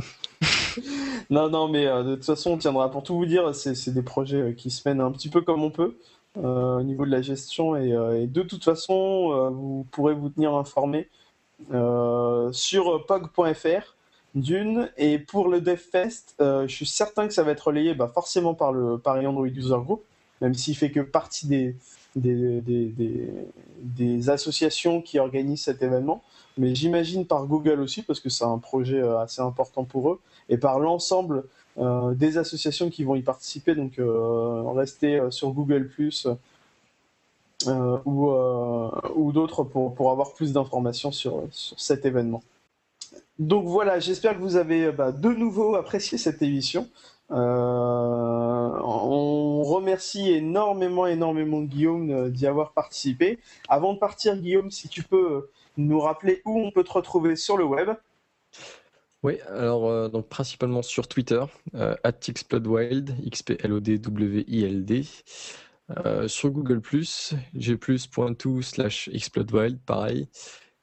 [1.30, 2.90] Non, non, mais euh, de toute façon, on tiendra.
[2.90, 5.64] Pour tout vous dire, c'est des projets euh, qui se mènent un petit peu comme
[5.64, 5.98] on peut
[6.38, 7.76] euh, au niveau de la gestion.
[7.76, 11.10] Et, et de toute façon, vous pourrez vous tenir informé
[12.54, 13.97] sur pog.fr
[14.41, 14.89] d'une.
[14.97, 18.53] Et pour le DevFest, euh, je suis certain que ça va être relayé bah, forcément
[18.53, 20.03] par le Paris Android User Group,
[20.41, 21.76] même s'il fait que partie des,
[22.15, 22.61] des,
[23.81, 26.23] des, associations qui organisent cet événement.
[26.57, 30.19] Mais j'imagine par Google aussi, parce que c'est un projet euh, assez important pour eux
[30.49, 31.43] et par l'ensemble
[31.77, 33.76] euh, des associations qui vont y participer.
[33.76, 33.99] Donc,
[34.76, 35.91] restez sur Google
[38.05, 38.30] ou,
[39.15, 42.41] ou d'autres pour, pour avoir plus d'informations sur, sur cet événement.
[43.39, 46.89] Donc voilà, j'espère que vous avez euh, bah, de nouveau apprécié cette émission.
[47.31, 53.39] Euh, on remercie énormément, énormément Guillaume euh, d'y avoir participé.
[53.69, 57.57] Avant de partir, Guillaume, si tu peux nous rappeler où on peut te retrouver sur
[57.57, 57.89] le web.
[59.23, 61.43] Oui, alors donc principalement sur Twitter,
[61.76, 65.05] euh, @xplodwild, X P L O D W I L D.
[66.05, 70.27] Euh, sur Google+, plus.to slash explodewild, pareil.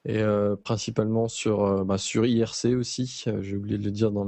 [0.05, 4.25] Et euh, principalement sur, euh, bah, sur IRC aussi, j'ai oublié de le dire dans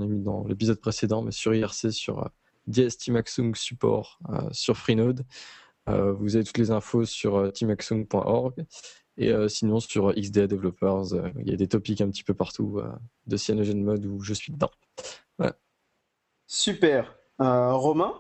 [0.48, 2.30] l'épisode précédent, mais sur IRC, sur
[2.68, 4.20] DST Maxung Support,
[4.52, 5.26] sur Freenode.
[5.88, 8.66] vous avez toutes les infos sur tmaxung.org.
[9.20, 11.06] Et sinon, sur XDA Developers,
[11.40, 12.82] il y a des topics un petit peu partout
[13.26, 14.72] de CyanogenMod où je suis dedans.
[16.46, 17.16] Super.
[17.40, 18.14] Romain?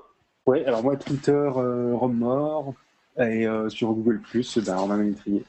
[0.48, 2.74] Ouais, alors moi, Twitter, euh, Rommort,
[3.18, 4.22] et euh, sur Google,
[4.66, 5.44] ben, Romain Métrier.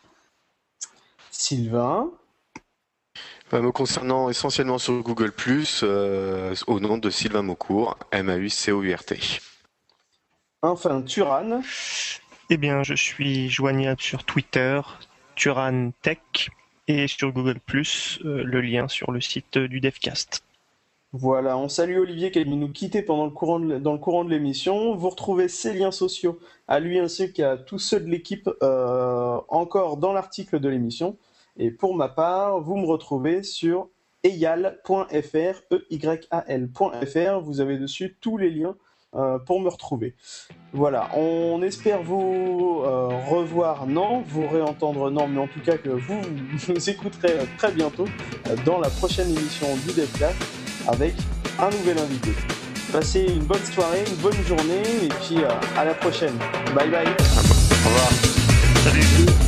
[1.39, 2.11] Sylvain
[3.53, 5.33] bah, Me concernant essentiellement sur Google,
[5.85, 9.21] euh, au nom de Sylvain Maucourt, M-A-U-C-O-U-R-T.
[10.63, 11.63] Enfin, Turan.
[12.51, 14.81] Eh bien, je suis joignable sur Twitter,
[15.37, 16.19] Turan Tech,
[16.89, 17.61] et sur Google,
[18.25, 20.43] le lien sur le site du Devcast.
[21.13, 23.99] Voilà, on salue Olivier qui a dû nous quitter pendant le courant de, dans le
[23.99, 24.95] courant de l'émission.
[24.95, 29.97] Vous retrouvez ses liens sociaux à lui ainsi qu'à tous ceux de l'équipe euh, encore
[29.97, 31.17] dans l'article de l'émission.
[31.59, 33.89] Et pour ma part, vous me retrouvez sur
[34.25, 37.41] eyal.fr, e-y-a-l.fr.
[37.41, 38.77] Vous avez dessus tous les liens
[39.15, 40.15] euh, pour me retrouver.
[40.73, 45.89] Voilà, on espère vous euh, revoir, non, vous réentendre, non, mais en tout cas que
[45.89, 46.21] vous
[46.69, 48.05] nous écouterez très bientôt
[48.65, 50.35] dans la prochaine émission du DevClass
[50.87, 51.15] avec
[51.59, 52.33] un nouvel invité.
[52.93, 56.37] Passez une bonne soirée, une bonne journée et puis euh, à la prochaine.
[56.75, 57.07] Bye bye.
[57.07, 58.11] Au revoir.
[58.85, 59.48] Salut.